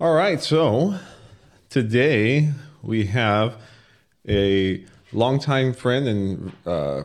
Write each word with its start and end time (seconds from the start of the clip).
All 0.00 0.14
right, 0.14 0.42
so 0.42 0.96
today 1.70 2.50
we 2.82 3.06
have 3.06 3.56
a 4.28 4.84
longtime 5.12 5.72
friend 5.74 6.08
and 6.08 6.52
uh, 6.66 7.02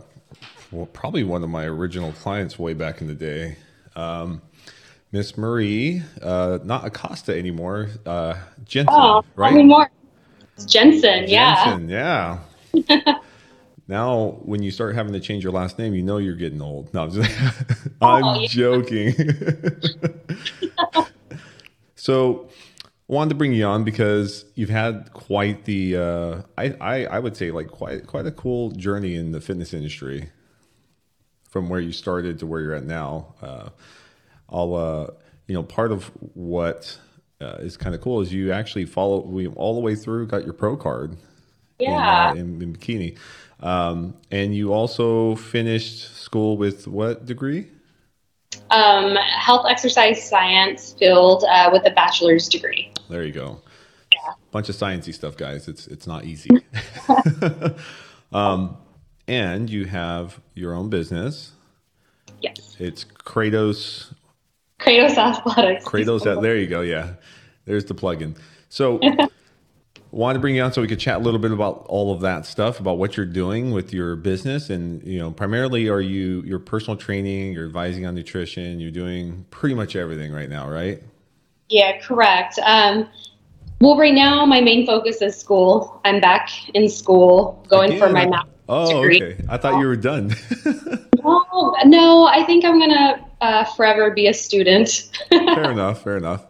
well, 0.72 0.86
probably 0.88 1.24
one 1.24 1.44
of 1.44 1.50
my 1.50 1.66
original 1.66 2.12
clients 2.14 2.58
way 2.58 2.74
back 2.74 3.02
in 3.02 3.08
the 3.08 3.14
day, 3.14 3.58
um, 3.96 4.42
Miss 5.12 5.38
Marie, 5.38 6.02
uh, 6.22 6.58
not 6.64 6.86
Acosta 6.86 7.38
anymore, 7.38 7.90
uh, 8.06 8.36
Jensen, 8.66 8.94
Oh, 8.96 9.24
right? 9.36 9.54
anymore. 9.54 9.90
It's 10.56 10.66
Jensen, 10.66 11.26
yeah. 11.28 11.66
Jensen, 11.66 11.90
yeah. 11.90 12.40
now, 13.88 14.40
when 14.44 14.62
you 14.64 14.72
start 14.72 14.96
having 14.96 15.14
to 15.14 15.20
change 15.20 15.44
your 15.44 15.54
last 15.54 15.80
name, 15.80 15.94
you 15.94 16.04
know 16.04 16.18
you're 16.18 16.36
getting 16.36 16.62
old. 16.62 16.94
No, 16.94 17.04
I'm, 17.04 17.12
just, 17.12 17.32
I'm 18.02 18.24
Oh, 18.24 18.40
yeah. 18.42 18.48
joking. 18.48 19.14
so, 21.96 22.50
I 23.10 23.14
wanted 23.14 23.30
to 23.30 23.36
bring 23.36 23.54
you 23.54 23.66
on 23.66 23.84
because 23.86 24.46
you've 24.56 24.70
had 24.70 25.12
quite 25.14 25.64
the, 25.66 25.96
uh, 25.96 26.42
I, 26.58 26.76
I, 26.82 27.06
I 27.06 27.20
would 27.20 27.38
say, 27.38 27.52
like 27.52 27.70
quite 27.70 28.06
quite 28.06 28.26
a 28.26 28.32
cool 28.32 28.72
journey 28.72 29.16
in 29.16 29.32
the 29.32 29.40
fitness 29.40 29.74
industry, 29.74 30.30
from 31.50 31.70
where 31.70 31.80
you 31.80 31.94
started 31.94 32.40
to 32.40 32.46
where 32.46 32.60
you're 32.62 32.74
at 32.74 32.84
now. 32.86 33.34
Uh, 33.42 33.70
I'll, 34.50 34.76
uh, 34.76 35.08
you 35.48 35.54
know, 35.56 35.64
part 35.64 35.94
of 35.94 36.06
what 36.34 37.00
uh, 37.40 37.56
is 37.60 37.78
kind 37.78 37.96
of 37.96 38.02
cool 38.02 38.20
is 38.20 38.34
you 38.34 38.52
actually 38.52 38.86
follow 38.86 39.22
we 39.22 39.48
all 39.48 39.76
the 39.76 39.82
way 39.82 39.96
through, 39.96 40.28
got 40.28 40.44
your 40.44 40.54
pro 40.54 40.76
card 40.76 41.16
Yeah. 41.80 42.32
in, 42.34 42.38
uh, 42.38 42.42
in, 42.42 42.62
in 42.62 42.76
bikini. 42.76 43.18
Um, 43.60 44.16
and 44.32 44.56
you 44.56 44.74
also 44.74 45.36
finished 45.36 46.16
school 46.16 46.58
with 46.58 46.88
what 46.88 47.26
degree? 47.26 47.68
Um, 48.70 49.16
health 49.16 49.66
exercise 49.70 50.28
science 50.28 50.94
field 50.94 51.44
uh, 51.50 51.70
with 51.72 51.86
a 51.86 51.92
bachelor's 51.92 52.48
degree. 52.48 52.92
There 53.10 53.24
you 53.24 53.32
go. 53.32 53.62
Yeah. 54.12 54.34
Bunch 54.52 54.70
of 54.70 54.76
sciencey 54.76 55.14
stuff, 55.14 55.38
guys. 55.38 55.68
It's 55.68 55.88
it's 55.88 56.06
not 56.06 56.26
easy. 56.26 56.50
um, 58.32 58.78
and 59.28 59.70
you 59.70 59.86
have 59.86 60.40
your 60.54 60.74
own 60.74 60.90
business. 60.90 61.52
Yes. 62.42 62.76
It's 62.80 63.04
Kratos. 63.06 64.14
Kratos 64.80 65.18
Athletics. 65.18 65.86
Kratos. 65.86 66.42
There 66.42 66.58
you 66.58 66.68
go. 66.68 66.82
Yeah, 66.82 67.14
there's 67.66 67.86
the 67.86 67.94
plug-in. 67.94 68.36
So. 68.70 69.00
wanted 70.12 70.36
to 70.36 70.40
bring 70.40 70.56
you 70.56 70.62
on 70.64 70.72
so 70.74 70.82
we 70.82 70.88
could 70.88 71.00
chat 71.00 71.18
a 71.18 71.20
little 71.20 71.40
bit 71.40 71.52
about 71.52 71.86
all 71.90 72.14
of 72.14 72.22
that 72.22 72.46
stuff 72.46 72.80
about 72.80 72.98
what 72.98 73.18
you're 73.18 73.26
doing 73.26 73.72
with 73.72 73.94
your 73.94 74.16
business 74.16 74.70
and 74.70 75.04
you 75.06 75.20
know 75.20 75.32
primarily 75.32 75.90
are 75.90 76.00
you 76.02 76.42
your 76.44 76.60
personal 76.60 76.96
training 76.98 77.54
you're 77.54 77.66
advising 77.66 78.06
on 78.06 78.16
nutrition 78.16 78.80
you're 78.80 78.92
doing 78.92 79.46
pretty 79.52 79.76
much 79.76 79.96
everything 79.96 80.32
right 80.32 80.50
now 80.50 80.70
right 80.70 81.04
Yeah, 81.70 82.00
correct. 82.00 82.58
Um, 82.64 83.10
well, 83.82 83.98
right 83.98 84.14
now 84.14 84.46
my 84.46 84.62
main 84.62 84.86
focus 84.88 85.22
is 85.22 85.38
school. 85.38 86.00
I'm 86.06 86.20
back 86.22 86.50
in 86.74 86.88
school, 86.90 87.64
going 87.70 87.98
for 88.00 88.10
my 88.10 88.26
master's 88.26 88.54
oh 88.70 89.02
degree. 89.02 89.24
okay 89.34 89.46
i 89.50 89.58
thought 89.58 89.80
you 89.80 89.88
were 89.88 89.96
done 89.96 90.34
No, 91.24 91.76
no, 91.86 92.26
I 92.26 92.44
think 92.46 92.64
I'm 92.64 92.80
gonna 92.80 93.26
uh, 93.42 93.64
forever 93.76 94.12
be 94.12 94.28
a 94.28 94.34
student. 94.34 95.10
fair 95.30 95.72
enough 95.72 96.04
fair 96.04 96.18
enough 96.18 96.47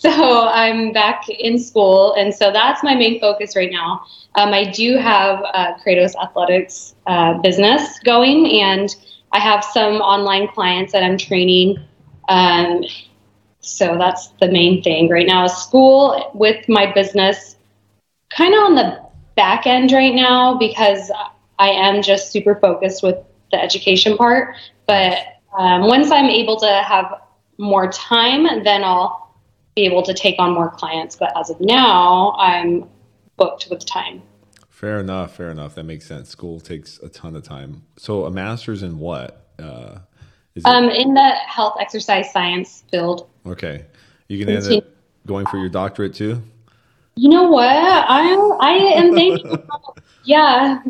So 0.02 0.48
I'm 0.48 0.92
back 0.92 1.28
in 1.28 1.58
school, 1.58 2.14
and 2.14 2.34
so 2.34 2.52
that's 2.52 2.82
my 2.82 2.94
main 2.94 3.20
focus 3.20 3.56
right 3.56 3.70
now. 3.70 4.02
Um, 4.34 4.52
I 4.52 4.64
do 4.70 4.96
have 4.96 5.42
uh, 5.54 5.74
Kratos 5.84 6.14
Athletics 6.22 6.94
uh, 7.06 7.34
business 7.42 7.98
going, 8.00 8.46
and 8.60 8.94
I 9.32 9.40
have 9.40 9.64
some 9.64 9.94
online 9.96 10.48
clients 10.48 10.92
that 10.92 11.02
I'm 11.02 11.18
training. 11.18 11.78
Um, 12.28 12.82
so 13.60 13.96
that's 13.98 14.28
the 14.40 14.48
main 14.50 14.82
thing 14.82 15.08
right 15.08 15.26
now. 15.26 15.46
School 15.46 16.30
with 16.34 16.68
my 16.68 16.92
business, 16.92 17.56
kind 18.30 18.54
of 18.54 18.60
on 18.64 18.74
the 18.74 19.00
back 19.36 19.66
end 19.66 19.92
right 19.92 20.14
now 20.14 20.56
because 20.58 21.10
I 21.58 21.68
am 21.70 22.02
just 22.02 22.32
super 22.32 22.54
focused 22.56 23.02
with 23.02 23.16
the 23.52 23.62
education 23.62 24.16
part. 24.16 24.54
But 24.86 25.18
um, 25.58 25.86
once 25.88 26.10
I'm 26.10 26.26
able 26.30 26.58
to 26.60 26.68
have 26.68 27.20
more 27.58 27.90
time, 27.90 28.64
then 28.64 28.84
I'll 28.84 29.29
be 29.76 29.84
able 29.86 30.02
to 30.02 30.14
take 30.14 30.36
on 30.38 30.52
more 30.52 30.70
clients. 30.70 31.16
But 31.16 31.32
as 31.38 31.50
of 31.50 31.60
now, 31.60 32.32
I'm 32.38 32.88
booked 33.36 33.68
with 33.70 33.84
time. 33.86 34.22
fair 34.68 34.98
enough 35.00 35.34
fair 35.36 35.50
enough 35.50 35.74
that 35.74 35.84
makes 35.84 36.06
sense 36.06 36.28
school 36.28 36.58
takes 36.60 36.98
a 37.00 37.08
ton 37.10 37.36
of 37.36 37.42
time 37.42 37.82
so 37.98 38.24
a 38.24 38.30
master's 38.30 38.82
in 38.82 38.98
what 38.98 39.46
uh 39.58 39.98
is 40.54 40.62
it 40.64 40.66
Um, 40.66 40.88
in 40.88 41.12
the 41.14 41.30
health 41.46 41.74
exercise 41.80 42.30
science 42.32 42.84
field. 42.90 43.28
okay 43.46 43.84
you 44.28 44.42
gonna 44.44 44.58
end 44.58 44.72
up 44.72 44.84
going 45.26 45.44
for 45.46 45.58
your 45.58 45.68
doctorate 45.68 46.14
too 46.14 46.42
You 47.16 47.28
know 47.28 47.48
what? 47.50 47.66
I 47.66 48.32
I 48.60 48.72
am 49.00 49.12
thinking. 49.14 49.62
yeah, 50.24 50.80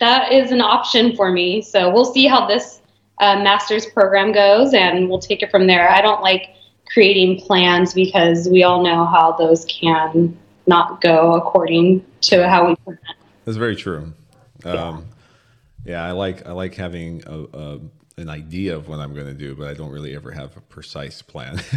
that 0.00 0.32
is 0.32 0.50
an 0.50 0.60
option 0.60 1.14
for 1.14 1.30
me. 1.30 1.62
So 1.62 1.90
we'll 1.92 2.12
see 2.12 2.26
how 2.26 2.46
this 2.46 2.80
uh, 3.20 3.36
master's 3.42 3.86
program 3.86 4.32
goes, 4.32 4.74
and 4.74 5.08
we'll 5.08 5.20
take 5.20 5.42
it 5.42 5.50
from 5.50 5.66
there. 5.68 5.88
I 5.90 6.00
don't 6.00 6.22
like 6.22 6.48
creating 6.86 7.40
plans 7.40 7.94
because 7.94 8.48
we 8.48 8.62
all 8.62 8.82
know 8.82 9.04
how 9.04 9.32
those 9.32 9.64
can 9.66 10.36
not 10.66 11.00
go 11.00 11.34
according 11.34 12.04
to 12.22 12.48
how 12.48 12.68
we 12.68 12.76
plan. 12.76 12.98
That's 13.44 13.56
very 13.56 13.76
true. 13.76 14.12
Um, 14.64 15.06
yeah, 15.84 16.04
I 16.04 16.12
like 16.12 16.46
I 16.46 16.52
like 16.52 16.74
having 16.74 17.22
a, 17.26 17.44
a 17.56 17.80
an 18.18 18.30
idea 18.30 18.74
of 18.74 18.88
what 18.88 18.98
I'm 18.98 19.14
going 19.14 19.26
to 19.26 19.34
do, 19.34 19.54
but 19.54 19.68
I 19.68 19.74
don't 19.74 19.90
really 19.90 20.16
ever 20.16 20.30
have 20.30 20.56
a 20.56 20.60
precise 20.60 21.22
plan. 21.22 21.60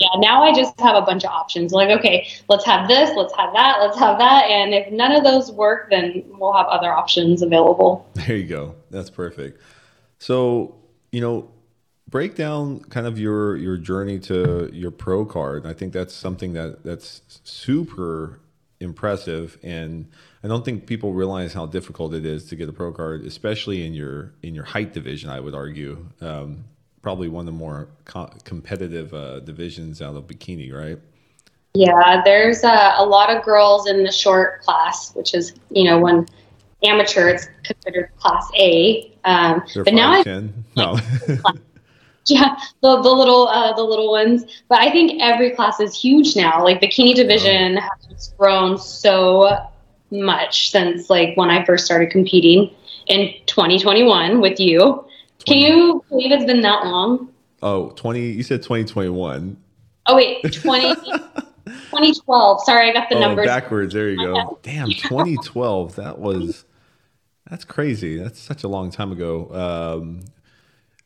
Yeah, 0.00 0.08
now 0.16 0.42
I 0.42 0.54
just 0.54 0.80
have 0.80 0.96
a 0.96 1.02
bunch 1.02 1.24
of 1.24 1.30
options. 1.30 1.72
Like, 1.72 1.90
okay, 1.90 2.26
let's 2.48 2.64
have 2.64 2.88
this, 2.88 3.14
let's 3.14 3.36
have 3.36 3.52
that, 3.52 3.80
let's 3.82 3.98
have 3.98 4.16
that, 4.16 4.44
and 4.44 4.72
if 4.72 4.90
none 4.90 5.12
of 5.12 5.24
those 5.24 5.52
work, 5.52 5.90
then 5.90 6.24
we'll 6.38 6.54
have 6.54 6.66
other 6.68 6.90
options 6.90 7.42
available. 7.42 8.08
there 8.14 8.34
you 8.36 8.46
go. 8.46 8.74
That's 8.90 9.10
perfect. 9.10 9.60
So 10.18 10.74
you 11.12 11.20
know, 11.20 11.50
break 12.10 12.34
down 12.34 12.80
kind 12.80 13.06
of 13.06 13.18
your 13.18 13.56
your 13.56 13.76
journey 13.76 14.18
to 14.20 14.70
your 14.72 14.90
pro 14.90 15.24
card. 15.24 15.66
I 15.66 15.72
think 15.72 15.92
that's 15.92 16.14
something 16.14 16.52
that 16.54 16.84
that's 16.84 17.22
super 17.44 18.40
impressive 18.80 19.58
and 19.62 20.06
I 20.42 20.48
don't 20.48 20.64
think 20.64 20.86
people 20.86 21.12
realize 21.12 21.52
how 21.52 21.66
difficult 21.66 22.14
it 22.14 22.24
is 22.24 22.46
to 22.46 22.56
get 22.56 22.68
a 22.68 22.72
pro 22.72 22.92
card, 22.92 23.24
especially 23.24 23.86
in 23.86 23.92
your 23.92 24.32
in 24.42 24.54
your 24.54 24.64
height 24.64 24.94
division. 24.94 25.28
I 25.28 25.38
would 25.38 25.54
argue, 25.54 26.06
um, 26.20 26.64
probably 27.02 27.28
one 27.28 27.42
of 27.46 27.52
the 27.52 27.58
more 27.58 27.88
co- 28.06 28.30
competitive 28.44 29.12
uh, 29.12 29.40
divisions 29.40 30.00
out 30.00 30.16
of 30.16 30.26
bikini, 30.26 30.72
right? 30.72 30.98
Yeah, 31.74 32.22
there's 32.24 32.64
uh, 32.64 32.94
a 32.96 33.04
lot 33.04 33.34
of 33.34 33.44
girls 33.44 33.86
in 33.86 34.02
the 34.02 34.10
short 34.10 34.62
class, 34.62 35.14
which 35.14 35.34
is, 35.34 35.54
you 35.70 35.84
know, 35.84 36.00
when 36.00 36.26
amateur, 36.82 37.28
it's 37.28 37.46
considered 37.62 38.10
class 38.18 38.50
A. 38.56 39.12
Um, 39.24 39.62
but 39.74 39.92
now 39.92 40.12
I 40.12 40.24
5'10". 40.24 40.52
no, 40.76 40.98
the, 42.26 42.56
the 42.80 43.10
little 43.10 43.48
uh, 43.48 43.72
the 43.74 43.82
little 43.82 44.10
ones. 44.10 44.44
But 44.68 44.80
I 44.80 44.90
think 44.90 45.20
every 45.22 45.50
class 45.50 45.80
is 45.80 45.98
huge 46.00 46.36
now. 46.36 46.62
Like 46.62 46.80
the 46.80 46.88
bikini 46.88 47.14
division 47.14 47.76
has 47.76 48.32
grown 48.38 48.78
so 48.78 49.56
much 50.10 50.70
since 50.70 51.08
like 51.10 51.36
when 51.36 51.50
I 51.50 51.64
first 51.64 51.84
started 51.84 52.10
competing 52.10 52.70
in 53.06 53.32
2021 53.46 54.40
with 54.40 54.58
you. 54.60 55.04
Can 55.46 55.56
you 55.58 56.04
believe 56.08 56.32
it's 56.32 56.44
been 56.44 56.60
that 56.62 56.84
long? 56.84 57.32
oh, 57.62 57.90
20, 57.90 58.20
You 58.32 58.42
said 58.42 58.62
twenty 58.62 58.84
twenty 58.84 59.08
one. 59.10 59.56
Oh 60.06 60.16
wait, 60.16 60.42
20, 60.52 60.94
2012. 61.66 62.64
Sorry, 62.64 62.90
I 62.90 62.92
got 62.92 63.08
the 63.08 63.16
Oh, 63.16 63.20
numbers. 63.20 63.46
backwards. 63.46 63.94
There 63.94 64.10
you 64.10 64.16
go. 64.16 64.58
Damn, 64.62 64.90
2012. 64.90 65.96
That 65.96 66.18
was 66.18 66.64
that's 67.48 67.64
crazy. 67.64 68.16
That's 68.18 68.38
such 68.40 68.64
a 68.64 68.68
long 68.68 68.90
time 68.90 69.12
ago. 69.12 69.50
Um, 70.00 70.20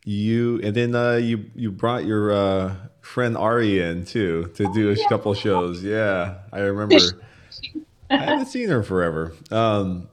you 0.05 0.61
and 0.63 0.77
then 0.77 0.95
uh, 0.95 1.15
you 1.15 1.51
you 1.55 1.73
brought 1.73 2.05
your 2.05 2.33
uh, 2.33 2.77
friend 3.01 3.37
Ari 3.37 3.81
in 3.81 4.05
too 4.05 4.51
to 4.55 4.73
do 4.73 4.91
a 4.91 5.09
couple 5.09 5.35
shows. 5.35 5.83
Yeah, 5.83 6.37
I 6.53 6.61
remember. 6.61 6.97
I 8.11 8.17
haven't 8.19 8.47
seen 8.47 8.69
her 8.69 8.83
forever. 8.83 9.33
Um, 9.51 10.09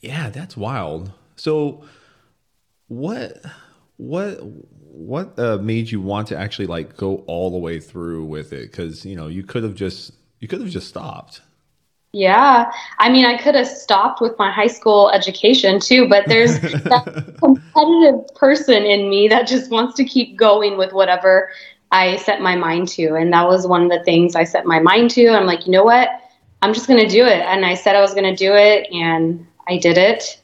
yeah, 0.00 0.30
that's 0.30 0.56
wild. 0.56 1.12
So, 1.36 1.84
what 2.88 3.40
what 3.96 4.40
what 4.42 5.38
uh, 5.38 5.58
made 5.58 5.90
you 5.90 6.00
want 6.00 6.28
to 6.28 6.36
actually 6.36 6.66
like 6.66 6.96
go 6.96 7.24
all 7.26 7.50
the 7.50 7.58
way 7.58 7.78
through 7.80 8.24
with 8.24 8.52
it? 8.52 8.70
Because 8.70 9.04
you 9.04 9.14
know 9.14 9.28
you 9.28 9.44
could 9.44 9.62
have 9.62 9.74
just 9.74 10.12
you 10.40 10.48
could 10.48 10.60
have 10.60 10.70
just 10.70 10.88
stopped. 10.88 11.40
Yeah, 12.12 12.70
I 12.98 13.10
mean, 13.10 13.24
I 13.24 13.36
could 13.36 13.54
have 13.54 13.66
stopped 13.66 14.20
with 14.20 14.38
my 14.38 14.50
high 14.50 14.66
school 14.66 15.10
education 15.10 15.78
too, 15.80 16.08
but 16.08 16.24
there's 16.28 16.58
that 16.88 17.02
competitive 17.42 18.26
person 18.34 18.84
in 18.84 19.08
me 19.10 19.28
that 19.28 19.46
just 19.46 19.70
wants 19.70 19.94
to 19.96 20.04
keep 20.04 20.36
going 20.36 20.76
with 20.78 20.92
whatever 20.92 21.50
I 21.90 22.16
set 22.16 22.40
my 22.40 22.56
mind 22.56 22.88
to. 22.88 23.14
And 23.14 23.32
that 23.32 23.46
was 23.46 23.66
one 23.66 23.82
of 23.82 23.90
the 23.90 24.02
things 24.04 24.34
I 24.34 24.44
set 24.44 24.64
my 24.66 24.78
mind 24.80 25.10
to. 25.12 25.28
I'm 25.28 25.46
like, 25.46 25.66
you 25.66 25.72
know 25.72 25.84
what? 25.84 26.08
I'm 26.62 26.72
just 26.74 26.86
going 26.88 27.00
to 27.00 27.08
do 27.08 27.24
it. 27.26 27.40
And 27.40 27.64
I 27.64 27.74
said 27.74 27.94
I 27.94 28.00
was 28.00 28.14
going 28.14 28.24
to 28.24 28.36
do 28.36 28.54
it, 28.54 28.88
and 28.92 29.46
I 29.68 29.76
did 29.78 29.96
it. 29.98 30.40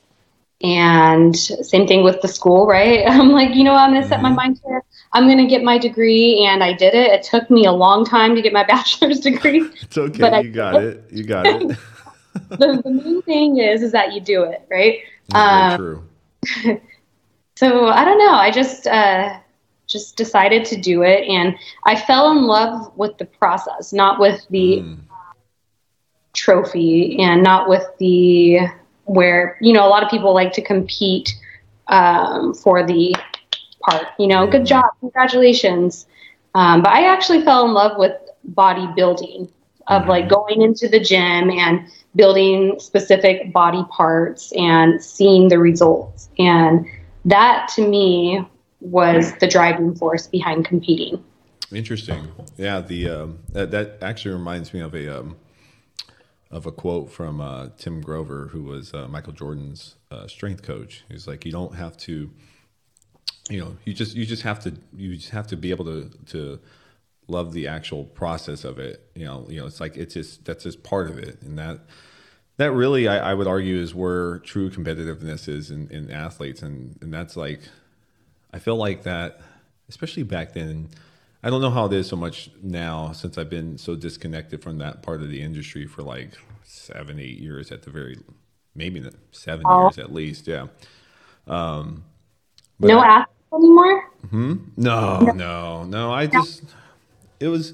And 0.62 1.36
same 1.36 1.86
thing 1.86 2.04
with 2.04 2.20
the 2.22 2.28
school, 2.28 2.66
right? 2.66 3.04
I'm 3.08 3.30
like, 3.30 3.54
you 3.54 3.64
know, 3.64 3.72
what, 3.72 3.80
I'm 3.80 3.90
going 3.90 4.02
to 4.02 4.08
set 4.08 4.22
my 4.22 4.30
Mhm. 4.30 4.34
mind 4.34 4.60
here. 4.64 4.82
I'm 5.14 5.24
going 5.26 5.38
to 5.38 5.46
get 5.46 5.62
my 5.62 5.78
degree. 5.78 6.44
And 6.44 6.62
I 6.62 6.72
did 6.74 6.94
it. 6.94 7.10
It 7.10 7.22
took 7.22 7.48
me 7.50 7.64
a 7.64 7.72
long 7.72 8.04
time 8.04 8.34
to 8.36 8.42
get 8.42 8.52
my 8.52 8.64
bachelor's 8.74 9.20
degree. 9.20 9.70
It's 9.80 9.96
okay. 9.96 10.18
But 10.20 10.34
I- 10.34 10.40
you 10.40 10.50
got 10.50 10.74
it. 10.74 11.04
You 11.10 11.24
got 11.24 11.46
it. 11.46 11.78
the, 12.50 12.82
the 12.84 12.90
main 12.90 13.22
thing 13.22 13.58
is, 13.58 13.82
is 13.82 13.92
that 13.92 14.12
you 14.12 14.20
do 14.20 14.42
it, 14.42 14.66
right? 14.70 14.98
Um, 15.34 15.78
true. 15.78 16.80
So 17.56 17.86
I 17.86 18.04
don't 18.04 18.18
know. 18.18 18.32
I 18.34 18.50
just 18.50 18.88
uh, 18.88 19.38
just 19.86 20.16
decided 20.16 20.64
to 20.66 20.76
do 20.76 21.02
it, 21.02 21.22
and 21.28 21.54
I 21.84 21.94
fell 21.94 22.32
in 22.32 22.42
love 22.46 22.90
with 22.96 23.16
the 23.18 23.26
process, 23.26 23.92
not 23.92 24.18
with 24.18 24.44
the 24.50 24.82
Mm. 24.82 24.98
trophy, 26.32 27.16
and 27.20 27.42
not 27.42 27.68
with 27.68 27.84
the 27.98 28.58
where 29.04 29.56
you 29.60 29.72
know 29.72 29.86
a 29.86 29.88
lot 29.88 30.02
of 30.02 30.10
people 30.10 30.34
like 30.34 30.52
to 30.54 30.62
compete 30.62 31.32
um, 31.88 32.54
for 32.54 32.84
the 32.84 33.14
part. 33.84 34.06
You 34.18 34.26
know, 34.26 34.46
good 34.46 34.66
job, 34.66 34.86
congratulations. 35.00 36.06
Um, 36.54 36.82
but 36.82 36.92
I 36.92 37.12
actually 37.12 37.42
fell 37.42 37.66
in 37.66 37.72
love 37.72 37.98
with 37.98 38.12
bodybuilding, 38.52 39.48
of 39.88 40.06
like 40.06 40.26
Mhm. 40.26 40.30
going 40.30 40.62
into 40.62 40.88
the 40.88 41.00
gym 41.00 41.50
and 41.50 41.86
building 42.16 42.78
specific 42.78 43.52
body 43.52 43.84
parts 43.90 44.52
and 44.52 45.02
seeing 45.02 45.48
the 45.48 45.58
results. 45.58 46.28
And 46.38 46.86
that 47.24 47.68
to 47.74 47.86
me 47.86 48.46
was 48.80 49.32
the 49.40 49.46
driving 49.46 49.94
force 49.94 50.26
behind 50.26 50.64
competing. 50.64 51.22
Interesting. 51.72 52.28
Yeah, 52.56 52.80
the 52.80 53.08
um, 53.08 53.38
that, 53.52 53.70
that 53.72 53.98
actually 54.02 54.34
reminds 54.34 54.72
me 54.72 54.80
of 54.80 54.94
a 54.94 55.20
um, 55.20 55.36
of 56.50 56.66
a 56.66 56.72
quote 56.72 57.10
from 57.10 57.40
uh, 57.40 57.68
Tim 57.78 58.00
Grover, 58.00 58.48
who 58.52 58.62
was 58.62 58.94
uh, 58.94 59.08
Michael 59.08 59.32
Jordan's 59.32 59.96
uh, 60.10 60.28
strength 60.28 60.62
coach. 60.62 61.04
He's 61.10 61.26
like, 61.26 61.44
you 61.44 61.50
don't 61.50 61.74
have 61.74 61.96
to, 61.98 62.30
you 63.50 63.60
know, 63.60 63.76
you 63.84 63.92
just 63.94 64.14
you 64.16 64.24
just 64.26 64.42
have 64.42 64.60
to 64.60 64.74
you 64.96 65.16
just 65.16 65.30
have 65.30 65.46
to 65.48 65.56
be 65.56 65.70
able 65.70 65.84
to 65.84 66.10
to 66.26 66.60
love 67.28 67.52
the 67.52 67.66
actual 67.68 68.04
process 68.04 68.64
of 68.64 68.78
it. 68.78 69.06
You 69.14 69.24
know, 69.26 69.46
you 69.48 69.60
know, 69.60 69.66
it's 69.66 69.80
like 69.80 69.96
it's 69.96 70.14
just 70.14 70.44
that's 70.44 70.64
just 70.64 70.82
part 70.82 71.10
of 71.10 71.18
it, 71.18 71.40
and 71.42 71.58
that 71.58 71.80
that 72.56 72.72
really 72.72 73.08
I, 73.08 73.30
I 73.30 73.34
would 73.34 73.46
argue 73.46 73.76
is 73.80 73.94
where 73.94 74.38
true 74.40 74.70
competitiveness 74.70 75.48
is 75.48 75.70
in, 75.70 75.88
in 75.90 76.10
athletes, 76.10 76.62
and 76.62 76.96
and 77.02 77.12
that's 77.12 77.36
like 77.36 77.60
I 78.52 78.58
feel 78.58 78.76
like 78.76 79.02
that, 79.02 79.40
especially 79.88 80.22
back 80.22 80.52
then. 80.52 80.88
I 81.42 81.50
don't 81.50 81.60
know 81.60 81.68
how 81.68 81.84
it 81.84 81.92
is 81.92 82.06
so 82.08 82.16
much 82.16 82.50
now 82.62 83.12
since 83.12 83.36
I've 83.36 83.50
been 83.50 83.76
so 83.76 83.94
disconnected 83.96 84.62
from 84.62 84.78
that 84.78 85.02
part 85.02 85.20
of 85.20 85.28
the 85.28 85.42
industry 85.42 85.86
for 85.86 86.02
like 86.02 86.30
seven, 86.62 87.20
eight 87.20 87.38
years 87.38 87.70
at 87.70 87.82
the 87.82 87.90
very, 87.90 88.18
maybe 88.74 89.04
seven 89.30 89.62
Oh. 89.68 89.82
years 89.82 89.98
at 89.98 90.10
least. 90.10 90.46
Yeah. 90.46 90.68
Um, 91.46 92.04
but 92.80 92.86
no 92.88 92.98
I- 92.98 93.26
anymore? 93.54 94.10
Hmm? 94.30 94.54
No, 94.76 95.20
no, 95.34 95.84
no. 95.84 96.12
I 96.12 96.26
just 96.26 96.62
it 97.40 97.48
was 97.48 97.70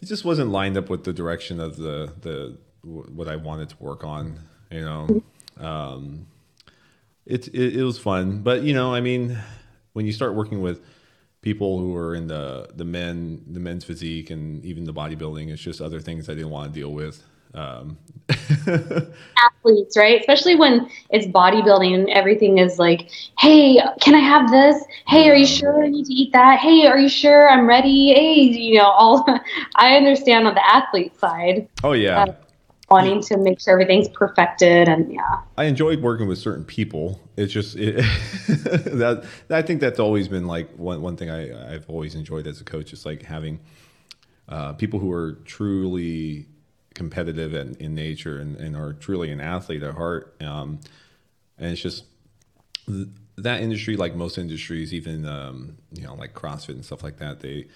it 0.00 0.06
just 0.06 0.24
wasn't 0.24 0.50
lined 0.50 0.76
up 0.76 0.88
with 0.88 1.04
the 1.04 1.12
direction 1.12 1.60
of 1.60 1.76
the 1.76 2.12
the 2.20 2.56
what 2.82 3.28
I 3.28 3.36
wanted 3.36 3.70
to 3.70 3.76
work 3.78 4.04
on. 4.04 4.38
You 4.70 4.82
know, 4.82 5.22
um, 5.64 6.26
it, 7.26 7.48
it 7.48 7.76
it 7.76 7.82
was 7.82 7.98
fun, 7.98 8.42
but 8.42 8.62
you 8.62 8.74
know, 8.74 8.94
I 8.94 9.00
mean, 9.00 9.38
when 9.92 10.06
you 10.06 10.12
start 10.12 10.34
working 10.34 10.60
with 10.60 10.80
people 11.40 11.78
who 11.78 11.96
are 11.96 12.14
in 12.14 12.26
the 12.26 12.68
the 12.74 12.84
men 12.84 13.42
the 13.46 13.60
men's 13.60 13.84
physique 13.84 14.30
and 14.30 14.64
even 14.64 14.84
the 14.84 14.94
bodybuilding, 14.94 15.48
it's 15.50 15.62
just 15.62 15.80
other 15.80 16.00
things 16.00 16.28
I 16.28 16.34
didn't 16.34 16.50
want 16.50 16.72
to 16.72 16.78
deal 16.78 16.92
with. 16.92 17.22
Um, 17.54 17.96
Athletes, 18.28 19.96
right? 19.96 20.20
Especially 20.20 20.54
when 20.54 20.88
it's 21.10 21.26
bodybuilding 21.26 21.94
and 21.94 22.10
everything 22.10 22.58
is 22.58 22.78
like, 22.78 23.10
hey, 23.38 23.80
can 24.00 24.14
I 24.14 24.20
have 24.20 24.50
this? 24.50 24.84
Hey, 25.06 25.30
are 25.30 25.36
you 25.36 25.46
sure 25.46 25.82
I 25.82 25.88
need 25.88 26.06
to 26.06 26.12
eat 26.12 26.32
that? 26.32 26.58
Hey, 26.58 26.86
are 26.86 26.98
you 26.98 27.08
sure 27.08 27.48
I'm 27.48 27.66
ready? 27.66 28.12
Hey, 28.12 28.34
you 28.34 28.78
know, 28.78 28.90
all 28.90 29.24
I 29.76 29.96
understand 29.96 30.46
on 30.46 30.54
the 30.54 30.66
athlete 30.66 31.18
side, 31.18 31.68
oh 31.84 31.92
yeah. 31.92 32.24
Uh, 32.24 32.34
wanting 32.90 33.20
to 33.20 33.36
make 33.36 33.60
sure 33.60 33.74
everything's 33.74 34.08
perfected 34.08 34.88
and 34.88 35.12
yeah. 35.12 35.40
I 35.58 35.64
enjoyed 35.64 36.00
working 36.00 36.26
with 36.26 36.38
certain 36.38 36.64
people. 36.64 37.20
It's 37.36 37.52
just 37.52 37.76
it, 37.76 37.96
that 38.46 39.26
I 39.50 39.62
think 39.62 39.80
that's 39.80 40.00
always 40.00 40.28
been 40.28 40.46
like 40.46 40.70
one 40.74 41.02
one 41.02 41.16
thing 41.16 41.30
I 41.30 41.74
I've 41.74 41.88
always 41.88 42.14
enjoyed 42.14 42.46
as 42.46 42.60
a 42.60 42.64
coach 42.64 42.92
is 42.92 43.04
like 43.04 43.22
having 43.22 43.60
uh, 44.48 44.72
people 44.72 44.98
who 44.98 45.12
are 45.12 45.32
truly 45.44 46.46
competitive 46.98 47.54
in, 47.54 47.76
in 47.76 47.94
nature 47.94 48.38
and, 48.38 48.56
and 48.56 48.76
are 48.76 48.92
truly 48.92 49.30
an 49.32 49.40
athlete 49.40 49.82
at 49.82 49.94
heart. 49.94 50.36
Um, 50.42 50.80
and 51.58 51.72
it's 51.72 51.80
just 51.80 52.04
th- 52.86 53.08
that 53.38 53.62
industry, 53.62 53.96
like 53.96 54.14
most 54.14 54.36
industries, 54.36 54.92
even 54.92 55.26
um, 55.26 55.78
you 55.94 56.02
know 56.04 56.14
like 56.14 56.34
CrossFit 56.34 56.70
and 56.70 56.84
stuff 56.84 57.02
like 57.02 57.18
that, 57.18 57.40
they 57.40 57.66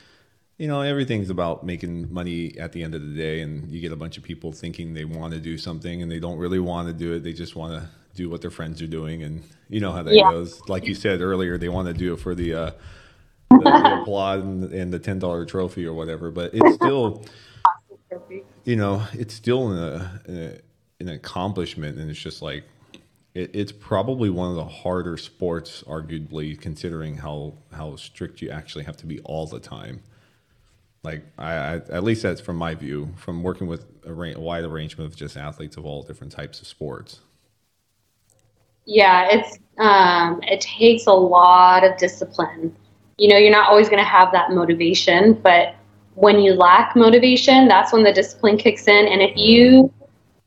you 0.58 0.68
know 0.68 0.82
everything's 0.82 1.30
about 1.30 1.64
making 1.64 2.12
money 2.12 2.56
at 2.58 2.72
the 2.72 2.84
end 2.84 2.94
of 2.94 3.02
the 3.02 3.14
day 3.16 3.40
and 3.40 3.70
you 3.70 3.80
get 3.80 3.90
a 3.90 3.96
bunch 3.96 4.18
of 4.18 4.22
people 4.22 4.52
thinking 4.52 4.94
they 4.94 5.04
want 5.04 5.32
to 5.32 5.40
do 5.40 5.56
something 5.58 6.02
and 6.02 6.12
they 6.12 6.20
don't 6.20 6.38
really 6.38 6.60
want 6.60 6.86
to 6.86 6.94
do 6.94 7.14
it 7.14 7.24
they 7.24 7.32
just 7.32 7.56
want 7.56 7.72
to 7.72 7.88
do 8.14 8.28
what 8.30 8.42
their 8.42 8.50
friends 8.50 8.82
are 8.82 8.86
doing 8.86 9.22
and 9.22 9.42
you 9.70 9.80
know 9.80 9.90
how 9.92 10.02
that 10.04 10.14
Yeah. 10.14 10.28
goes 10.30 10.60
like 10.68 10.86
you 10.86 10.94
said 10.94 11.20
earlier 11.22 11.56
they 11.58 11.70
want 11.70 11.88
to 11.88 11.94
do 11.94 12.12
it 12.14 12.20
for 12.20 12.34
the 12.34 12.54
uh 12.54 12.70
the, 13.58 13.72
the 13.72 13.90
applaud 13.92 14.40
and, 14.44 14.72
and 14.72 14.92
the 14.92 15.00
$10 15.00 15.48
trophy 15.48 15.84
or 15.86 15.94
whatever 15.94 16.30
but 16.30 16.54
it's 16.54 16.74
still 16.74 17.24
you 18.64 18.76
know 18.76 19.04
it's 19.12 19.34
still 19.34 19.72
an, 19.72 20.60
an 21.00 21.08
accomplishment 21.08 21.98
and 21.98 22.10
it's 22.10 22.18
just 22.18 22.42
like 22.42 22.64
it, 23.34 23.50
it's 23.54 23.72
probably 23.72 24.30
one 24.30 24.50
of 24.50 24.56
the 24.56 24.64
harder 24.64 25.16
sports 25.16 25.82
arguably 25.86 26.58
considering 26.60 27.16
how 27.16 27.54
how 27.72 27.96
strict 27.96 28.40
you 28.42 28.50
actually 28.50 28.84
have 28.84 28.96
to 28.96 29.06
be 29.06 29.20
all 29.20 29.46
the 29.46 29.60
time 29.60 30.00
like 31.04 31.24
I, 31.38 31.52
I 31.54 31.74
at 31.90 32.04
least 32.04 32.22
that's 32.22 32.40
from 32.40 32.56
my 32.56 32.74
view 32.74 33.10
from 33.16 33.42
working 33.42 33.66
with 33.66 33.86
a, 34.06 34.12
ra- 34.12 34.38
wide 34.38 34.64
arrangement 34.64 35.10
of 35.10 35.16
just 35.16 35.36
athletes 35.36 35.76
of 35.76 35.84
all 35.86 36.02
different 36.02 36.32
types 36.32 36.60
of 36.60 36.66
sports 36.66 37.20
Yeah, 38.84 39.28
it's 39.30 39.58
um, 39.78 40.40
it 40.42 40.60
takes 40.60 41.06
a 41.06 41.12
lot 41.12 41.84
of 41.84 41.96
discipline. 41.98 42.74
You 43.18 43.28
know, 43.28 43.36
you're 43.36 43.52
not 43.52 43.68
always 43.68 43.88
going 43.88 44.02
to 44.02 44.08
have 44.08 44.32
that 44.32 44.50
motivation, 44.50 45.34
but 45.34 45.74
when 46.14 46.40
you 46.40 46.52
lack 46.54 46.94
motivation, 46.96 47.68
that's 47.68 47.92
when 47.92 48.02
the 48.02 48.12
discipline 48.12 48.56
kicks 48.56 48.86
in. 48.88 49.06
And 49.08 49.22
if 49.22 49.36
you 49.36 49.92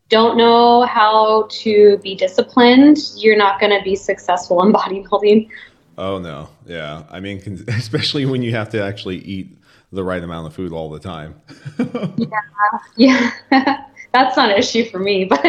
don't 0.09 0.37
know 0.37 0.83
how 0.83 1.47
to 1.49 1.97
be 2.03 2.15
disciplined, 2.15 2.97
you're 3.15 3.37
not 3.37 3.59
going 3.59 3.71
to 3.77 3.83
be 3.83 3.95
successful 3.95 4.63
in 4.63 4.71
bodybuilding. 4.79 5.49
oh 5.97 6.19
no 6.19 6.49
yeah 6.65 7.03
i 7.09 7.21
mean 7.21 7.41
especially 7.69 8.25
when 8.25 8.41
you 8.41 8.51
have 8.51 8.67
to 8.69 8.83
actually 8.83 9.17
eat 9.19 9.57
the 9.93 10.03
right 10.03 10.21
amount 10.23 10.45
of 10.45 10.53
food 10.53 10.73
all 10.73 10.89
the 10.89 10.99
time 10.99 11.33
Yeah, 12.17 13.31
Yeah. 13.51 13.85
that's 14.13 14.35
not 14.35 14.49
an 14.51 14.57
issue 14.57 14.85
for 14.89 14.99
me, 14.99 15.23
but 15.25 15.43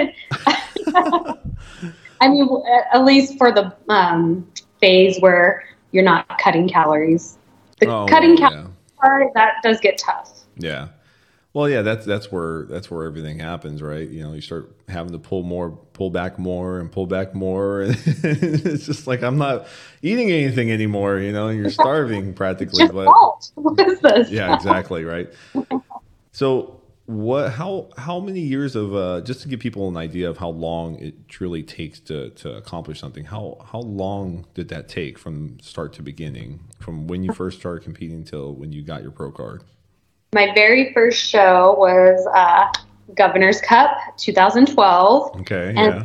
I 2.20 2.28
mean, 2.28 2.48
at 2.92 3.04
least 3.04 3.36
for 3.38 3.52
the 3.52 3.74
um, 3.88 4.46
phase 4.80 5.20
where 5.20 5.64
you're 5.92 6.04
not 6.04 6.38
cutting 6.38 6.68
calories. 6.68 7.38
The 7.80 7.88
Oh, 7.88 8.06
cutting 8.08 8.36
yeah. 8.38 8.66
Part 8.96 9.32
that 9.34 9.54
does 9.62 9.80
get 9.80 9.98
tough. 9.98 10.32
Yeah. 10.56 10.88
Well, 11.56 11.70
yeah, 11.70 11.80
that's 11.80 12.04
that's 12.04 12.30
where 12.30 12.64
that's 12.64 12.90
where 12.90 13.06
everything 13.06 13.38
happens, 13.38 13.80
right? 13.80 14.06
You 14.06 14.24
know, 14.24 14.34
you 14.34 14.42
start 14.42 14.76
having 14.88 15.12
to 15.12 15.18
pull 15.18 15.42
more, 15.42 15.70
pull 15.94 16.10
back 16.10 16.38
more, 16.38 16.78
and 16.78 16.92
pull 16.92 17.06
back 17.06 17.34
more, 17.34 17.80
and 17.80 17.96
it's 18.06 18.84
just 18.84 19.06
like 19.06 19.22
I'm 19.22 19.38
not 19.38 19.66
eating 20.02 20.30
anything 20.30 20.70
anymore. 20.70 21.18
You 21.18 21.32
know, 21.32 21.48
and 21.48 21.58
you're 21.58 21.70
starving 21.70 22.34
practically. 22.34 22.84
Just 22.84 22.92
But. 22.92 23.06
What 23.54 23.80
is 23.80 24.00
this? 24.00 24.30
yeah, 24.30 24.54
exactly, 24.54 25.04
right. 25.04 25.32
So, 26.32 26.82
what? 27.06 27.52
How 27.52 27.88
how 27.96 28.20
many 28.20 28.40
years 28.40 28.76
of 28.76 28.94
uh, 28.94 29.20
just 29.22 29.42
to 29.42 29.48
give 29.48 29.60
people 29.60 29.88
an 29.88 29.96
idea 29.96 30.28
of 30.28 30.36
how 30.38 30.48
long 30.50 30.96
it 30.98 31.28
truly 31.28 31.62
takes 31.62 32.00
to 32.00 32.30
to 32.30 32.54
accomplish 32.56 33.00
something? 33.00 33.24
How 33.24 33.58
how 33.72 33.80
long 33.80 34.46
did 34.54 34.68
that 34.68 34.88
take 34.88 35.18
from 35.18 35.58
start 35.60 35.92
to 35.94 36.02
beginning, 36.02 36.60
from 36.80 37.06
when 37.06 37.22
you 37.22 37.32
first 37.32 37.58
started 37.60 37.82
competing 37.84 38.24
till 38.24 38.54
when 38.54 38.72
you 38.72 38.82
got 38.82 39.02
your 39.02 39.12
pro 39.12 39.30
card? 39.30 39.62
My 40.34 40.52
very 40.54 40.92
first 40.92 41.22
show 41.28 41.76
was 41.78 42.26
uh, 42.34 42.66
Governor's 43.14 43.60
Cup 43.60 43.96
2012. 44.18 45.40
Okay, 45.42 45.68
And- 45.68 45.76
yeah. 45.78 46.04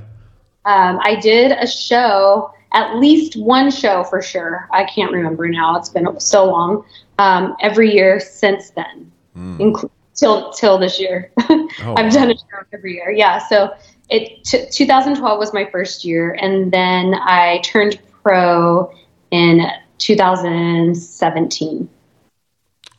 Um, 0.63 0.99
I 1.01 1.15
did 1.19 1.51
a 1.53 1.65
show, 1.65 2.53
at 2.71 2.95
least 2.97 3.35
one 3.35 3.71
show 3.71 4.03
for 4.03 4.21
sure. 4.21 4.69
I 4.71 4.83
can't 4.83 5.11
remember 5.11 5.49
now. 5.49 5.75
It's 5.75 5.89
been 5.89 6.19
so 6.19 6.45
long. 6.45 6.85
Um, 7.17 7.55
every 7.61 7.91
year 7.91 8.19
since 8.19 8.69
then, 8.69 9.11
Mm. 9.35 9.57
inclu- 9.57 9.89
till 10.15 10.51
till 10.51 10.77
this 10.77 10.99
year. 10.99 11.31
Oh, 11.83 11.95
I've 11.95 12.11
done 12.11 12.29
a 12.29 12.35
show 12.35 12.41
every 12.73 12.95
year. 12.95 13.11
Yeah. 13.11 13.39
So 13.47 13.73
it 14.09 14.43
t- 14.43 14.65
2012 14.69 15.39
was 15.39 15.53
my 15.53 15.65
first 15.71 16.03
year, 16.03 16.33
and 16.39 16.69
then 16.71 17.15
I 17.15 17.61
turned 17.63 17.97
pro 18.21 18.93
in 19.31 19.65
2017. 19.99 21.89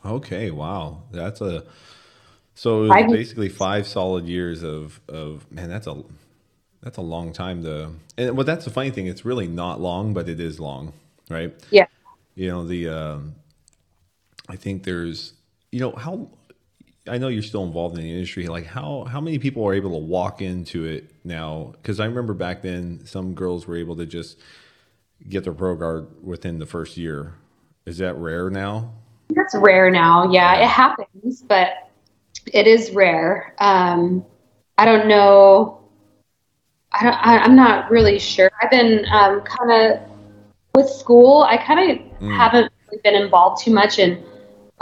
Okay, 0.05 0.51
wow, 0.51 1.03
that's 1.13 1.41
a 1.43 1.65
so 2.55 2.89
Five 2.89 3.09
years. 3.09 3.13
basically 3.13 3.49
five 3.49 3.87
solid 3.87 4.27
years 4.27 4.63
of 4.63 5.01
of 5.09 5.51
man. 5.51 5.69
That's 5.69 5.87
a 5.87 6.03
that's 6.83 6.97
a 6.97 7.03
long 7.03 7.33
time 7.33 7.63
to. 7.63 7.93
And 8.19 8.37
well, 8.37 8.45
that's 8.45 8.65
the 8.65 8.71
funny 8.71 8.91
thing. 8.91 9.07
It's 9.07 9.25
really 9.25 9.47
not 9.47 9.81
long, 9.81 10.13
but 10.15 10.29
it 10.29 10.41
is 10.41 10.59
long, 10.59 10.93
right? 11.29 11.55
Yeah. 11.71 11.87
You 12.35 12.49
know 12.49 12.67
the. 12.67 12.89
Um, 12.89 13.35
I 14.49 14.57
think 14.57 14.83
there's, 14.85 15.35
you 15.71 15.81
know, 15.81 15.93
how. 15.93 16.29
I 17.09 17.19
know 17.19 17.29
you're 17.29 17.43
still 17.43 17.65
involved 17.65 17.97
in 17.99 18.05
the 18.05 18.11
industry. 18.11 18.47
Like 18.47 18.67
how 18.67 19.05
how 19.05 19.21
many 19.21 19.39
people 19.39 19.67
are 19.67 19.75
able 19.75 19.91
to 19.91 20.05
walk 20.05 20.41
into 20.41 20.85
it 20.85 21.11
now? 21.25 21.73
Because 21.73 21.99
I 21.99 22.07
remember 22.07 22.35
back 22.35 22.63
then, 22.63 23.05
some 23.07 23.35
girls 23.35 23.67
were 23.67 23.77
able 23.77 23.97
to 23.97 24.07
just 24.07 24.39
get 25.29 25.45
their 25.45 25.53
pro 25.53 25.77
card 25.77 26.09
within 26.23 26.59
the 26.59 26.67
first 26.67 26.97
year. 26.97 27.35
Is 27.87 27.99
that 27.99 28.15
rare 28.17 28.51
now? 28.51 28.93
That's 29.31 29.55
rare 29.55 29.91
now. 29.91 30.31
Yeah, 30.31 30.63
it 30.63 30.69
happens, 30.69 31.43
but 31.43 31.91
it 32.53 32.67
is 32.67 32.91
rare. 32.93 33.55
Um, 33.59 34.25
I 34.79 34.85
don't 34.85 35.09
know. 35.09 35.81
I 36.93 37.05
don't, 37.05 37.15
I, 37.15 37.45
am 37.45 37.57
not 37.57 37.91
really 37.91 38.19
sure. 38.19 38.51
I've 38.63 38.71
been 38.71 39.05
um, 39.11 39.41
kind 39.43 39.73
of 39.73 40.01
with 40.75 40.89
school. 40.89 41.43
I 41.43 41.57
kind 41.57 41.91
of 41.91 41.99
mm. 42.21 42.37
haven't 42.37 42.71
really 42.87 43.01
been 43.03 43.15
involved 43.15 43.65
too 43.65 43.73
much 43.73 43.99
in 43.99 44.23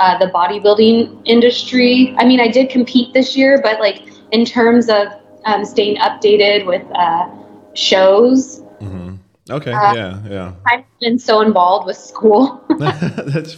uh, 0.01 0.19
the 0.19 0.27
bodybuilding 0.27 1.23
industry. 1.27 2.15
I 2.19 2.25
mean, 2.25 2.41
I 2.41 2.49
did 2.49 2.71
compete 2.71 3.13
this 3.13 3.37
year, 3.37 3.61
but 3.63 3.79
like 3.79 4.03
in 4.33 4.45
terms 4.45 4.89
of 4.89 5.09
um, 5.45 5.65
staying 5.65 5.97
updated 5.99 6.67
with 6.67 6.83
uh, 6.95 7.29
shows. 7.75 8.61
Mm-hmm. 8.81 9.17
Okay. 9.51 9.73
Uh, 9.73 9.95
yeah. 9.95 10.23
Yeah. 10.29 10.53
I've 10.67 10.85
been 11.01 11.19
so 11.19 11.43
involved 11.43 11.87
with 11.87 11.99
school. 11.99 12.65
That's 12.79 13.55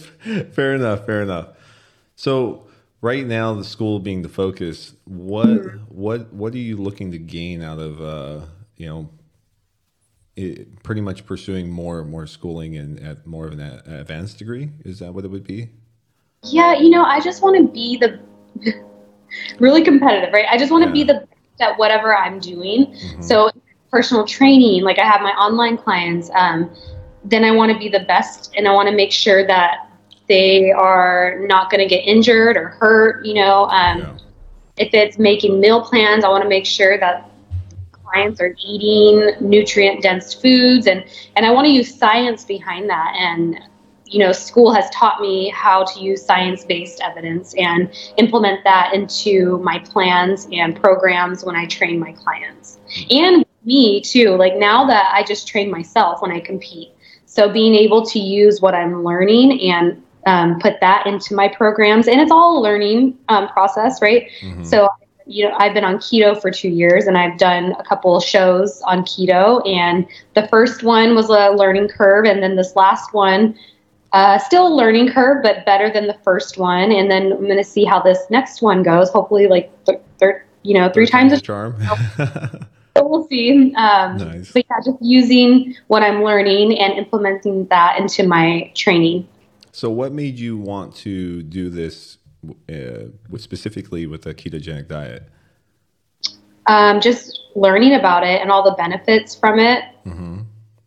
fair 0.53 0.75
enough. 0.75 1.05
Fair 1.05 1.21
enough. 1.21 1.49
So 2.15 2.67
right 3.01 3.25
now, 3.25 3.53
the 3.53 3.63
school 3.63 3.99
being 3.99 4.21
the 4.21 4.29
focus, 4.29 4.93
what 5.05 5.47
mm-hmm. 5.47 5.77
what 5.87 6.33
what 6.33 6.53
are 6.53 6.57
you 6.57 6.75
looking 6.75 7.11
to 7.11 7.19
gain 7.19 7.61
out 7.61 7.79
of 7.79 8.01
uh, 8.01 8.45
you 8.75 8.87
know 8.87 9.09
it, 10.35 10.83
pretty 10.83 11.01
much 11.01 11.25
pursuing 11.25 11.69
more 11.69 12.01
and 12.01 12.09
more 12.09 12.27
schooling 12.27 12.75
and 12.75 12.99
at 12.99 13.25
more 13.25 13.47
of 13.47 13.53
an 13.53 13.61
advanced 13.85 14.39
degree? 14.39 14.71
Is 14.83 14.99
that 14.99 15.13
what 15.13 15.23
it 15.23 15.31
would 15.31 15.45
be? 15.45 15.69
Yeah, 16.43 16.73
you 16.73 16.89
know, 16.89 17.03
I 17.03 17.19
just 17.19 17.41
want 17.41 17.57
to 17.57 17.71
be 17.71 17.97
the 17.97 18.19
really 19.59 19.83
competitive, 19.83 20.33
right? 20.33 20.45
I 20.49 20.57
just 20.57 20.71
want 20.71 20.83
to 20.83 20.89
yeah. 20.89 20.93
be 20.93 21.03
the 21.03 21.13
best 21.13 21.61
at 21.61 21.77
whatever 21.77 22.15
I'm 22.15 22.39
doing. 22.39 22.87
Mm-hmm. 22.87 23.21
So 23.21 23.49
personal 23.91 24.25
training, 24.25 24.83
like 24.83 24.99
I 24.99 25.05
have 25.05 25.21
my 25.21 25.31
online 25.31 25.77
clients, 25.77 26.29
um, 26.35 26.69
then 27.23 27.43
I 27.43 27.51
want 27.51 27.71
to 27.71 27.77
be 27.77 27.89
the 27.89 28.01
best 28.01 28.53
and 28.57 28.67
I 28.67 28.73
want 28.73 28.89
to 28.89 28.95
make 28.95 29.11
sure 29.11 29.45
that 29.47 29.89
they 30.27 30.71
are 30.71 31.39
not 31.47 31.69
going 31.69 31.79
to 31.79 31.87
get 31.87 32.01
injured 32.01 32.57
or 32.57 32.69
hurt. 32.69 33.25
You 33.25 33.35
know, 33.35 33.65
um, 33.65 33.99
yeah. 33.99 34.17
if 34.77 34.93
it's 34.93 35.17
making 35.17 35.59
meal 35.59 35.81
plans, 35.81 36.23
I 36.23 36.29
want 36.29 36.43
to 36.43 36.49
make 36.49 36.65
sure 36.65 36.97
that 36.97 37.29
clients 38.03 38.41
are 38.41 38.55
eating 38.63 39.31
nutrient 39.41 40.03
dense 40.03 40.33
foods 40.33 40.85
and 40.87 41.03
and 41.35 41.45
I 41.45 41.51
want 41.51 41.65
to 41.65 41.71
use 41.71 41.97
science 41.97 42.45
behind 42.45 42.89
that 42.89 43.15
and 43.17 43.59
you 44.05 44.19
know 44.19 44.31
school 44.31 44.71
has 44.71 44.89
taught 44.91 45.21
me 45.21 45.49
how 45.49 45.83
to 45.83 45.99
use 45.99 46.23
science 46.23 46.63
based 46.65 47.01
evidence 47.01 47.53
and 47.57 47.91
implement 48.17 48.63
that 48.63 48.93
into 48.93 49.57
my 49.59 49.79
plans 49.79 50.47
and 50.51 50.79
programs 50.79 51.43
when 51.43 51.55
I 51.55 51.65
train 51.65 51.99
my 51.99 52.11
clients 52.13 52.79
and 53.09 53.45
me 53.65 54.01
too 54.01 54.35
like 54.35 54.55
now 54.55 54.85
that 54.85 55.11
I 55.13 55.23
just 55.23 55.47
train 55.47 55.71
myself 55.71 56.21
when 56.21 56.31
I 56.31 56.39
compete 56.39 56.91
so 57.25 57.51
being 57.51 57.73
able 57.73 58.05
to 58.05 58.19
use 58.19 58.61
what 58.61 58.75
I'm 58.75 59.03
learning 59.03 59.59
and 59.61 60.03
um, 60.25 60.59
put 60.59 60.79
that 60.81 61.05
into 61.05 61.33
my 61.35 61.47
programs, 61.47 62.07
and 62.07 62.21
it's 62.21 62.31
all 62.31 62.59
a 62.59 62.61
learning 62.61 63.17
um, 63.29 63.47
process, 63.49 64.01
right? 64.01 64.29
Mm-hmm. 64.41 64.63
So, 64.63 64.87
you 65.25 65.47
know, 65.47 65.55
I've 65.57 65.73
been 65.73 65.83
on 65.83 65.97
keto 65.97 66.39
for 66.39 66.51
two 66.51 66.69
years, 66.69 67.07
and 67.07 67.17
I've 67.17 67.37
done 67.37 67.73
a 67.79 67.83
couple 67.83 68.15
of 68.15 68.23
shows 68.23 68.81
on 68.83 69.03
keto. 69.03 69.67
And 69.67 70.05
the 70.33 70.47
first 70.47 70.83
one 70.83 71.15
was 71.15 71.29
a 71.29 71.51
learning 71.51 71.89
curve, 71.89 72.25
and 72.25 72.41
then 72.41 72.55
this 72.55 72.75
last 72.75 73.13
one, 73.13 73.57
uh, 74.13 74.37
still 74.37 74.67
a 74.67 74.73
learning 74.73 75.11
curve, 75.11 75.41
but 75.41 75.65
better 75.65 75.91
than 75.91 76.07
the 76.07 76.17
first 76.23 76.57
one. 76.57 76.91
And 76.91 77.09
then 77.09 77.31
I'm 77.33 77.45
going 77.45 77.57
to 77.57 77.63
see 77.63 77.83
how 77.83 77.99
this 77.99 78.19
next 78.29 78.61
one 78.61 78.83
goes. 78.83 79.09
Hopefully, 79.09 79.47
like 79.47 79.71
th- 79.85 79.99
th- 80.19 80.35
you 80.61 80.75
know, 80.75 80.89
three 80.89 81.07
times 81.07 81.33
a 81.33 81.41
charm. 81.41 81.75
so 82.17 82.67
we'll 82.95 83.27
see. 83.27 83.73
Um, 83.75 84.17
nice. 84.17 84.51
But 84.51 84.65
yeah, 84.69 84.77
just 84.85 84.97
using 85.01 85.75
what 85.87 86.03
I'm 86.03 86.23
learning 86.23 86.77
and 86.79 86.93
implementing 86.93 87.65
that 87.67 87.99
into 87.99 88.25
my 88.25 88.71
training. 88.75 89.27
So, 89.71 89.89
what 89.89 90.11
made 90.13 90.37
you 90.37 90.59
want 90.59 90.95
to 90.97 91.41
do 91.41 91.71
this 91.71 92.19
uh, 92.69 93.05
specifically 93.37 94.05
with 94.05 94.27
a 94.27 94.35
ketogenic 94.35 94.87
diet? 94.87 95.27
Um, 96.67 97.01
just 97.01 97.41
learning 97.55 97.95
about 97.95 98.23
it 98.23 98.41
and 98.41 98.51
all 98.51 98.63
the 98.63 98.75
benefits 98.75 99.33
from 99.33 99.57
it. 99.59 99.83
Mm-hmm. 100.05 100.41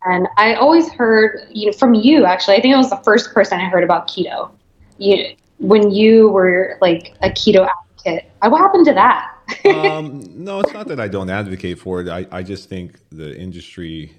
And 0.05 0.27
I 0.37 0.53
always 0.55 0.89
heard, 0.91 1.47
you 1.51 1.67
know, 1.67 1.71
from 1.71 1.93
you 1.93 2.25
actually. 2.25 2.55
I 2.55 2.61
think 2.61 2.73
I 2.73 2.77
was 2.77 2.89
the 2.89 2.97
first 2.97 3.33
person 3.33 3.59
I 3.59 3.65
heard 3.67 3.83
about 3.83 4.07
keto. 4.07 4.51
You, 4.97 5.35
when 5.59 5.91
you 5.91 6.29
were 6.29 6.77
like 6.81 7.15
a 7.21 7.29
keto 7.29 7.67
advocate, 7.67 8.31
uh, 8.41 8.49
what 8.49 8.59
happened 8.59 8.85
to 8.85 8.93
that? 8.93 9.33
um, 9.65 10.21
no, 10.43 10.59
it's 10.59 10.73
not 10.73 10.87
that 10.87 10.99
I 10.99 11.07
don't 11.07 11.29
advocate 11.29 11.79
for 11.79 12.01
it. 12.01 12.07
I, 12.07 12.27
I 12.31 12.43
just 12.43 12.69
think 12.69 12.99
the 13.11 13.37
industry, 13.37 14.15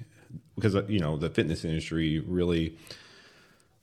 because 0.56 0.74
you 0.88 0.98
know, 0.98 1.16
the 1.16 1.30
fitness 1.30 1.64
industry 1.64 2.20
really 2.20 2.76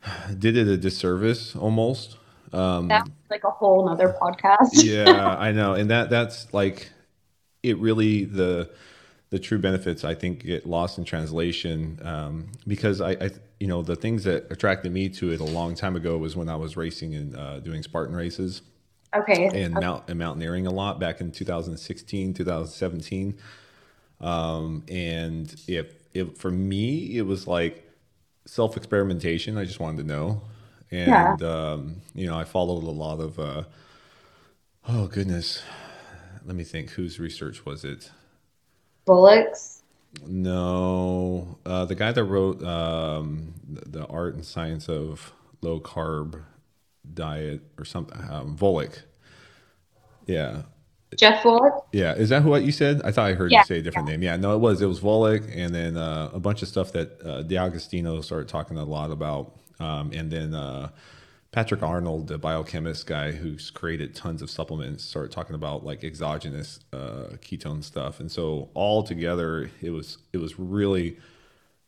did 0.37 0.57
it 0.57 0.67
a 0.67 0.77
disservice 0.77 1.55
almost. 1.55 2.17
Um, 2.53 2.87
that's 2.87 3.09
like 3.29 3.43
a 3.43 3.51
whole 3.51 3.85
nother 3.85 4.15
podcast. 4.21 4.69
yeah, 4.73 5.35
I 5.37 5.51
know, 5.51 5.73
and 5.73 5.89
that 5.89 6.09
that's 6.09 6.53
like 6.53 6.91
it. 7.63 7.77
Really, 7.79 8.25
the 8.25 8.69
the 9.29 9.39
true 9.39 9.59
benefits 9.59 10.03
I 10.03 10.13
think 10.13 10.45
get 10.45 10.65
lost 10.65 10.97
in 10.97 11.03
translation 11.03 11.99
um, 12.03 12.47
because 12.67 13.01
I, 13.01 13.11
I, 13.11 13.29
you 13.59 13.67
know, 13.67 13.81
the 13.81 13.95
things 13.95 14.23
that 14.25 14.51
attracted 14.51 14.91
me 14.91 15.09
to 15.09 15.31
it 15.31 15.39
a 15.39 15.45
long 15.45 15.75
time 15.75 15.95
ago 15.95 16.17
was 16.17 16.35
when 16.35 16.49
I 16.49 16.55
was 16.55 16.77
racing 16.77 17.15
and 17.15 17.35
uh, 17.35 17.59
doing 17.59 17.83
Spartan 17.83 18.15
races. 18.15 18.61
Okay. 19.15 19.45
And, 19.45 19.77
okay. 19.77 19.85
Mount, 19.85 20.03
and 20.07 20.19
mountaineering 20.19 20.67
a 20.67 20.71
lot 20.71 20.99
back 20.99 21.21
in 21.21 21.31
2016, 21.31 22.33
2017. 22.33 23.37
Um, 24.21 24.83
and 24.89 25.53
if 25.67 25.93
it, 26.13 26.37
for 26.37 26.51
me, 26.51 27.17
it 27.17 27.23
was 27.23 27.47
like 27.47 27.89
self 28.45 28.77
experimentation. 28.77 29.57
I 29.57 29.65
just 29.65 29.79
wanted 29.79 29.97
to 29.97 30.07
know, 30.07 30.41
and 30.91 31.39
yeah. 31.41 31.47
um, 31.47 32.01
you 32.13 32.27
know, 32.27 32.37
I 32.37 32.43
followed 32.43 32.83
a 32.83 32.91
lot 32.91 33.19
of. 33.19 33.37
Uh, 33.39 33.63
oh 34.87 35.07
goodness, 35.07 35.61
let 36.45 36.55
me 36.55 36.63
think. 36.63 36.91
Whose 36.91 37.19
research 37.19 37.65
was 37.65 37.83
it? 37.83 38.11
Bullock's. 39.05 39.81
No, 40.25 41.57
uh, 41.65 41.85
the 41.85 41.95
guy 41.95 42.11
that 42.11 42.23
wrote 42.23 42.63
um, 42.63 43.53
the 43.67 44.05
art 44.07 44.35
and 44.35 44.45
science 44.45 44.87
of 44.87 45.33
low 45.61 45.79
carb 45.79 46.41
diet 47.13 47.61
or 47.77 47.85
something. 47.85 48.17
Um, 48.29 48.57
Volek. 48.57 49.01
Yeah, 50.25 50.63
Jeff 51.17 51.43
Volek. 51.43 51.83
Yeah, 51.91 52.13
is 52.13 52.29
that 52.29 52.43
what 52.43 52.63
you 52.63 52.71
said? 52.71 53.01
I 53.03 53.11
thought 53.11 53.29
I 53.29 53.33
heard 53.33 53.51
yeah. 53.51 53.59
you 53.59 53.65
say 53.65 53.79
a 53.79 53.81
different 53.81 54.07
yeah. 54.07 54.13
name. 54.13 54.23
Yeah, 54.23 54.35
no, 54.37 54.55
it 54.55 54.59
was. 54.59 54.81
It 54.81 54.87
was 54.87 54.99
Volek, 54.99 55.51
and 55.55 55.73
then 55.73 55.97
uh, 55.97 56.29
a 56.33 56.39
bunch 56.39 56.61
of 56.61 56.67
stuff 56.67 56.91
that 56.93 57.21
uh, 57.23 57.43
D'Agostino 57.43 58.21
started 58.21 58.47
talking 58.47 58.77
a 58.77 58.85
lot 58.85 59.11
about, 59.11 59.57
um, 59.79 60.11
and 60.13 60.31
then 60.31 60.53
uh, 60.53 60.89
Patrick 61.55 61.83
Arnold, 61.83 62.27
the 62.27 62.37
biochemist 62.37 63.07
guy 63.07 63.31
who's 63.31 63.69
created 63.69 64.13
tons 64.13 64.41
of 64.41 64.49
supplements, 64.49 65.05
started 65.05 65.31
talking 65.31 65.55
about 65.55 65.85
like 65.85 66.03
exogenous 66.03 66.81
uh, 66.91 67.29
ketone 67.39 67.81
stuff, 67.81 68.19
and 68.19 68.29
so 68.29 68.69
all 68.73 69.03
together, 69.03 69.71
it 69.81 69.91
was 69.91 70.17
it 70.33 70.39
was 70.39 70.59
really 70.59 71.17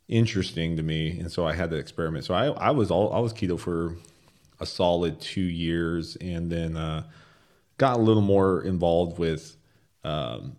interesting 0.07 0.77
to 0.77 0.83
me, 0.83 1.19
and 1.19 1.29
so 1.29 1.45
I 1.45 1.53
had 1.53 1.69
to 1.71 1.75
experiment. 1.75 2.23
So 2.23 2.33
I 2.33 2.45
I 2.45 2.71
was 2.71 2.89
all 2.89 3.11
I 3.11 3.19
was 3.19 3.33
keto 3.33 3.59
for 3.59 3.97
a 4.61 4.65
solid 4.65 5.19
two 5.19 5.41
years, 5.41 6.15
and 6.21 6.49
then 6.49 6.77
uh, 6.77 7.03
got 7.77 7.97
a 7.97 8.01
little 8.01 8.21
more 8.21 8.63
involved 8.63 9.19
with 9.19 9.57
um, 10.05 10.55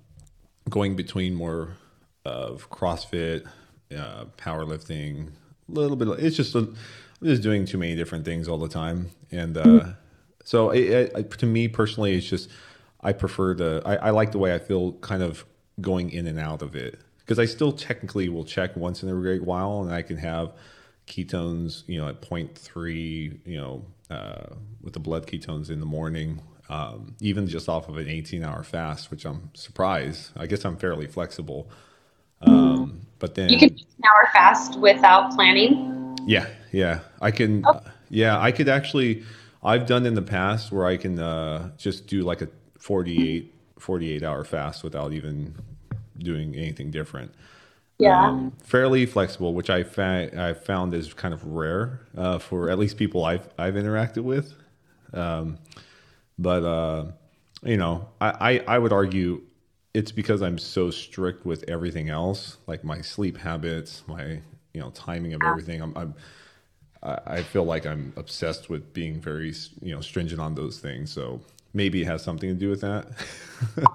going 0.69 0.97
between 0.97 1.35
more 1.35 1.79
of 2.27 2.69
CrossFit, 2.69 3.47
uh, 3.91 4.27
powerlifting, 4.37 5.29
a 5.29 5.73
little 5.73 5.97
bit. 5.97 6.09
It's 6.23 6.37
just 6.37 6.55
a, 6.55 6.69
I'm 7.21 7.29
just 7.29 7.43
doing 7.43 7.65
too 7.65 7.79
many 7.79 7.97
different 7.97 8.25
things 8.25 8.49
all 8.49 8.59
the 8.59 8.69
time, 8.69 9.11
and 9.31 9.57
uh, 9.57 9.65
mm-hmm. 9.65 9.91
so 10.45 10.71
it, 10.71 11.13
it, 11.15 11.31
to 11.39 11.47
me 11.47 11.69
personally, 11.69 12.17
it's 12.17 12.27
just 12.27 12.51
I 13.01 13.13
prefer 13.13 13.55
the 13.55 13.83
I, 13.85 13.97
I 13.97 14.11
like 14.11 14.33
the 14.33 14.39
way 14.39 14.55
I 14.55 14.59
feel, 14.59 14.93
kind 14.95 15.23
of 15.23 15.45
going 15.81 16.11
in 16.11 16.27
and 16.27 16.39
out 16.39 16.63
of 16.63 16.77
it, 16.77 17.01
because 17.19 17.39
I 17.39 17.45
still 17.45 17.73
technically 17.73 18.29
will 18.29 18.45
check 18.45 18.77
once 18.77 19.03
in 19.03 19.09
a 19.09 19.13
great 19.13 19.43
while, 19.43 19.83
and 19.83 19.93
I 19.93 20.03
can 20.03 20.17
have 20.19 20.53
ketones, 21.07 21.85
you 21.87 21.99
know, 21.99 22.09
at 22.09 22.21
0.3, 22.21 23.39
you 23.47 23.57
know, 23.57 23.85
uh, 24.11 24.55
with 24.83 24.93
the 24.93 25.01
blood 25.01 25.27
ketones 25.27 25.71
in 25.71 25.81
the 25.81 25.87
morning 25.87 26.41
um, 26.69 27.15
even 27.21 27.47
just 27.47 27.69
off 27.69 27.89
of 27.89 27.97
an 27.97 28.09
18 28.09 28.45
hour 28.45 28.63
fast, 28.63 29.11
which 29.11 29.25
I'm 29.25 29.51
surprised. 29.55 30.33
I 30.37 30.47
guess 30.47 30.65
I'm 30.65 30.77
fairly 30.77 31.07
flexible. 31.07 31.71
Um, 32.43 33.01
but 33.19 33.35
then 33.35 33.49
you 33.49 33.59
can 33.59 33.71
do 33.71 33.85
an 33.99 34.05
hour 34.05 34.29
fast 34.33 34.79
without 34.79 35.33
planning. 35.33 36.17
Yeah, 36.27 36.47
yeah, 36.73 37.01
I 37.21 37.31
can. 37.31 37.65
Oh. 37.67 37.81
Yeah, 38.11 38.39
I 38.41 38.53
could 38.53 38.69
actually. 38.69 39.25
I've 39.63 39.87
done 39.87 40.07
in 40.07 40.15
the 40.15 40.23
past 40.23 40.71
where 40.71 40.87
I 40.87 40.97
can 40.97 41.19
uh, 41.19 41.71
just 41.77 42.07
do 42.07 42.23
like 42.23 42.41
a 42.43 42.49
48, 42.79 43.53
48 43.79 44.23
hour 44.23 44.45
fast 44.45 44.85
without 44.85 45.13
even 45.13 45.57
doing 46.17 46.55
anything 46.55 46.91
different. 46.93 47.33
Yeah. 47.99 48.29
Um, 48.29 48.53
fairly 48.63 49.05
flexible, 49.07 49.55
which 49.55 49.71
I 49.71 49.83
fa- 49.83 50.31
I 50.37 50.55
found 50.55 50.95
is 50.95 51.13
kind 51.13 51.35
of 51.35 51.45
rare 51.45 52.01
uh, 52.17 52.39
for 52.39 52.71
at 52.71 52.79
least 52.79 52.97
people 52.97 53.25
I've 53.25 53.49
I've 53.59 53.75
interacted 53.75 54.23
with. 54.23 54.55
Um, 55.13 55.59
but 56.39 56.63
uh, 56.65 57.07
you 57.65 57.77
know, 57.77 58.09
I, 58.21 58.61
I 58.69 58.77
I 58.77 58.79
would 58.79 58.93
argue 58.93 59.43
it's 59.95 60.13
because 60.13 60.43
I'm 60.43 60.59
so 60.59 60.91
strict 60.93 61.45
with 61.45 61.65
everything 61.69 62.09
else, 62.09 62.59
like 62.69 62.85
my 62.85 63.01
sleep 63.01 63.37
habits, 63.39 64.05
my 64.07 64.41
you 64.73 64.81
know 64.81 64.91
timing 64.91 65.35
of 65.35 65.43
everything. 65.43 65.83
I'm, 65.83 65.97
I'm 65.97 66.15
I 67.03 67.19
I 67.27 67.43
feel 67.43 67.65
like 67.65 67.87
I'm 67.87 68.13
obsessed 68.17 68.69
with 68.69 68.93
being 68.93 69.21
very 69.21 69.55
you 69.81 69.95
know 69.95 70.01
stringent 70.01 70.41
on 70.41 70.55
those 70.55 70.79
things. 70.79 71.11
So 71.11 71.41
maybe 71.75 72.03
it 72.03 72.07
has 72.07 72.23
something 72.23 72.49
to 72.49 72.55
do 72.55 72.71
with 72.71 72.81
that. 72.81 73.07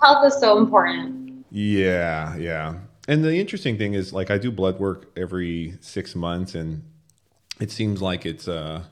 Health 0.00 0.26
is 0.26 0.40
so 0.40 0.58
important. 0.58 1.44
Yeah, 1.50 2.36
yeah. 2.36 2.74
And 3.08 3.24
the 3.24 3.34
interesting 3.34 3.76
thing 3.76 3.94
is, 3.94 4.12
like, 4.12 4.30
I 4.30 4.38
do 4.38 4.50
blood 4.50 4.78
work 4.78 5.10
every 5.16 5.76
six 5.80 6.14
months, 6.14 6.54
and 6.54 6.82
it 7.58 7.70
seems 7.70 8.00
like 8.00 8.24
it's 8.24 8.46
uh, 8.46 8.84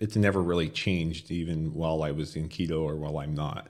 it's 0.00 0.16
never 0.16 0.42
really 0.42 0.68
changed, 0.68 1.30
even 1.30 1.74
while 1.74 2.02
I 2.02 2.10
was 2.10 2.36
in 2.36 2.48
keto 2.48 2.82
or 2.82 2.96
while 2.96 3.18
I'm 3.18 3.34
not. 3.34 3.68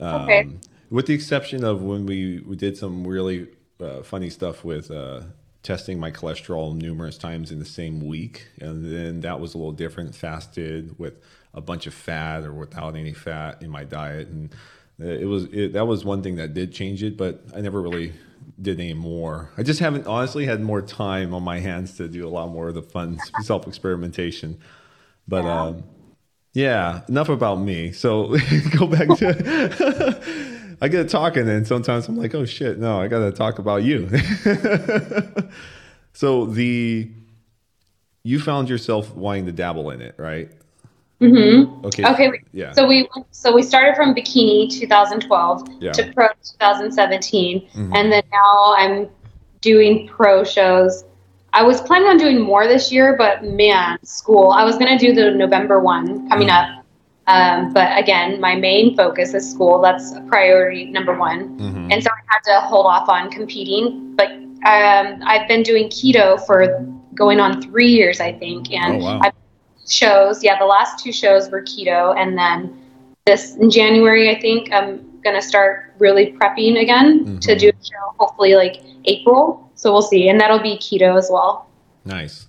Okay. 0.00 0.42
Um, 0.42 0.60
with 0.90 1.06
the 1.06 1.14
exception 1.14 1.64
of 1.64 1.82
when 1.82 2.06
we, 2.06 2.40
we 2.40 2.56
did 2.56 2.76
some 2.76 3.06
really 3.06 3.48
uh, 3.80 4.02
funny 4.02 4.30
stuff 4.30 4.64
with 4.64 4.90
uh, 4.90 5.22
testing 5.64 5.98
my 5.98 6.12
cholesterol 6.12 6.76
numerous 6.76 7.18
times 7.18 7.50
in 7.50 7.58
the 7.58 7.64
same 7.64 8.06
week, 8.06 8.46
and 8.60 8.84
then 8.84 9.20
that 9.22 9.40
was 9.40 9.54
a 9.54 9.58
little 9.58 9.72
different. 9.72 10.14
Fasted 10.14 10.96
with 10.98 11.14
a 11.52 11.60
bunch 11.60 11.88
of 11.88 11.94
fat 11.94 12.44
or 12.44 12.52
without 12.52 12.94
any 12.94 13.12
fat 13.12 13.60
in 13.62 13.70
my 13.70 13.82
diet, 13.82 14.28
and 14.28 14.54
it 15.00 15.26
was 15.26 15.44
it, 15.46 15.72
that 15.72 15.86
was 15.88 16.04
one 16.04 16.22
thing 16.22 16.36
that 16.36 16.54
did 16.54 16.72
change 16.72 17.02
it. 17.02 17.16
But 17.16 17.42
I 17.56 17.60
never 17.60 17.82
really 17.82 18.12
did 18.60 18.78
any 18.78 18.94
more. 18.94 19.50
I 19.56 19.64
just 19.64 19.80
haven't 19.80 20.06
honestly 20.06 20.46
had 20.46 20.60
more 20.60 20.82
time 20.82 21.34
on 21.34 21.42
my 21.42 21.58
hands 21.58 21.96
to 21.96 22.06
do 22.06 22.24
a 22.26 22.30
lot 22.30 22.50
more 22.50 22.68
of 22.68 22.74
the 22.74 22.82
fun 22.82 23.18
self 23.42 23.66
experimentation. 23.66 24.58
But 25.26 25.44
Yeah. 25.44 25.62
um, 25.62 25.84
yeah, 26.52 27.00
enough 27.08 27.28
about 27.30 27.56
me. 27.56 27.90
So 27.90 28.36
go 28.78 28.86
back 28.86 29.08
to. 29.18 30.20
I 30.80 30.88
get 30.88 31.08
talking, 31.08 31.48
and 31.48 31.66
sometimes 31.66 32.08
I'm 32.08 32.16
like, 32.16 32.34
"Oh 32.34 32.44
shit, 32.44 32.78
no, 32.78 33.00
I 33.00 33.08
got 33.08 33.20
to 33.20 33.32
talk 33.32 33.58
about 33.58 33.82
you." 33.84 34.08
so 36.12 36.46
the 36.46 37.08
you 38.22 38.40
found 38.40 38.68
yourself 38.68 39.14
wanting 39.14 39.46
to 39.46 39.52
dabble 39.52 39.90
in 39.90 40.00
it, 40.00 40.14
right? 40.18 40.50
Mm 41.20 41.30
hmm 41.76 41.86
Okay. 41.86 42.04
Okay. 42.06 42.30
Yeah. 42.52 42.72
So 42.72 42.86
we 42.86 43.08
so 43.30 43.54
we 43.54 43.62
started 43.62 43.94
from 43.96 44.14
bikini 44.14 44.68
2012 44.70 45.68
Yeah. 45.80 45.92
to 45.92 46.12
pro 46.12 46.28
2017, 46.60 47.66
Mhm. 47.74 47.96
and 47.96 48.12
then 48.12 48.22
now 48.32 48.74
I'm 48.76 49.08
doing 49.60 50.08
pro 50.08 50.44
shows. 50.44 51.04
I 51.52 51.62
was 51.62 51.80
planning 51.80 52.08
on 52.08 52.18
doing 52.18 52.40
more 52.40 52.66
this 52.66 52.90
year, 52.90 53.14
but 53.16 53.44
man, 53.44 53.98
school. 54.04 54.50
I 54.50 54.64
was 54.64 54.76
gonna 54.76 54.98
do 54.98 55.12
the 55.14 55.30
November 55.30 55.78
one 55.78 56.28
coming 56.28 56.48
Mhm. 56.48 56.78
up, 56.78 56.83
um, 57.26 57.72
but 57.72 57.96
again, 57.98 58.40
my 58.40 58.54
main 58.54 58.96
focus 58.96 59.34
is 59.34 59.50
school. 59.50 59.80
That's 59.80 60.14
priority 60.28 60.84
number 60.86 61.16
one. 61.16 61.58
Mhm. 61.58 61.92
and 61.92 62.02
so 62.02 62.10
I 62.10 62.20
had 62.26 62.40
to 62.52 62.66
hold 62.66 62.86
off 62.86 63.08
on 63.08 63.30
competing. 63.30 64.14
But 64.16 64.30
um, 64.66 65.20
I've 65.26 65.46
been 65.48 65.62
doing 65.62 65.88
keto 65.88 66.44
for 66.46 66.84
going 67.14 67.40
on 67.40 67.60
three 67.62 67.88
years, 67.88 68.20
I 68.20 68.32
think, 68.32 68.72
and 68.72 69.02
Oh, 69.02 69.04
wow. 69.04 69.20
Shows. 69.86 70.42
Yeah, 70.42 70.58
the 70.58 70.64
last 70.64 71.04
two 71.04 71.12
shows 71.12 71.50
were 71.50 71.60
keto, 71.60 72.16
and 72.16 72.38
then 72.38 72.74
this 73.26 73.54
in 73.56 73.70
January, 73.70 74.30
I 74.34 74.40
think 74.40 74.72
I'm 74.72 75.04
gonna 75.22 75.42
start 75.42 75.92
really 75.98 76.32
prepping 76.32 76.80
again 76.80 77.38
to 77.42 77.54
Mhm. 77.54 77.58
do 77.58 77.68
a 77.68 77.84
show. 77.84 78.04
Hopefully, 78.18 78.54
like 78.54 78.80
April. 79.04 79.70
So 79.74 79.92
we'll 79.92 80.00
see, 80.02 80.28
and 80.30 80.40
that'll 80.40 80.58
be 80.58 80.76
keto 80.78 81.18
as 81.18 81.28
well. 81.30 81.66
Nice. 82.06 82.46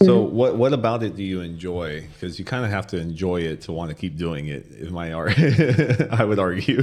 So 0.00 0.20
what 0.20 0.56
what 0.56 0.72
about 0.72 1.02
it 1.02 1.16
do 1.16 1.24
you 1.24 1.40
enjoy? 1.40 2.06
Because 2.14 2.38
you 2.38 2.44
kind 2.44 2.64
of 2.64 2.70
have 2.70 2.86
to 2.88 2.98
enjoy 2.98 3.40
it 3.40 3.62
to 3.62 3.72
want 3.72 3.90
to 3.90 3.96
keep 3.96 4.16
doing 4.16 4.46
it. 4.46 4.66
In 4.78 4.92
my 4.92 5.12
art, 5.12 5.34
I 6.12 6.24
would 6.24 6.38
argue. 6.38 6.82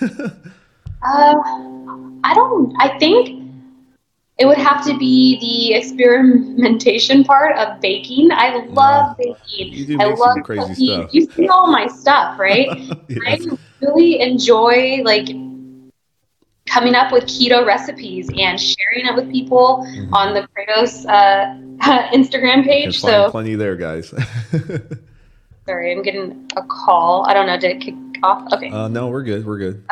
Uh, 1.06 1.34
I 2.24 2.32
don't. 2.32 2.74
I 2.80 2.98
think 2.98 3.52
it 4.38 4.46
would 4.46 4.56
have 4.56 4.82
to 4.86 4.96
be 4.96 5.38
the 5.38 5.74
experimentation 5.76 7.24
part 7.24 7.54
of 7.58 7.78
baking. 7.82 8.30
I 8.32 8.64
love 8.70 9.14
baking. 9.18 9.74
You 9.74 9.84
do 9.84 10.00
I 10.00 10.06
love 10.14 10.38
crazy 10.44 10.62
cooking. 10.62 10.74
stuff. 10.86 11.10
You 11.14 11.26
see 11.26 11.46
all 11.48 11.70
my 11.70 11.88
stuff, 11.88 12.38
right? 12.38 12.68
I 13.26 13.38
really 13.82 14.18
enjoy 14.20 15.02
like 15.04 15.28
coming 16.66 16.94
up 16.94 17.12
with 17.12 17.24
keto 17.24 17.66
recipes 17.66 18.30
and 18.38 18.58
sharing 18.58 19.04
it 19.06 19.14
with 19.14 19.30
people 19.30 19.86
Mhm. 19.86 20.10
on 20.14 20.32
the 20.32 20.48
Kratos 20.56 21.04
uh, 21.06 21.54
Instagram 22.14 22.58
You 22.58 22.62
can 22.62 22.64
page. 22.64 23.00
So 23.00 23.30
plenty 23.30 23.54
there, 23.54 23.76
guys. 23.76 24.08
sorry, 25.66 25.92
I'm 25.92 26.02
getting 26.02 26.50
a 26.56 26.62
call. 26.62 27.26
I 27.26 27.34
don't 27.34 27.46
know. 27.46 27.58
Did 27.58 27.76
it 27.76 27.80
kick 27.80 27.94
off? 28.22 28.52
Okay. 28.52 28.70
uh, 28.70 28.88
no, 28.88 29.08
we're 29.08 29.22
good. 29.22 29.44
We're 29.44 29.58
good. 29.58 29.84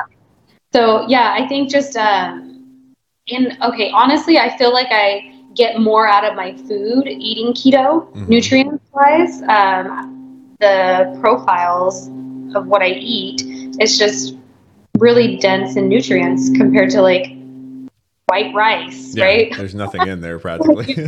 So 0.73 1.07
yeah, 1.09 1.35
I 1.39 1.47
think 1.49 1.71
just 1.71 1.97
um, 1.97 2.95
in 3.27 3.57
okay, 3.63 3.91
honestly, 3.91 4.39
I 4.39 4.57
feel 4.57 4.73
like 4.73 4.89
I 4.91 5.35
get 5.55 5.81
more 5.81 6.07
out 6.09 6.25
of 6.25 6.35
my 6.35 6.57
food 6.57 7.07
eating 7.07 7.53
keto, 7.53 8.11
Mhm. 8.15 8.29
nutrient 8.29 8.81
wise. 8.93 9.43
Um, 9.43 10.55
the 10.61 11.19
profiles 11.21 12.09
of 12.55 12.67
what 12.67 12.83
I 12.83 12.89
eat 12.89 13.43
is 13.81 13.99
just 13.99 14.37
really 14.99 15.37
dense 15.37 15.77
in 15.77 15.89
nutrients 15.89 16.49
compared 16.51 16.91
to 16.91 17.03
like 17.03 17.33
white 18.33 18.55
rice, 18.55 19.15
Yeah, 19.15 19.25
right? 19.27 19.53
There's 19.57 19.75
nothing 19.75 20.07
in 20.07 20.21
there 20.21 20.39
practically. 20.39 20.97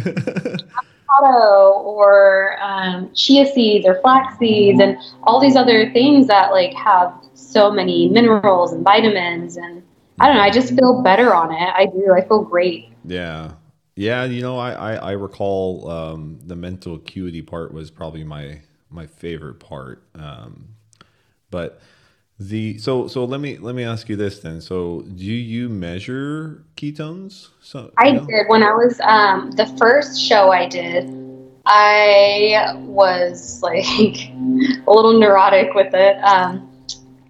Avocado 1.19 1.81
or 1.83 2.59
um, 2.63 3.11
chia 3.15 3.47
seeds 3.47 3.87
or 3.87 4.01
flax 4.01 4.39
seeds 4.39 4.81
and 4.81 4.99
all 5.23 5.41
these 5.41 5.57
other 5.57 5.91
things 5.93 6.27
that 6.27 6.51
like 6.53 6.75
have 6.75 7.13
so 7.35 7.71
many 7.71 8.09
minerals 8.09 8.73
and 8.73 8.85
vitamins 8.85 9.57
and 9.57 9.83
I 10.21 10.27
don't 10.27 10.37
know. 10.37 10.43
I 10.43 10.51
just 10.51 10.75
feel 10.75 11.03
better 11.03 11.35
on 11.35 11.53
it. 11.53 11.73
I 11.75 11.87
do. 11.87 12.13
I 12.15 12.27
feel 12.27 12.43
great. 12.43 12.89
yeah. 13.05 13.53
Yeah, 13.97 14.25
you 14.25 14.43
know, 14.43 14.59
I 14.59 14.73
I, 14.73 14.95
I 14.95 15.13
recall 15.13 15.89
um, 15.89 16.41
the 16.45 16.57
mental 16.57 16.97
acuity 16.97 17.43
part 17.43 17.73
was 17.73 17.93
probably 17.93 18.25
my 18.25 18.63
my 18.91 19.07
favorite 19.07 19.61
part. 19.61 20.03
Um, 20.17 20.75
but 21.51 21.81
the 22.39 22.79
so 22.79 23.07
so 23.07 23.25
let 23.25 23.41
me 23.41 23.59
let 23.59 23.75
me 23.75 23.85
ask 23.85 24.09
you 24.09 24.17
this 24.17 24.41
then. 24.41 24.61
So 24.61 25.03
do 25.03 25.25
you 25.25 25.69
measure 25.69 26.65
ketones? 26.77 27.51
So 27.63 27.93
I 27.99 28.09
you 28.09 28.13
know? 28.15 28.27
did 28.27 28.47
when 28.49 28.63
I 28.63 28.73
was 28.73 29.01
um, 29.03 29.53
the 29.53 29.67
first 29.79 30.21
show 30.21 30.51
I 30.51 30.67
did. 30.67 31.21
I 31.67 32.75
was 32.81 33.63
like 33.63 33.85
a 34.87 34.93
little 34.93 35.19
neurotic 35.19 35.75
with 35.75 35.95
it. 35.95 36.17
Um, 36.23 36.71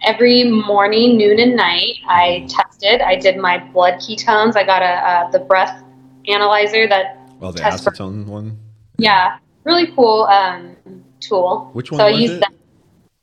every 0.02 0.44
morning, 0.44 1.16
noon, 1.16 1.38
and 1.38 1.54
night, 1.54 1.94
I 2.08 2.46
tested. 2.48 3.00
I 3.00 3.14
did 3.16 3.36
my 3.36 3.58
blood 3.58 3.94
ketones. 4.00 4.56
I 4.56 4.64
got 4.64 4.82
a 4.82 4.86
uh, 4.86 5.30
the 5.30 5.38
breath 5.40 5.82
analyzer 6.28 6.88
that 6.88 7.18
Oh, 7.40 7.52
the 7.52 7.60
test 7.60 7.84
for- 7.84 7.90
acetone 7.90 8.26
one. 8.26 8.58
yeah, 8.98 9.38
really 9.64 9.88
cool 9.94 10.24
um, 10.24 10.74
tool. 11.20 11.70
Which 11.74 11.92
one 11.92 11.98
so 12.00 12.06
I 12.06 12.12
was 12.12 12.20
use 12.20 12.30
it? 12.30 12.40
that. 12.40 12.52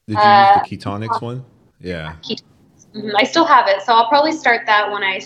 Did 0.08 0.18
you 0.18 0.30
Uh, 0.30 0.62
use 0.64 0.70
the 0.70 0.78
Ketonix 0.78 1.22
one? 1.22 1.44
Yeah. 1.82 2.14
Mhm, 2.96 3.14
I 3.16 3.24
still 3.24 3.46
have 3.46 3.68
it, 3.68 3.82
so 3.82 3.94
I'll 3.94 4.08
probably 4.10 4.34
start 4.34 4.62
that 4.66 4.92
when 4.92 5.02
I 5.04 5.22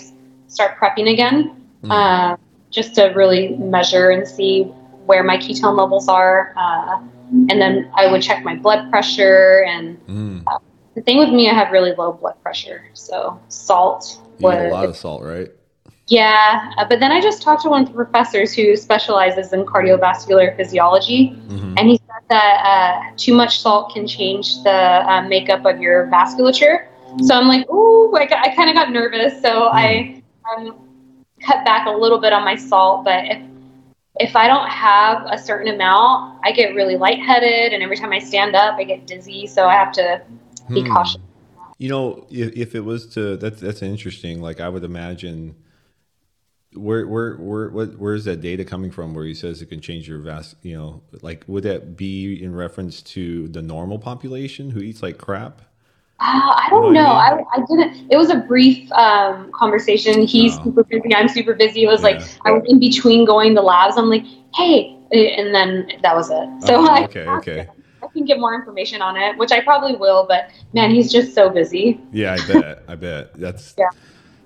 start 0.48 0.78
prepping 0.80 1.12
again, 1.12 1.52
Mm. 1.84 1.92
uh, 1.92 2.38
just 2.70 2.94
to 2.96 3.06
really 3.08 3.56
measure 3.58 4.10
and 4.12 4.28
see 4.28 4.64
where 5.06 5.24
my 5.24 5.38
ketone 5.38 5.76
levels 5.78 6.08
are. 6.08 6.54
Uh, 6.56 6.98
and 7.50 7.60
then 7.62 7.90
I 7.96 8.12
would 8.12 8.22
check 8.22 8.44
my 8.44 8.56
blood 8.56 8.90
pressure. 8.92 9.64
And 9.68 9.98
Mm. 10.08 10.44
the 10.96 11.02
thing 11.02 11.18
with 11.18 11.30
me, 11.30 11.50
I 11.50 11.54
have 11.54 11.72
really 11.72 11.94
low 11.94 12.14
blood 12.14 12.36
pressure, 12.44 12.84
so 12.94 13.40
salt 13.50 14.22
You 14.38 14.52
eat 14.52 14.56
a 14.68 14.70
lot 14.70 14.86
of 14.86 14.96
salt, 14.96 15.24
right? 15.24 15.50
yeah. 16.08 16.72
Uh, 16.78 16.86
but 16.88 17.00
then 17.00 17.12
I 17.12 17.20
just 17.20 17.42
talked 17.42 17.64
to 17.64 17.70
one 17.70 17.82
of 17.84 17.88
the 17.88 17.94
professors 17.96 18.54
who 18.54 18.76
specializes 18.76 19.54
in 19.54 19.66
cardiovascular 19.66 20.56
physiology, 20.56 21.30
hmm 21.48 21.74
and 21.78 21.90
he 21.90 22.00
that 22.30 22.66
uh, 22.66 23.14
too 23.18 23.34
much 23.34 23.60
salt 23.60 23.94
can 23.94 24.08
change 24.08 24.64
the 24.64 24.72
uh, 24.72 25.22
makeup 25.28 25.66
of 25.66 25.80
your 25.80 26.08
vasculature. 26.08 26.88
So 27.22 27.36
I'm 27.36 27.48
like, 27.48 27.70
ooh, 27.70 28.16
I, 28.16 28.24
I 28.24 28.56
kind 28.56 28.70
of 28.70 28.76
got 28.76 28.92
nervous. 28.92 29.42
So 29.42 29.70
I 29.70 30.22
um, 30.58 30.80
cut 31.42 31.64
back 31.66 31.88
a 31.88 31.92
little 31.92 32.20
bit 32.20 32.34
on 32.34 32.44
my 32.44 32.56
salt. 32.56 33.06
But 33.06 33.26
if 33.26 33.42
if 34.18 34.36
I 34.36 34.48
don't 34.48 34.70
have 34.70 35.26
a 35.30 35.38
certain 35.38 35.74
amount, 35.74 36.40
I 36.44 36.52
get 36.52 36.74
really 36.76 36.96
lightheaded, 36.98 37.74
and 37.74 37.84
every 37.84 37.98
time 37.98 38.12
I 38.14 38.20
stand 38.20 38.56
up, 38.56 38.76
I 38.78 38.84
get 38.84 39.06
dizzy. 39.08 39.46
So 39.48 39.68
I 39.68 39.74
have 39.74 39.92
to 39.94 40.22
be 40.74 40.84
Hmm. 40.84 40.86
cautious. 40.86 41.22
You 41.78 41.90
know, 41.90 42.28
if, 42.30 42.54
if 42.56 42.76
it 42.76 42.82
was 42.82 43.08
to 43.16 43.38
that's 43.38 43.62
that's 43.62 43.82
interesting. 43.82 44.42
Like 44.42 44.60
I 44.60 44.70
would 44.70 44.84
imagine, 44.84 45.56
where 46.76 47.08
where 47.08 47.36
where 47.36 47.70
what 47.70 47.98
where 47.98 48.14
is 48.14 48.26
that 48.26 48.42
data 48.42 48.64
coming 48.64 48.92
from? 48.92 49.14
Where 49.14 49.26
he 49.26 49.34
says 49.34 49.62
it 49.62 49.68
can 49.68 49.82
change 49.82 50.08
your 50.08 50.20
vas, 50.20 50.56
you 50.62 50.76
know, 50.76 51.02
like 51.22 51.44
would 51.48 51.64
that 51.64 51.96
be 51.98 52.42
in 52.42 52.56
reference 52.56 53.02
to 53.02 53.48
the 53.48 53.62
normal 53.62 54.00
population 54.00 54.72
who 54.72 54.80
eats 54.80 55.02
like 55.02 55.18
crap? 55.18 55.62
Uh, 56.18 56.56
I 56.56 56.68
don't 56.70 56.94
know. 56.94 57.08
I, 57.08 57.36
mean? 57.36 57.46
I, 57.54 57.58
I, 57.58 57.66
didn't. 57.66 58.12
It 58.12 58.16
was 58.16 58.30
a 58.30 58.38
brief 58.38 58.90
um, 58.94 59.52
conversation. 59.52 60.26
He's 60.26 60.58
oh. 60.60 60.64
super 60.64 60.84
busy. 60.84 61.14
I'm 61.14 61.28
super 61.28 61.54
busy. 61.54 61.84
It 61.84 61.88
was 61.88 62.02
yeah. 62.02 62.08
like 62.08 62.22
I 62.46 62.52
was 62.52 62.64
in 62.68 62.80
between 62.80 63.26
going 63.26 63.54
to 63.56 63.62
labs. 63.62 63.98
I'm 63.98 64.10
like, 64.10 64.24
hey, 64.54 64.98
and 65.12 65.54
then 65.54 65.92
that 66.02 66.16
was 66.16 66.30
it. 66.30 66.66
So 66.66 66.88
oh, 66.88 67.04
okay, 67.04 67.26
I, 67.26 67.38
okay. 67.38 67.68
I 68.02 68.08
can 68.08 68.24
get 68.24 68.40
more 68.40 68.56
information 68.56 69.02
on 69.02 69.18
it, 69.18 69.38
which 69.38 69.52
I 69.52 69.60
probably 69.60 69.96
will. 69.96 70.26
But 70.26 70.52
man, 70.74 70.92
he's 70.92 71.12
just 71.12 71.36
so 71.36 71.50
busy. 71.50 72.00
Yeah, 72.14 72.38
I 72.40 72.48
bet. 72.48 72.84
I 72.88 72.96
bet 72.96 73.34
that's 73.34 73.76
yeah. 73.78 73.90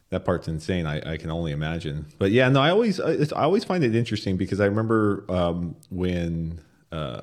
That 0.09 0.25
part's 0.25 0.47
insane. 0.47 0.85
I, 0.87 1.13
I 1.13 1.17
can 1.17 1.29
only 1.29 1.51
imagine. 1.51 2.07
But 2.17 2.31
yeah, 2.31 2.49
no, 2.49 2.61
I 2.61 2.71
always 2.71 2.99
I 2.99 3.43
always 3.43 3.63
find 3.63 3.83
it 3.83 3.95
interesting 3.95 4.37
because 4.37 4.59
I 4.59 4.65
remember 4.65 5.25
um, 5.29 5.75
when. 5.89 6.61
Uh, 6.91 7.21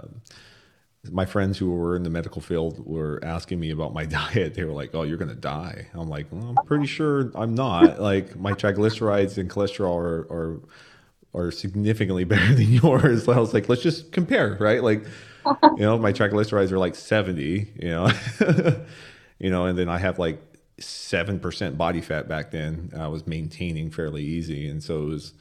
my 1.12 1.24
friends 1.24 1.58
who 1.58 1.70
were 1.70 1.96
in 1.96 2.02
the 2.02 2.10
medical 2.10 2.40
field 2.40 2.84
were 2.84 3.20
asking 3.22 3.60
me 3.60 3.70
about 3.70 3.92
my 3.92 4.04
diet. 4.06 4.54
They 4.54 4.64
were 4.64 4.72
like, 4.72 4.90
"Oh, 4.94 5.02
you're 5.02 5.16
going 5.16 5.28
to 5.28 5.34
die." 5.34 5.86
I'm 5.94 6.08
like, 6.08 6.26
well, 6.30 6.54
"I'm 6.56 6.64
pretty 6.66 6.86
sure 6.86 7.30
I'm 7.34 7.54
not." 7.54 8.00
like 8.12 8.36
my 8.36 8.52
triglycerides 8.52 9.38
and 9.38 9.50
cholesterol 9.50 9.96
are, 9.96 10.26
are 10.32 10.60
are 11.34 11.50
significantly 11.50 12.24
better 12.32 12.54
than 12.54 12.72
yours. 12.72 13.24
So 13.24 13.32
I 13.32 13.38
was 13.38 13.54
like, 13.54 13.68
"Let's 13.68 13.82
just 13.82 14.12
compare, 14.12 14.56
right?" 14.60 14.82
Like, 14.82 15.04
you 15.46 15.78
know, 15.78 15.98
my 15.98 16.12
triglycerides 16.12 16.72
are 16.72 16.78
like 16.78 16.94
70, 16.94 17.72
you 17.76 17.88
know, 17.88 18.10
you 19.38 19.50
know, 19.50 19.66
and 19.66 19.78
then 19.78 19.88
I 19.88 19.98
have 19.98 20.18
like 20.18 20.42
seven 20.78 21.40
percent 21.40 21.78
body 21.78 22.00
fat 22.00 22.28
back 22.28 22.50
then. 22.50 22.92
I 22.96 23.08
was 23.08 23.26
maintaining 23.26 23.90
fairly 23.90 24.22
easy, 24.22 24.68
and 24.68 24.82
so 24.82 25.02
it 25.02 25.06
was 25.06 25.32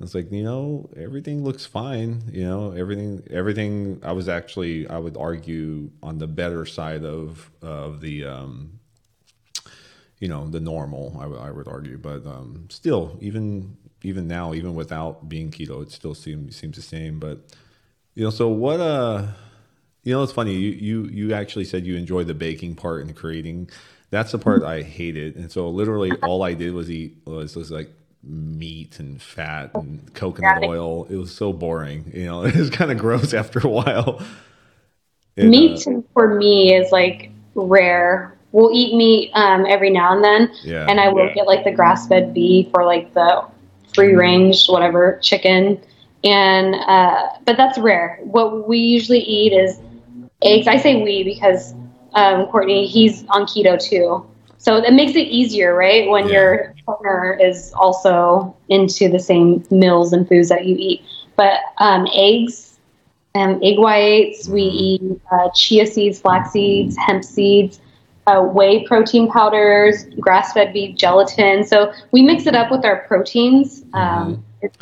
it's 0.00 0.14
like, 0.14 0.30
you 0.32 0.42
know, 0.42 0.90
everything 0.96 1.44
looks 1.44 1.64
fine. 1.64 2.22
You 2.32 2.44
know, 2.44 2.72
everything, 2.72 3.22
everything. 3.30 4.00
I 4.02 4.12
was 4.12 4.28
actually, 4.28 4.88
I 4.88 4.98
would 4.98 5.16
argue, 5.16 5.90
on 6.02 6.18
the 6.18 6.26
better 6.26 6.66
side 6.66 7.04
of 7.04 7.50
of 7.62 8.00
the, 8.00 8.24
um, 8.24 8.80
you 10.18 10.28
know, 10.28 10.48
the 10.48 10.60
normal. 10.60 11.16
I, 11.18 11.46
I 11.46 11.50
would 11.50 11.68
argue, 11.68 11.96
but 11.96 12.26
um, 12.26 12.66
still, 12.70 13.16
even 13.20 13.76
even 14.02 14.26
now, 14.26 14.52
even 14.52 14.74
without 14.74 15.28
being 15.28 15.50
keto, 15.50 15.82
it 15.82 15.92
still 15.92 16.14
seems 16.14 16.56
seems 16.56 16.76
the 16.76 16.82
same. 16.82 17.20
But 17.20 17.54
you 18.14 18.24
know, 18.24 18.30
so 18.30 18.48
what? 18.48 18.80
Uh, 18.80 19.28
you 20.02 20.12
know, 20.12 20.24
it's 20.24 20.32
funny. 20.32 20.54
You 20.54 20.70
you 20.72 21.04
you 21.04 21.34
actually 21.34 21.64
said 21.64 21.86
you 21.86 21.96
enjoy 21.96 22.24
the 22.24 22.34
baking 22.34 22.74
part 22.74 23.02
and 23.02 23.14
creating. 23.14 23.70
That's 24.10 24.32
the 24.32 24.38
part 24.38 24.62
I 24.62 24.82
hated, 24.82 25.36
and 25.36 25.50
so 25.50 25.68
literally 25.68 26.12
all 26.22 26.42
I 26.42 26.54
did 26.54 26.72
was 26.72 26.90
eat 26.90 27.16
was 27.24 27.56
was 27.56 27.70
like 27.70 27.90
meat 28.22 28.98
and 28.98 29.20
fat 29.20 29.70
and 29.74 30.12
coconut 30.14 30.62
oil. 30.62 31.06
It 31.10 31.16
was 31.16 31.34
so 31.34 31.52
boring. 31.52 32.10
You 32.14 32.26
know, 32.26 32.44
it 32.44 32.54
was 32.54 32.70
kind 32.70 32.90
of 32.90 32.98
gross 32.98 33.34
after 33.34 33.58
a 33.60 33.68
while. 33.68 34.22
It, 35.36 35.46
meat 35.46 35.86
uh, 35.86 36.00
for 36.12 36.34
me 36.36 36.74
is 36.74 36.92
like 36.92 37.30
rare. 37.54 38.36
We'll 38.52 38.70
eat 38.72 38.94
meat 38.94 39.32
um, 39.34 39.66
every 39.66 39.90
now 39.90 40.14
and 40.14 40.22
then, 40.22 40.54
yeah, 40.62 40.86
and 40.88 41.00
I 41.00 41.08
will 41.08 41.26
yeah. 41.26 41.34
get 41.34 41.46
like 41.46 41.64
the 41.64 41.72
grass 41.72 42.06
fed 42.06 42.32
beef 42.32 42.68
or 42.72 42.84
like 42.84 43.12
the 43.14 43.44
free 43.94 44.14
range 44.14 44.66
whatever 44.66 45.18
chicken, 45.22 45.80
and 46.22 46.74
uh, 46.74 47.30
but 47.44 47.56
that's 47.56 47.78
rare. 47.78 48.20
What 48.22 48.68
we 48.68 48.78
usually 48.78 49.20
eat 49.20 49.52
is 49.52 49.80
eggs. 50.42 50.68
I 50.68 50.76
say 50.76 51.02
we 51.02 51.24
because 51.24 51.74
um, 52.14 52.46
Courtney 52.46 52.86
he's 52.86 53.24
on 53.28 53.46
keto 53.46 53.80
too, 53.80 54.26
so 54.64 54.76
it 54.76 54.94
makes 54.94 55.14
it 55.14 55.28
easier, 55.28 55.74
right? 55.74 56.08
When 56.08 56.26
yeah. 56.26 56.32
your 56.32 56.74
partner 56.86 57.38
is 57.38 57.70
also 57.74 58.56
into 58.70 59.10
the 59.10 59.18
same 59.18 59.62
meals 59.70 60.14
and 60.14 60.26
foods 60.26 60.48
that 60.48 60.64
you 60.64 60.74
eat. 60.78 61.04
But 61.36 61.60
um, 61.78 62.08
eggs, 62.14 62.78
um, 63.34 63.60
egg 63.62 63.78
whites, 63.78 64.48
we 64.48 64.62
mm-hmm. 64.62 65.12
eat 65.12 65.20
uh, 65.30 65.50
chia 65.54 65.86
seeds, 65.86 66.18
flax 66.18 66.52
seeds, 66.52 66.96
hemp 66.96 67.24
seeds, 67.24 67.78
uh, 68.26 68.40
whey 68.40 68.86
protein 68.86 69.30
powders, 69.30 70.04
grass 70.18 70.54
fed 70.54 70.72
beef 70.72 70.96
gelatin. 70.96 71.64
So 71.64 71.92
we 72.10 72.22
mix 72.22 72.46
it 72.46 72.54
up 72.54 72.70
with 72.70 72.86
our 72.86 73.04
proteins. 73.06 73.82
Um, 73.92 74.36
mm-hmm. 74.36 74.42
It's 74.62 74.78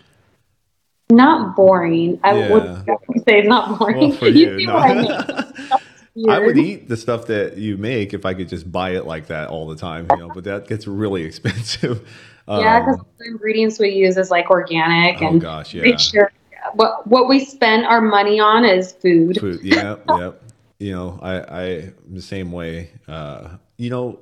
not 1.10 1.56
boring. 1.56 2.20
I 2.22 2.38
yeah. 2.38 2.52
would 2.52 3.24
say 3.24 3.40
it's 3.40 3.48
not 3.48 3.80
boring. 3.80 4.16
Well, 4.20 4.30
you, 4.36 4.52
you 4.52 4.58
see 4.58 4.66
no. 4.66 4.74
what 4.74 4.82
I 4.84 4.94
mean. 4.94 5.80
I 6.28 6.38
would 6.40 6.58
eat 6.58 6.88
the 6.88 6.96
stuff 6.96 7.26
that 7.26 7.56
you 7.56 7.78
make 7.78 8.12
if 8.12 8.26
I 8.26 8.34
could 8.34 8.48
just 8.48 8.70
buy 8.70 8.90
it 8.90 9.06
like 9.06 9.28
that 9.28 9.48
all 9.48 9.66
the 9.66 9.76
time, 9.76 10.06
you 10.10 10.18
know, 10.18 10.28
but 10.28 10.44
that 10.44 10.68
gets 10.68 10.86
really 10.86 11.22
expensive. 11.24 12.06
yeah, 12.46 12.80
because 12.80 13.00
um, 13.00 13.06
the 13.18 13.26
ingredients 13.26 13.78
we 13.78 13.90
use 13.90 14.16
is 14.16 14.30
like 14.30 14.50
organic 14.50 15.22
oh 15.22 15.26
and 15.26 15.40
gosh, 15.40 15.74
yeah. 15.74 15.96
Sure, 15.96 16.30
what 16.74 17.06
what 17.06 17.28
we 17.28 17.44
spend 17.44 17.86
our 17.86 18.00
money 18.00 18.40
on 18.40 18.64
is 18.64 18.92
food. 18.92 19.40
Food, 19.40 19.60
yeah, 19.62 19.96
yeah. 20.08 20.32
You 20.78 20.92
know, 20.92 21.18
I 21.22 21.62
I 21.62 21.92
the 22.10 22.22
same 22.22 22.52
way. 22.52 22.90
Uh, 23.08 23.56
you 23.78 23.88
know, 23.88 24.20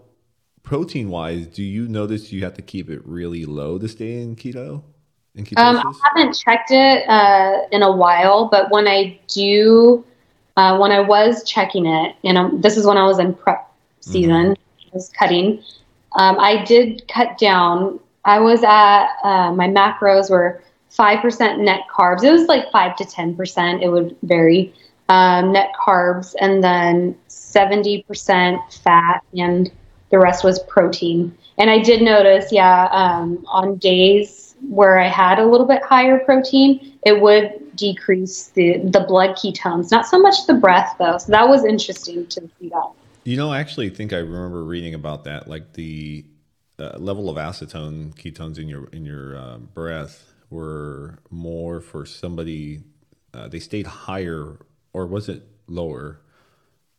protein 0.62 1.08
wise, 1.08 1.46
do 1.48 1.62
you 1.62 1.88
notice 1.88 2.32
you 2.32 2.44
have 2.44 2.54
to 2.54 2.62
keep 2.62 2.88
it 2.88 3.04
really 3.04 3.46
low 3.46 3.78
to 3.78 3.88
stay 3.88 4.20
in 4.20 4.36
keto? 4.36 4.82
In 5.34 5.46
um, 5.56 5.76
I 5.76 5.92
haven't 6.08 6.34
checked 6.34 6.70
it 6.72 7.08
uh, 7.08 7.62
in 7.70 7.82
a 7.82 7.90
while, 7.90 8.48
but 8.48 8.70
when 8.70 8.88
I 8.88 9.18
do 9.28 10.04
uh, 10.56 10.78
when 10.78 10.92
I 10.92 11.00
was 11.00 11.44
checking 11.44 11.86
it, 11.86 12.16
you 12.22 12.32
know, 12.32 12.50
this 12.58 12.76
is 12.76 12.86
when 12.86 12.96
I 12.96 13.06
was 13.06 13.18
in 13.18 13.34
prep 13.34 13.70
season, 14.00 14.54
mm-hmm. 14.54 14.88
I 14.88 14.90
was 14.92 15.10
cutting. 15.10 15.62
Um, 16.16 16.38
I 16.38 16.64
did 16.64 17.06
cut 17.08 17.38
down. 17.38 18.00
I 18.24 18.40
was 18.40 18.62
at 18.62 19.06
uh, 19.22 19.52
my 19.52 19.68
macros 19.68 20.30
were 20.30 20.62
five 20.88 21.20
percent 21.20 21.60
net 21.60 21.82
carbs. 21.92 22.24
It 22.24 22.32
was 22.32 22.46
like 22.46 22.70
five 22.72 22.96
to 22.96 23.04
ten 23.04 23.34
percent. 23.34 23.82
It 23.82 23.88
would 23.88 24.16
vary. 24.22 24.74
Um, 25.08 25.52
net 25.52 25.72
carbs, 25.74 26.36
and 26.40 26.62
then 26.62 27.16
seventy 27.26 28.02
percent 28.04 28.60
fat, 28.84 29.24
and 29.36 29.72
the 30.10 30.18
rest 30.20 30.44
was 30.44 30.60
protein. 30.68 31.36
And 31.58 31.68
I 31.68 31.80
did 31.80 32.00
notice, 32.00 32.52
yeah, 32.52 32.88
um, 32.92 33.44
on 33.48 33.76
days 33.76 34.54
where 34.68 34.98
I 34.98 35.08
had 35.08 35.38
a 35.38 35.46
little 35.46 35.66
bit 35.66 35.82
higher 35.82 36.18
protein, 36.20 36.96
it 37.02 37.20
would 37.20 37.69
decrease 37.74 38.48
the 38.48 38.78
the 38.78 39.00
blood 39.00 39.36
ketones. 39.36 39.90
Not 39.90 40.06
so 40.06 40.18
much 40.18 40.46
the 40.46 40.54
breath 40.54 40.96
though. 40.98 41.18
So 41.18 41.32
that 41.32 41.48
was 41.48 41.64
interesting 41.64 42.26
to 42.26 42.40
see 42.58 42.68
that. 42.68 42.90
You 43.24 43.36
know, 43.36 43.50
I 43.50 43.60
actually 43.60 43.90
think 43.90 44.12
I 44.12 44.18
remember 44.18 44.64
reading 44.64 44.94
about 44.94 45.24
that, 45.24 45.48
like 45.48 45.74
the 45.74 46.24
uh, 46.78 46.96
level 46.98 47.28
of 47.28 47.36
acetone 47.36 48.14
ketones 48.14 48.58
in 48.58 48.68
your 48.68 48.88
in 48.88 49.04
your 49.04 49.36
uh, 49.36 49.58
breath 49.58 50.32
were 50.48 51.18
more 51.30 51.80
for 51.80 52.06
somebody. 52.06 52.80
Uh, 53.32 53.46
they 53.48 53.60
stayed 53.60 53.86
higher, 53.86 54.58
or 54.92 55.06
was 55.06 55.28
it 55.28 55.42
lower? 55.68 56.20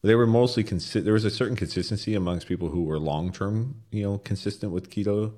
They 0.04 0.16
were 0.16 0.28
mostly 0.28 0.64
consi- 0.64 1.04
There 1.04 1.14
was 1.14 1.26
a 1.26 1.30
certain 1.30 1.56
consistency 1.56 2.16
amongst 2.16 2.48
people 2.48 2.70
who 2.70 2.84
were 2.84 2.98
long 2.98 3.32
term, 3.32 3.82
you 3.92 4.04
know, 4.04 4.18
consistent 4.20 4.72
with 4.72 4.90
keto 4.90 5.34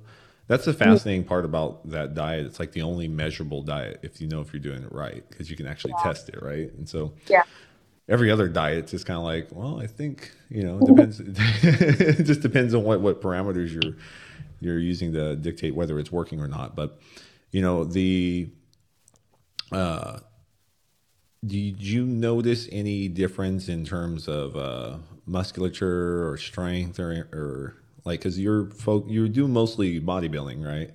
that's 0.47 0.65
the 0.65 0.73
fascinating 0.73 1.23
part 1.23 1.45
about 1.45 1.89
that 1.89 2.13
diet. 2.13 2.45
It's 2.45 2.59
like 2.59 2.73
the 2.73 2.81
only 2.81 3.07
measurable 3.07 3.61
diet 3.61 3.99
if 4.03 4.19
you 4.19 4.27
know 4.27 4.41
if 4.41 4.51
you're 4.53 4.61
doing 4.61 4.83
it 4.83 4.91
right 4.91 5.23
because 5.29 5.49
you 5.49 5.55
can 5.55 5.67
actually 5.67 5.93
yeah. 5.97 6.03
test 6.03 6.29
it, 6.29 6.41
right? 6.41 6.71
And 6.73 6.87
so, 6.87 7.13
yeah. 7.27 7.43
Every 8.09 8.29
other 8.29 8.49
diet's 8.49 8.91
just 8.91 9.05
kind 9.05 9.17
of 9.17 9.23
like, 9.23 9.47
well, 9.51 9.79
I 9.79 9.87
think 9.87 10.31
you 10.49 10.63
know, 10.63 10.79
it 10.79 10.87
depends. 10.87 11.19
it 12.19 12.23
just 12.23 12.41
depends 12.41 12.73
on 12.73 12.83
what 12.83 12.99
what 12.99 13.21
parameters 13.21 13.71
you're 13.71 13.95
you're 14.59 14.79
using 14.79 15.13
to 15.13 15.37
dictate 15.37 15.73
whether 15.73 15.97
it's 15.99 16.11
working 16.11 16.41
or 16.41 16.47
not. 16.49 16.75
But 16.75 16.99
you 17.51 17.61
know, 17.61 17.85
the 17.85 18.49
uh, 19.71 20.19
did 21.45 21.81
you 21.81 22.05
notice 22.05 22.67
any 22.71 23.07
difference 23.07 23.69
in 23.69 23.85
terms 23.85 24.27
of 24.27 24.55
uh, 24.55 24.97
musculature 25.25 26.29
or 26.29 26.37
strength 26.37 26.99
or, 26.99 27.11
or 27.31 27.82
like, 28.05 28.21
cause 28.21 28.37
you're 28.37 28.69
folk, 28.71 29.05
you 29.07 29.27
do 29.29 29.47
mostly 29.47 29.99
bodybuilding, 29.99 30.65
right? 30.65 30.91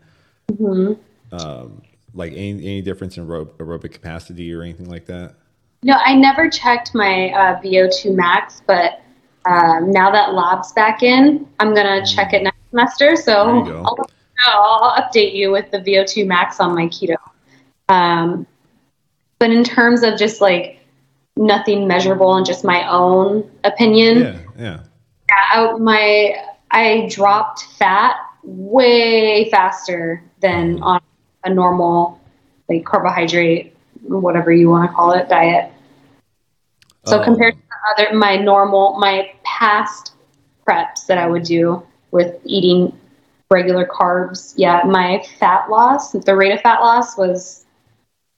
Mm-hmm. 0.52 0.94
Um, 1.34 1.82
like 2.14 2.32
any, 2.32 2.50
any 2.50 2.82
difference 2.82 3.16
in 3.16 3.26
aerobic, 3.26 3.52
aerobic 3.56 3.92
capacity 3.92 4.52
or 4.52 4.62
anything 4.62 4.88
like 4.88 5.06
that? 5.06 5.34
No, 5.82 5.94
I 5.94 6.14
never 6.14 6.50
checked 6.50 6.94
my 6.94 7.30
uh, 7.30 7.60
VO2 7.60 8.14
max, 8.14 8.62
but 8.66 9.00
um, 9.46 9.90
now 9.90 10.10
that 10.10 10.34
lab's 10.34 10.72
back 10.72 11.02
in, 11.02 11.46
I'm 11.60 11.74
gonna 11.74 12.02
mm. 12.02 12.14
check 12.14 12.32
it 12.32 12.42
next 12.42 12.58
semester. 12.70 13.16
So 13.16 13.64
I'll, 13.64 13.96
I'll, 14.46 15.02
update 15.02 15.34
you 15.34 15.52
with 15.52 15.70
the 15.70 15.78
VO2 15.78 16.26
max 16.26 16.60
on 16.60 16.74
my 16.74 16.86
keto. 16.86 17.16
Um, 17.88 18.46
but 19.38 19.50
in 19.50 19.62
terms 19.62 20.02
of 20.02 20.18
just 20.18 20.40
like 20.40 20.80
nothing 21.36 21.86
measurable 21.86 22.34
and 22.34 22.44
just 22.44 22.64
my 22.64 22.88
own 22.90 23.48
opinion, 23.62 24.18
yeah, 24.18 24.38
yeah, 24.58 24.80
yeah 25.28 25.44
I, 25.52 25.72
my 25.78 26.34
I 26.70 27.08
dropped 27.10 27.64
fat 27.78 28.16
way 28.42 29.50
faster 29.50 30.22
than 30.40 30.76
mm-hmm. 30.76 30.84
on 30.84 31.00
a 31.44 31.50
normal 31.50 32.20
like 32.68 32.84
carbohydrate, 32.84 33.74
whatever 34.02 34.52
you 34.52 34.68
want 34.68 34.90
to 34.90 34.94
call 34.94 35.12
it, 35.12 35.28
diet. 35.28 35.72
So 37.06 37.20
oh. 37.20 37.24
compared 37.24 37.54
to 37.54 37.60
other 38.04 38.14
my 38.14 38.36
normal 38.36 38.98
my 38.98 39.32
past 39.44 40.12
preps 40.66 41.06
that 41.06 41.16
I 41.16 41.26
would 41.26 41.44
do 41.44 41.82
with 42.10 42.38
eating 42.44 42.98
regular 43.50 43.86
carbs, 43.86 44.52
yeah, 44.56 44.82
my 44.84 45.24
fat 45.38 45.70
loss, 45.70 46.12
the 46.12 46.36
rate 46.36 46.52
of 46.52 46.60
fat 46.60 46.80
loss 46.80 47.16
was 47.16 47.64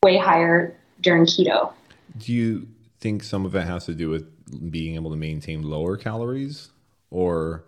way 0.04 0.16
higher 0.16 0.76
during 1.00 1.24
keto. 1.24 1.72
Do 2.18 2.32
you 2.32 2.68
think 3.00 3.24
some 3.24 3.44
of 3.44 3.56
it 3.56 3.66
has 3.66 3.86
to 3.86 3.94
do 3.94 4.08
with 4.08 4.28
being 4.70 4.94
able 4.94 5.10
to 5.10 5.16
maintain 5.16 5.62
lower 5.62 5.96
calories? 5.96 6.70
or 7.10 7.64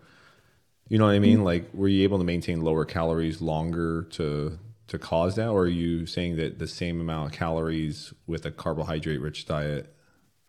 you 0.93 0.99
know 0.99 1.07
what 1.07 1.15
I 1.15 1.21
mean? 1.21 1.43
Like, 1.43 1.71
were 1.73 1.89
you 1.89 2.03
able 2.03 2.19
to 2.19 2.25
maintain 2.25 2.61
lower 2.61 2.85
calories 2.85 3.41
longer 3.41 4.03
to 4.11 4.59
to 4.89 4.99
cause 4.99 5.37
that, 5.37 5.49
or 5.49 5.63
are 5.63 5.67
you 5.67 6.05
saying 6.05 6.37
that 6.37 6.59
the 6.59 6.67
same 6.67 7.01
amount 7.01 7.33
of 7.33 7.39
calories 7.39 8.13
with 8.27 8.45
a 8.45 8.51
carbohydrate 8.51 9.19
rich 9.19 9.47
diet? 9.47 9.91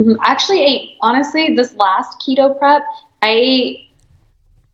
Mm-hmm. 0.02 0.20
Actually, 0.22 0.62
ate 0.66 0.98
honestly 1.00 1.56
this 1.56 1.74
last 1.76 2.20
keto 2.20 2.60
prep. 2.60 2.82
I 3.22 3.30
ate 3.30 3.90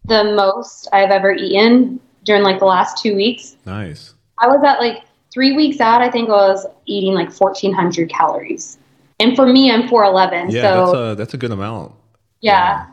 the 0.06 0.24
most 0.24 0.90
I've 0.92 1.12
ever 1.12 1.34
eaten 1.34 2.00
during 2.24 2.42
like 2.42 2.58
the 2.58 2.66
last 2.66 3.04
two 3.04 3.16
weeks. 3.16 3.56
Nice. 3.68 4.16
I 4.40 4.48
was 4.48 4.64
at 4.64 4.80
like 4.80 5.04
three 5.32 5.56
weeks 5.56 5.80
out. 5.80 6.02
I 6.02 6.10
think 6.10 6.30
I 6.30 6.32
was 6.32 6.66
eating 6.88 7.14
like 7.14 7.32
fourteen 7.32 7.74
hundred 7.74 8.10
calories, 8.10 8.80
and 9.20 9.36
for 9.36 9.46
me, 9.46 9.70
I'm 9.70 9.88
four 9.88 10.04
eleven. 10.04 10.50
Yeah, 10.50 10.64
so 10.64 10.86
that's 10.86 10.98
a 10.98 11.16
that's 11.16 11.34
a 11.36 11.38
good 11.38 11.52
amount. 11.52 11.94
yeah. 12.42 12.88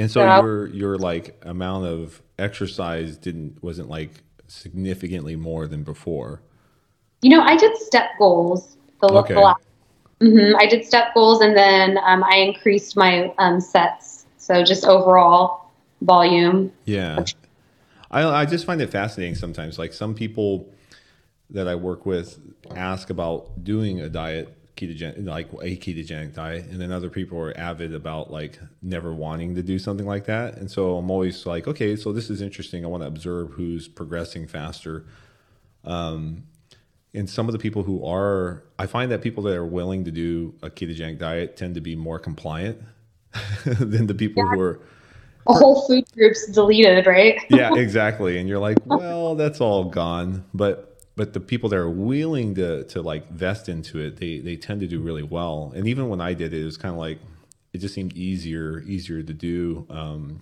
And 0.00 0.10
so 0.10 0.20
So- 0.20 0.42
your 0.42 0.66
your 0.68 0.98
like 0.98 1.40
amount 1.44 1.86
of 1.86 2.22
exercise 2.38 3.16
didn't 3.16 3.62
wasn't 3.62 3.88
like 3.88 4.10
significantly 4.48 5.36
more 5.36 5.66
than 5.66 5.82
before. 5.82 6.40
You 7.22 7.30
know, 7.30 7.42
I 7.42 7.56
did 7.56 7.76
step 7.76 8.10
goals. 8.18 8.76
The, 9.00 9.08
Okay. 9.08 9.34
the 9.34 9.40
last, 9.40 9.62
hmm 10.20 10.56
I 10.58 10.66
did 10.66 10.84
step 10.86 11.12
goals, 11.14 11.40
and 11.42 11.56
then 11.56 11.98
um, 12.04 12.24
I 12.24 12.36
increased 12.36 12.96
my 12.96 13.32
um, 13.38 13.60
sets. 13.60 14.26
So 14.38 14.64
just 14.64 14.84
overall 14.84 15.70
volume. 16.00 16.72
Yeah. 16.86 17.24
I 18.10 18.24
I 18.24 18.46
just 18.46 18.64
find 18.64 18.80
it 18.80 18.90
fascinating 18.90 19.34
sometimes. 19.34 19.78
Like 19.78 19.92
some 19.92 20.14
people 20.14 20.66
that 21.50 21.68
I 21.68 21.74
work 21.74 22.06
with 22.06 22.38
ask 22.74 23.10
about 23.10 23.64
doing 23.64 24.00
a 24.00 24.08
diet 24.08 24.56
ketogenic 24.80 25.26
like 25.26 25.52
a 25.52 25.76
ketogenic 25.76 26.34
diet 26.34 26.64
and 26.66 26.80
then 26.80 26.90
other 26.90 27.10
people 27.10 27.38
are 27.38 27.56
avid 27.58 27.94
about 27.94 28.30
like 28.30 28.58
never 28.82 29.12
wanting 29.14 29.54
to 29.54 29.62
do 29.62 29.78
something 29.78 30.06
like 30.06 30.24
that. 30.24 30.56
And 30.56 30.70
so 30.70 30.96
I'm 30.96 31.10
always 31.10 31.44
like, 31.46 31.68
okay, 31.68 31.96
so 31.96 32.12
this 32.12 32.30
is 32.30 32.40
interesting. 32.40 32.84
I 32.84 32.88
want 32.88 33.02
to 33.02 33.06
observe 33.06 33.50
who's 33.52 33.88
progressing 33.88 34.46
faster. 34.46 35.04
Um 35.84 36.44
and 37.12 37.28
some 37.28 37.48
of 37.48 37.52
the 37.52 37.58
people 37.58 37.82
who 37.82 38.04
are 38.04 38.62
I 38.78 38.86
find 38.86 39.10
that 39.10 39.20
people 39.22 39.42
that 39.44 39.56
are 39.56 39.66
willing 39.66 40.04
to 40.04 40.10
do 40.10 40.54
a 40.62 40.70
ketogenic 40.70 41.18
diet 41.18 41.56
tend 41.56 41.74
to 41.74 41.80
be 41.80 41.96
more 41.96 42.18
compliant 42.18 42.80
than 43.64 44.06
the 44.06 44.14
people 44.14 44.46
who 44.46 44.60
are 44.60 44.80
A 45.48 45.54
whole 45.54 45.86
food 45.86 46.04
group's 46.14 46.46
deleted, 46.48 47.06
right? 47.06 47.40
yeah, 47.50 47.74
exactly. 47.74 48.38
And 48.38 48.48
you're 48.48 48.58
like, 48.58 48.78
well, 48.84 49.34
that's 49.34 49.60
all 49.60 49.84
gone. 49.84 50.44
But 50.54 50.89
but 51.20 51.34
the 51.34 51.40
people 51.40 51.68
that 51.68 51.76
are 51.76 51.90
willing 51.90 52.54
to 52.54 52.82
to 52.84 53.02
like 53.02 53.30
vest 53.30 53.68
into 53.68 54.00
it, 54.00 54.16
they 54.16 54.38
they 54.38 54.56
tend 54.56 54.80
to 54.80 54.86
do 54.86 55.00
really 55.02 55.22
well. 55.22 55.70
And 55.76 55.86
even 55.86 56.08
when 56.08 56.18
I 56.18 56.32
did 56.32 56.54
it, 56.54 56.62
it 56.62 56.64
was 56.64 56.78
kind 56.78 56.94
of 56.94 56.98
like 56.98 57.18
it 57.74 57.78
just 57.78 57.92
seemed 57.92 58.14
easier 58.14 58.80
easier 58.86 59.22
to 59.22 59.34
do. 59.34 59.86
Um, 59.90 60.40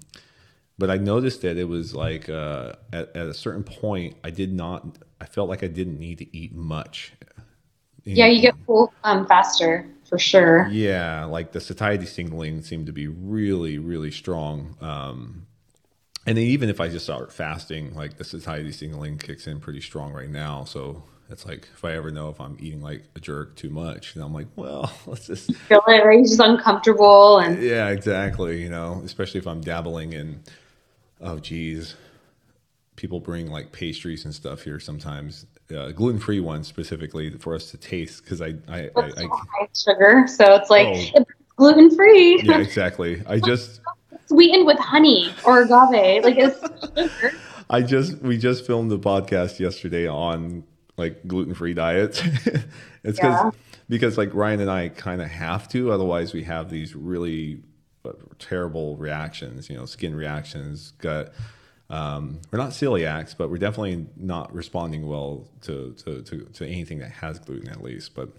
but 0.78 0.88
I 0.88 0.96
noticed 0.96 1.42
that 1.42 1.56
it 1.56 1.64
was 1.64 1.96
like 1.96 2.28
uh, 2.28 2.74
at 2.92 3.08
at 3.16 3.26
a 3.26 3.34
certain 3.34 3.64
point, 3.64 4.18
I 4.22 4.30
did 4.30 4.52
not. 4.52 4.98
I 5.20 5.26
felt 5.26 5.48
like 5.48 5.64
I 5.64 5.66
didn't 5.66 5.98
need 5.98 6.18
to 6.18 6.36
eat 6.36 6.54
much. 6.54 7.12
Yeah, 8.04 8.26
you 8.26 8.40
get 8.40 8.54
full 8.64 8.92
um, 9.02 9.26
faster 9.26 9.84
for 10.08 10.16
sure. 10.16 10.68
Yeah, 10.70 11.24
like 11.24 11.50
the 11.50 11.60
satiety 11.60 12.06
signaling 12.06 12.62
seemed 12.62 12.86
to 12.86 12.92
be 12.92 13.08
really, 13.08 13.78
really 13.78 14.12
strong. 14.12 14.76
Um, 14.80 15.47
and 16.28 16.36
then 16.36 16.44
even 16.44 16.68
if 16.68 16.78
I 16.78 16.88
just 16.88 17.06
start 17.06 17.32
fasting, 17.32 17.94
like 17.94 18.18
the 18.18 18.24
satiety 18.24 18.70
signaling 18.70 19.16
kicks 19.16 19.46
in 19.46 19.60
pretty 19.60 19.80
strong 19.80 20.12
right 20.12 20.28
now. 20.28 20.64
So 20.64 21.02
it's 21.30 21.46
like 21.46 21.68
if 21.72 21.82
I 21.86 21.92
ever 21.92 22.10
know 22.10 22.28
if 22.28 22.38
I'm 22.38 22.54
eating 22.60 22.82
like 22.82 23.04
a 23.16 23.20
jerk 23.20 23.56
too 23.56 23.70
much, 23.70 24.12
then 24.12 24.22
I'm 24.22 24.34
like, 24.34 24.48
well, 24.54 24.92
let's 25.06 25.26
just 25.26 25.54
Feel 25.54 25.82
it, 25.88 26.04
right? 26.04 26.20
It's 26.20 26.32
just 26.36 26.40
uncomfortable, 26.42 27.38
and 27.38 27.62
yeah, 27.62 27.88
exactly. 27.88 28.60
You 28.62 28.68
know, 28.68 29.00
especially 29.06 29.40
if 29.40 29.46
I'm 29.46 29.62
dabbling 29.62 30.12
in, 30.12 30.42
oh, 31.22 31.38
geez, 31.38 31.94
people 32.96 33.20
bring 33.20 33.50
like 33.50 33.72
pastries 33.72 34.26
and 34.26 34.34
stuff 34.34 34.60
here 34.60 34.78
sometimes, 34.78 35.46
uh, 35.74 35.92
gluten 35.92 36.20
free 36.20 36.40
ones 36.40 36.68
specifically 36.68 37.30
for 37.38 37.54
us 37.54 37.70
to 37.70 37.78
taste 37.78 38.22
because 38.22 38.42
I, 38.42 38.48
I, 38.68 38.90
I, 38.94 39.02
I, 39.16 39.28
high 39.30 39.68
sugar, 39.74 40.26
so 40.26 40.56
it's 40.56 40.68
like 40.68 40.88
Oh. 40.88 41.10
it's 41.14 41.30
gluten 41.56 41.94
free, 41.96 42.42
yeah, 42.42 42.58
exactly. 42.60 43.22
I 43.26 43.38
just, 43.40 43.80
sweetened 44.28 44.66
with 44.66 44.78
honey 44.78 45.32
or 45.44 45.62
agave. 45.62 46.24
Like 46.24 46.36
it's 46.38 46.60
sugar. 47.20 47.36
I 47.70 47.82
just, 47.82 48.18
we 48.18 48.38
just 48.38 48.66
filmed 48.66 48.90
the 48.90 48.98
podcast 48.98 49.58
yesterday 49.58 50.06
on 50.08 50.64
like 50.96 51.26
gluten 51.26 51.54
free 51.54 51.74
diets. 51.74 52.20
it's 53.04 53.18
because, 53.18 53.20
Yeah. 53.20 53.50
because 53.88 54.16
like 54.18 54.32
Ryan 54.34 54.60
and 54.60 54.70
I 54.70 54.88
kind 54.88 55.20
of 55.20 55.28
have 55.28 55.68
to, 55.70 55.92
otherwise 55.92 56.32
we 56.32 56.44
have 56.44 56.70
these 56.70 56.94
really 56.94 57.62
uh, 58.04 58.12
terrible 58.38 58.96
reactions, 58.96 59.68
you 59.68 59.76
know, 59.76 59.84
skin 59.84 60.14
reactions, 60.14 60.92
gut. 60.98 61.34
Um, 61.90 62.40
we're 62.50 62.58
not 62.58 62.70
celiacs, 62.70 63.34
but 63.36 63.50
we're 63.50 63.56
definitely 63.58 64.06
not 64.16 64.52
responding 64.54 65.06
well 65.06 65.48
to, 65.62 65.94
to, 66.04 66.22
to, 66.22 66.40
to 66.44 66.66
anything 66.66 66.98
that 66.98 67.10
has 67.10 67.38
gluten 67.38 67.68
at 67.68 67.82
least. 67.82 68.14
But 68.14 68.30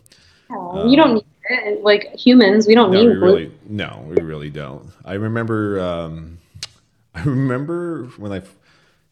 you 0.50 0.96
don't 0.96 1.14
need 1.16 1.26
it. 1.50 1.84
Like 1.84 2.14
humans, 2.16 2.68
we 2.68 2.76
don't 2.76 2.92
no, 2.92 3.00
need 3.00 3.08
we 3.08 3.16
really, 3.16 3.52
no, 3.68 4.06
we 4.08 4.22
really 4.22 4.50
don't. 4.50 4.90
I 5.06 5.14
remember, 5.14 5.80
um, 5.80 6.40
I 7.16 7.24
remember 7.24 8.06
when 8.18 8.32
I, 8.32 8.42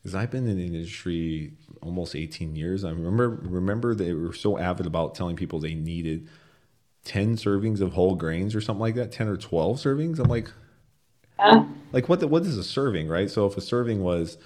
because 0.01 0.15
I've 0.15 0.31
been 0.31 0.47
in 0.47 0.57
the 0.57 0.65
industry 0.65 1.53
almost 1.81 2.15
18 2.15 2.55
years. 2.55 2.83
I 2.83 2.89
remember, 2.89 3.29
remember 3.29 3.93
they 3.95 4.13
were 4.13 4.33
so 4.33 4.57
avid 4.57 4.85
about 4.85 5.15
telling 5.15 5.35
people 5.35 5.59
they 5.59 5.73
needed 5.73 6.27
10 7.05 7.35
servings 7.37 7.81
of 7.81 7.93
whole 7.93 8.15
grains 8.15 8.55
or 8.55 8.61
something 8.61 8.81
like 8.81 8.95
that, 8.95 9.11
10 9.11 9.27
or 9.27 9.37
12 9.37 9.77
servings. 9.77 10.19
I'm 10.19 10.29
like, 10.29 10.51
Yeah. 11.39 11.65
like 11.91 12.09
what 12.09 12.19
the, 12.19 12.27
what 12.27 12.43
is 12.43 12.57
a 12.57 12.63
serving 12.63 13.07
right 13.07 13.29
so 13.29 13.45
if 13.45 13.55
a 13.57 13.61
serving 13.61 14.01
was 14.01 14.37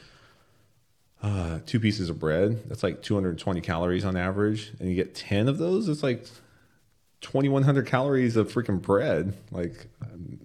uh, 1.24 1.60
two 1.66 1.80
pieces 1.80 2.10
of 2.10 2.20
bread 2.20 2.68
that's 2.68 2.84
like 2.84 3.02
220 3.02 3.62
calories 3.62 4.04
on 4.04 4.18
average 4.18 4.74
and 4.80 4.90
you 4.90 4.96
get 4.96 5.16
10 5.16 5.48
of 5.48 5.58
those 5.58 5.88
it's 5.88 6.04
like 6.04 6.26
2100 7.22 7.86
calories 7.86 8.36
of 8.36 8.52
freaking 8.52 8.82
bread 8.82 9.34
like 9.52 9.88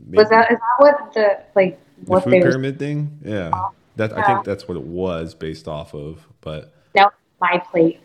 maybe 0.07 0.19
Was 0.19 0.29
that 0.29 0.53
is 0.53 0.59
that 0.59 0.75
what 0.79 1.15
the 1.15 1.39
like 1.55 1.79
the 2.05 2.21
food 2.21 2.33
they 2.33 2.39
were 2.41 2.45
pyramid 2.51 2.79
thing 2.79 3.19
yeah 3.25 3.51
that 3.97 4.13
i 4.17 4.23
think 4.23 4.45
that's 4.45 4.69
what 4.69 4.77
it 4.77 4.83
was 4.83 5.35
based 5.35 5.69
off 5.69 5.95
of 5.95 6.27
but 6.43 6.75
now 6.95 7.11
my 7.41 7.59
plate? 7.71 8.01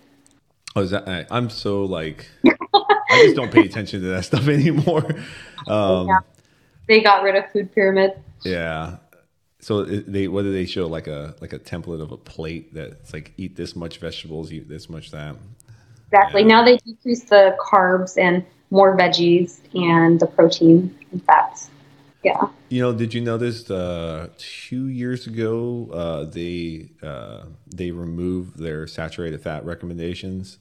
oh 0.76 0.82
is 0.82 0.92
that 0.92 1.08
I, 1.08 1.26
i'm 1.30 1.50
so 1.50 1.84
like 1.84 2.28
i 2.44 3.24
just 3.24 3.36
don't 3.36 3.52
pay 3.52 3.62
attention 3.62 4.02
to 4.02 4.08
that 4.08 4.26
stuff 4.32 4.48
anymore 4.48 5.06
um 5.68 6.08
Yeah. 6.08 6.20
They 6.88 7.00
got 7.02 7.24
rid 7.24 7.36
of 7.36 7.50
food 7.52 7.72
pyramid. 7.74 8.12
Yeah. 8.44 8.98
So 9.60 9.86
they 9.86 10.28
what 10.28 10.42
do 10.42 10.52
they 10.52 10.66
show 10.66 10.88
like 10.88 11.08
a 11.08 11.36
like 11.40 11.54
a 11.54 11.60
template 11.60 12.02
of 12.02 12.12
a 12.12 12.18
plate 12.18 12.74
that's 12.74 13.14
like 13.14 13.32
eat 13.38 13.56
this 13.56 13.76
much 13.78 14.00
vegetables, 14.00 14.52
eat 14.52 14.68
this 14.68 14.90
much 14.90 15.12
that. 15.12 15.36
Exactly. 16.12 16.42
Yeah. 16.42 16.48
Now 16.48 16.66
they 16.66 16.78
decrease 16.78 17.24
the 17.24 17.56
carbs 17.62 18.18
and 18.18 18.44
more 18.72 18.98
veggies 18.98 19.60
and 19.76 20.20
the 20.20 20.26
protein 20.26 20.98
and 21.12 21.24
fats. 21.26 21.70
Yeah. 22.24 22.48
You 22.70 22.82
know, 22.82 22.94
did 22.94 23.14
you 23.14 23.22
notice 23.22 23.70
uh, 23.70 24.30
two 24.38 24.88
years 24.88 25.28
ago 25.28 25.90
uh, 25.92 26.24
they 26.26 26.90
uh, 27.04 27.44
they 27.68 27.92
removed 27.92 28.58
their 28.58 28.88
saturated 28.88 29.42
fat 29.42 29.66
recommendations? 29.66 30.58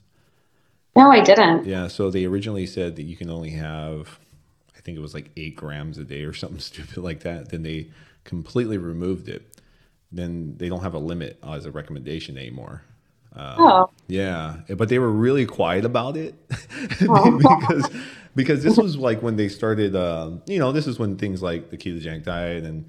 No, 0.97 1.11
I 1.11 1.21
didn't. 1.21 1.67
Yeah. 1.67 1.87
So 1.87 2.11
they 2.11 2.25
originally 2.25 2.67
said 2.67 2.97
that 2.97 3.05
you 3.05 3.17
can 3.17 3.31
only 3.31 3.51
have, 3.51 4.19
I 4.77 4.81
think 4.81 4.99
it 4.99 5.01
was 5.01 5.15
like 5.15 5.31
eight 5.37 5.55
grams 5.55 5.99
a 5.99 6.05
day 6.05 6.25
or 6.25 6.33
something 6.33 6.59
stupid 6.71 6.99
like 6.99 7.21
that. 7.21 7.51
Then 7.51 7.63
they 7.63 7.89
completely 8.25 8.79
removed 8.79 9.29
it. 9.29 9.61
Then 10.11 10.57
they 10.57 10.69
don't 10.69 10.83
have 10.83 10.95
a 10.95 10.99
limit 10.99 11.39
as 11.47 11.67
a 11.67 11.71
recommendation 11.71 12.37
anymore. 12.37 12.83
Um, 13.35 13.55
Oh. 13.59 13.91
Yeah, 14.09 14.57
but 14.77 14.89
they 14.89 14.99
were 14.99 15.11
really 15.11 15.47
quiet 15.47 15.85
about 15.85 16.17
it 16.17 16.35
Oh. 17.03 17.39
because 17.39 17.91
because 18.35 18.63
this 18.63 18.77
was 18.77 18.97
like 18.97 19.23
when 19.23 19.37
they 19.37 19.49
started. 19.49 19.95
Um, 19.97 20.43
you 20.47 20.59
know, 20.59 20.73
this 20.73 20.87
is 20.87 20.99
when 20.99 21.17
things 21.17 21.43
like 21.43 21.71
the 21.71 21.77
ketogenic 21.77 22.25
diet 22.25 22.65
and 22.65 22.87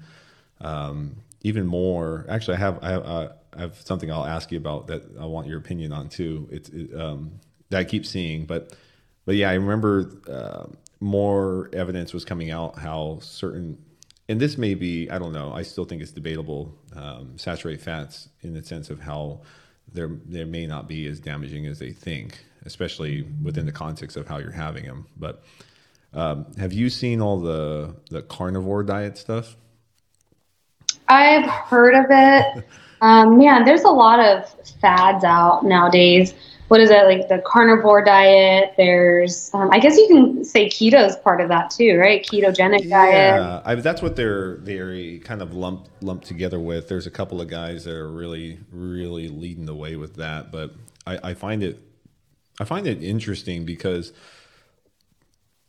um, 0.60 1.16
even 1.42 1.66
more. 1.66 2.26
Actually, 2.28 2.56
I 2.56 2.60
have 2.60 2.78
I 2.82 2.90
have, 2.90 3.04
uh, 3.04 3.28
I 3.56 3.60
have 3.62 3.76
something 3.80 4.10
I'll 4.10 4.24
ask 4.26 4.50
you 4.52 4.58
about 4.58 4.86
that 4.88 5.02
I 5.18 5.26
want 5.26 5.46
your 5.46 5.58
opinion 5.58 5.92
on 5.92 6.08
too. 6.08 6.48
It's 6.50 6.68
it, 6.70 6.94
um, 6.98 7.32
that 7.70 7.78
I 7.78 7.84
keep 7.84 8.06
seeing, 8.06 8.46
but 8.46 8.74
but 9.24 9.34
yeah, 9.36 9.50
I 9.50 9.54
remember 9.54 10.10
uh, 10.28 10.66
more 11.00 11.70
evidence 11.72 12.12
was 12.12 12.24
coming 12.24 12.50
out 12.50 12.78
how 12.78 13.18
certain. 13.20 13.78
And 14.28 14.40
this 14.40 14.56
may 14.56 14.74
be, 14.74 15.10
I 15.10 15.18
don't 15.18 15.32
know. 15.32 15.52
I 15.52 15.62
still 15.62 15.84
think 15.84 16.00
it's 16.00 16.12
debatable. 16.12 16.72
Um, 16.94 17.36
saturated 17.36 17.82
fats, 17.82 18.28
in 18.42 18.54
the 18.54 18.64
sense 18.64 18.88
of 18.88 19.00
how 19.00 19.40
there 19.92 20.10
there 20.26 20.46
may 20.46 20.66
not 20.66 20.88
be 20.88 21.06
as 21.06 21.20
damaging 21.20 21.66
as 21.66 21.78
they 21.78 21.90
think, 21.90 22.44
especially 22.64 23.22
within 23.42 23.66
the 23.66 23.72
context 23.72 24.16
of 24.16 24.26
how 24.26 24.38
you're 24.38 24.50
having 24.50 24.84
them. 24.84 25.06
But 25.16 25.42
um, 26.14 26.46
have 26.58 26.72
you 26.72 26.90
seen 26.90 27.20
all 27.20 27.40
the 27.40 27.94
the 28.10 28.22
carnivore 28.22 28.82
diet 28.82 29.18
stuff? 29.18 29.56
I've 31.08 31.48
heard 31.48 31.94
of 31.94 32.06
it. 32.10 32.64
Um, 33.02 33.36
man, 33.36 33.64
there's 33.64 33.82
a 33.82 33.90
lot 33.90 34.20
of 34.20 34.48
fads 34.80 35.24
out 35.24 35.64
nowadays 35.64 36.34
what 36.72 36.80
is 36.80 36.88
it 36.88 37.04
like 37.04 37.28
the 37.28 37.38
carnivore 37.44 38.02
diet? 38.02 38.72
There's 38.78 39.52
um, 39.52 39.68
I 39.70 39.78
guess 39.78 39.98
you 39.98 40.08
can 40.08 40.42
say 40.42 40.68
keto 40.68 41.06
is 41.06 41.16
part 41.16 41.42
of 41.42 41.50
that 41.50 41.68
too, 41.68 41.98
right? 41.98 42.24
Ketogenic 42.24 42.88
diet. 42.88 43.42
Yeah, 43.42 43.60
I, 43.62 43.74
that's 43.74 44.00
what 44.00 44.16
they're 44.16 44.56
they're 44.56 45.18
kind 45.18 45.42
of 45.42 45.52
lumped 45.52 45.90
lumped 46.02 46.26
together 46.26 46.58
with. 46.58 46.88
There's 46.88 47.06
a 47.06 47.10
couple 47.10 47.42
of 47.42 47.48
guys 47.48 47.84
that 47.84 47.92
are 47.92 48.10
really 48.10 48.58
really 48.72 49.28
leading 49.28 49.66
the 49.66 49.74
way 49.74 49.96
with 49.96 50.16
that, 50.16 50.50
but 50.50 50.72
I, 51.06 51.18
I 51.22 51.34
find 51.34 51.62
it 51.62 51.78
I 52.58 52.64
find 52.64 52.86
it 52.86 53.02
interesting 53.02 53.66
because 53.66 54.14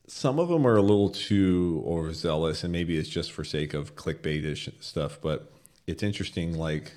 some 0.07 0.39
of 0.39 0.47
them 0.47 0.65
are 0.65 0.77
a 0.77 0.81
little 0.81 1.09
too 1.09 1.83
overzealous, 1.85 2.63
and 2.63 2.71
maybe 2.71 2.97
it's 2.97 3.09
just 3.09 3.33
for 3.33 3.43
sake 3.43 3.73
of 3.73 3.97
clickbaitish 3.97 4.71
stuff. 4.79 5.19
But 5.21 5.51
it's 5.85 6.01
interesting, 6.01 6.57
like 6.57 6.93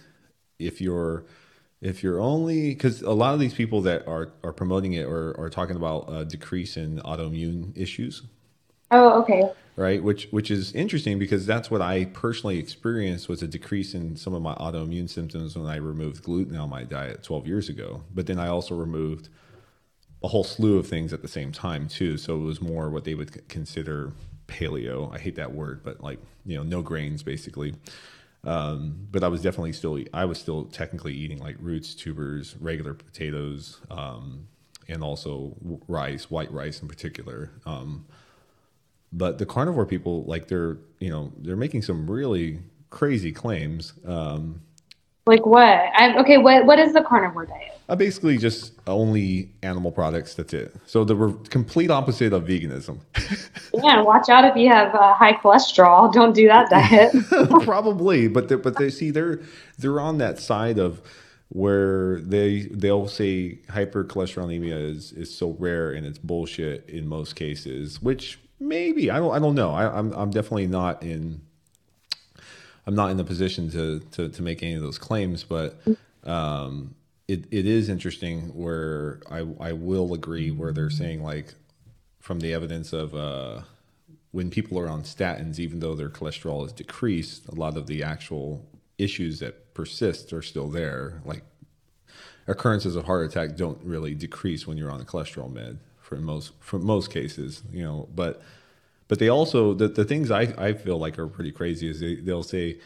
if 0.60 0.80
you're 0.80 1.24
if 1.80 2.02
you're 2.02 2.20
only 2.20 2.70
because 2.70 3.02
a 3.02 3.12
lot 3.12 3.34
of 3.34 3.40
these 3.40 3.54
people 3.54 3.82
that 3.82 4.06
are 4.06 4.32
are 4.42 4.52
promoting 4.52 4.94
it 4.94 5.04
or 5.04 5.38
are 5.38 5.50
talking 5.50 5.76
about 5.76 6.06
a 6.08 6.24
decrease 6.24 6.76
in 6.76 6.98
autoimmune 7.00 7.76
issues. 7.76 8.22
Oh, 8.90 9.20
okay. 9.22 9.42
Right, 9.76 10.02
which 10.02 10.28
which 10.30 10.50
is 10.50 10.72
interesting 10.72 11.18
because 11.18 11.44
that's 11.44 11.70
what 11.70 11.82
I 11.82 12.06
personally 12.06 12.58
experienced 12.58 13.28
was 13.28 13.42
a 13.42 13.46
decrease 13.46 13.94
in 13.94 14.16
some 14.16 14.32
of 14.32 14.40
my 14.40 14.54
autoimmune 14.54 15.10
symptoms 15.10 15.56
when 15.56 15.66
I 15.66 15.76
removed 15.76 16.22
gluten 16.22 16.56
on 16.56 16.70
my 16.70 16.84
diet 16.84 17.22
12 17.22 17.46
years 17.46 17.68
ago. 17.68 18.02
But 18.14 18.26
then 18.26 18.38
I 18.38 18.48
also 18.48 18.74
removed 18.74 19.28
a 20.24 20.28
whole 20.28 20.44
slew 20.44 20.78
of 20.78 20.86
things 20.86 21.12
at 21.12 21.20
the 21.20 21.28
same 21.28 21.52
time 21.52 21.88
too. 21.88 22.16
So 22.16 22.36
it 22.36 22.44
was 22.44 22.62
more 22.62 22.88
what 22.88 23.04
they 23.04 23.14
would 23.14 23.48
consider 23.48 24.12
paleo. 24.48 25.14
I 25.14 25.18
hate 25.18 25.36
that 25.36 25.52
word, 25.52 25.82
but 25.84 26.02
like 26.02 26.20
you 26.46 26.56
know, 26.56 26.62
no 26.62 26.80
grains 26.80 27.22
basically. 27.22 27.74
Um, 28.46 29.08
but 29.10 29.24
I 29.24 29.28
was 29.28 29.42
definitely 29.42 29.72
still 29.72 29.98
I 30.14 30.24
was 30.24 30.38
still 30.38 30.66
technically 30.66 31.12
eating 31.12 31.38
like 31.38 31.56
roots, 31.58 31.94
tubers, 31.94 32.56
regular 32.60 32.94
potatoes, 32.94 33.80
um, 33.90 34.46
and 34.88 35.02
also 35.02 35.56
rice, 35.88 36.30
white 36.30 36.52
rice 36.52 36.80
in 36.80 36.86
particular. 36.86 37.50
Um, 37.66 38.06
but 39.12 39.38
the 39.38 39.46
carnivore 39.46 39.84
people, 39.84 40.22
like 40.24 40.46
they're 40.46 40.78
you 41.00 41.10
know 41.10 41.32
they're 41.38 41.56
making 41.56 41.82
some 41.82 42.08
really 42.08 42.60
crazy 42.90 43.32
claims. 43.32 43.94
Um, 44.06 44.62
like 45.26 45.44
what? 45.44 45.66
I, 45.66 46.16
okay, 46.20 46.38
what 46.38 46.66
what 46.66 46.78
is 46.78 46.92
the 46.92 47.02
carnivore 47.02 47.46
diet? 47.46 47.72
I 47.88 47.94
basically 47.94 48.36
just 48.36 48.72
only 48.86 49.50
animal 49.62 49.92
products. 49.92 50.34
That's 50.34 50.52
it. 50.54 50.74
So 50.86 51.04
the 51.04 51.14
re- 51.14 51.48
complete 51.48 51.90
opposite 51.90 52.32
of 52.32 52.44
veganism. 52.44 52.98
yeah, 53.74 54.02
watch 54.02 54.28
out 54.28 54.44
if 54.44 54.56
you 54.56 54.68
have 54.68 54.94
uh, 54.94 55.14
high 55.14 55.34
cholesterol. 55.34 56.12
Don't 56.12 56.32
do 56.32 56.48
that 56.48 56.70
diet. 56.70 57.12
Probably, 57.64 58.28
but 58.28 58.48
they, 58.48 58.56
but 58.56 58.76
they 58.76 58.90
see 58.90 59.10
they're 59.10 59.40
they're 59.78 60.00
on 60.00 60.18
that 60.18 60.38
side 60.38 60.78
of 60.78 61.00
where 61.48 62.20
they 62.20 62.62
they'll 62.72 63.06
say 63.08 63.60
hypercholesterolemia 63.68 64.94
is 64.94 65.12
is 65.12 65.36
so 65.36 65.56
rare 65.58 65.92
and 65.92 66.06
it's 66.06 66.18
bullshit 66.18 66.88
in 66.88 67.06
most 67.06 67.36
cases, 67.36 68.02
which 68.02 68.38
maybe 68.58 69.10
I 69.10 69.18
don't 69.18 69.34
I 69.34 69.38
don't 69.38 69.54
know. 69.54 69.70
I, 69.70 69.96
I'm 69.96 70.12
I'm 70.12 70.30
definitely 70.30 70.66
not 70.66 71.02
in. 71.02 71.42
I'm 72.86 72.94
not 72.94 73.10
in 73.10 73.16
the 73.16 73.24
position 73.24 73.70
to 73.70 74.00
to, 74.12 74.28
to 74.28 74.42
make 74.42 74.62
any 74.62 74.74
of 74.74 74.82
those 74.82 74.98
claims, 74.98 75.44
but 75.44 75.80
um, 76.24 76.94
it, 77.28 77.44
it 77.50 77.66
is 77.66 77.88
interesting 77.88 78.54
where 78.54 79.20
I, 79.30 79.46
I 79.60 79.72
will 79.72 80.14
agree 80.14 80.50
where 80.50 80.72
they're 80.72 80.90
saying 80.90 81.22
like 81.22 81.54
from 82.20 82.40
the 82.40 82.52
evidence 82.52 82.92
of 82.92 83.14
uh, 83.14 83.62
when 84.30 84.50
people 84.50 84.78
are 84.78 84.88
on 84.88 85.02
statins, 85.02 85.58
even 85.58 85.80
though 85.80 85.94
their 85.94 86.08
cholesterol 86.08 86.64
is 86.66 86.72
decreased, 86.72 87.48
a 87.48 87.54
lot 87.54 87.76
of 87.76 87.86
the 87.86 88.02
actual 88.02 88.64
issues 88.98 89.40
that 89.40 89.74
persist 89.74 90.32
are 90.32 90.42
still 90.42 90.68
there. 90.68 91.20
Like 91.24 91.42
occurrences 92.46 92.96
of 92.96 93.04
heart 93.04 93.26
attack 93.26 93.56
don't 93.56 93.78
really 93.82 94.14
decrease 94.14 94.66
when 94.66 94.76
you're 94.76 94.90
on 94.90 95.00
a 95.00 95.04
cholesterol 95.04 95.52
med 95.52 95.78
for 96.00 96.16
most 96.16 96.52
for 96.60 96.78
most 96.78 97.10
cases, 97.10 97.62
you 97.72 97.82
know. 97.82 98.08
But 98.14 98.42
but 99.08 99.18
they 99.18 99.28
also 99.28 99.74
the, 99.74 99.88
the 99.88 100.04
things 100.04 100.30
I, 100.30 100.54
I 100.58 100.72
feel 100.72 100.98
like 100.98 101.18
are 101.18 101.28
pretty 101.28 101.52
crazy 101.52 101.88
is 101.88 102.00
they, 102.00 102.16
they'll 102.16 102.42
say 102.42 102.78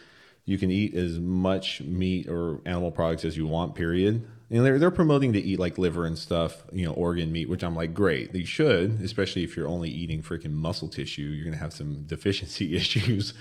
you 0.45 0.59
can 0.59 0.71
eat 0.71 0.95
as 0.95 1.19
much 1.19 1.81
meat 1.83 2.29
or 2.29 2.61
animal 2.67 2.91
products 2.91 3.25
as 3.25 3.37
you 3.37 3.47
want. 3.47 3.75
Period. 3.75 4.27
And 4.51 4.67
they're 4.67 4.79
they're 4.79 4.91
promoting 4.91 5.33
to 5.35 5.41
eat 5.41 5.61
like 5.61 5.79
liver 5.79 6.05
and 6.07 6.19
stuff, 6.19 6.65
you 6.73 6.85
know, 6.85 6.93
organ 6.93 7.31
meat, 7.31 7.49
which 7.49 7.63
I'm 7.63 7.77
like, 7.77 7.95
great. 7.95 8.33
They 8.33 8.45
should, 8.45 9.01
especially 9.01 9.45
if 9.45 9.57
you're 9.57 9.69
only 9.69 9.91
eating 9.91 10.23
freaking 10.23 10.53
muscle 10.53 10.89
tissue, 10.89 11.23
you're 11.23 11.45
gonna 11.45 11.57
have 11.57 11.73
some 11.73 12.03
deficiency 12.03 12.75
issues. 12.77 13.33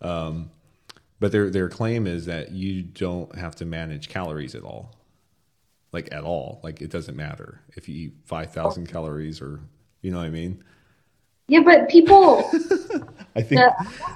Um, 0.00 0.50
but 1.20 1.32
their 1.32 1.50
their 1.50 1.68
claim 1.68 2.06
is 2.06 2.26
that 2.26 2.52
you 2.52 2.82
don't 2.82 3.34
have 3.36 3.54
to 3.56 3.66
manage 3.66 4.08
calories 4.08 4.54
at 4.54 4.62
all, 4.62 4.94
like 5.92 6.08
at 6.12 6.24
all. 6.24 6.60
Like 6.64 6.80
it 6.80 6.90
doesn't 6.90 7.16
matter 7.16 7.60
if 7.76 7.88
you 7.88 8.06
eat 8.06 8.14
five 8.24 8.52
thousand 8.52 8.88
calories 8.88 9.42
or 9.42 9.60
you 10.00 10.10
know 10.10 10.18
what 10.18 10.26
I 10.26 10.30
mean. 10.30 10.64
Yeah, 11.48 11.60
but 11.60 11.88
people, 11.88 12.38
I 13.36 13.42
think 13.42 13.60
the, 13.60 13.72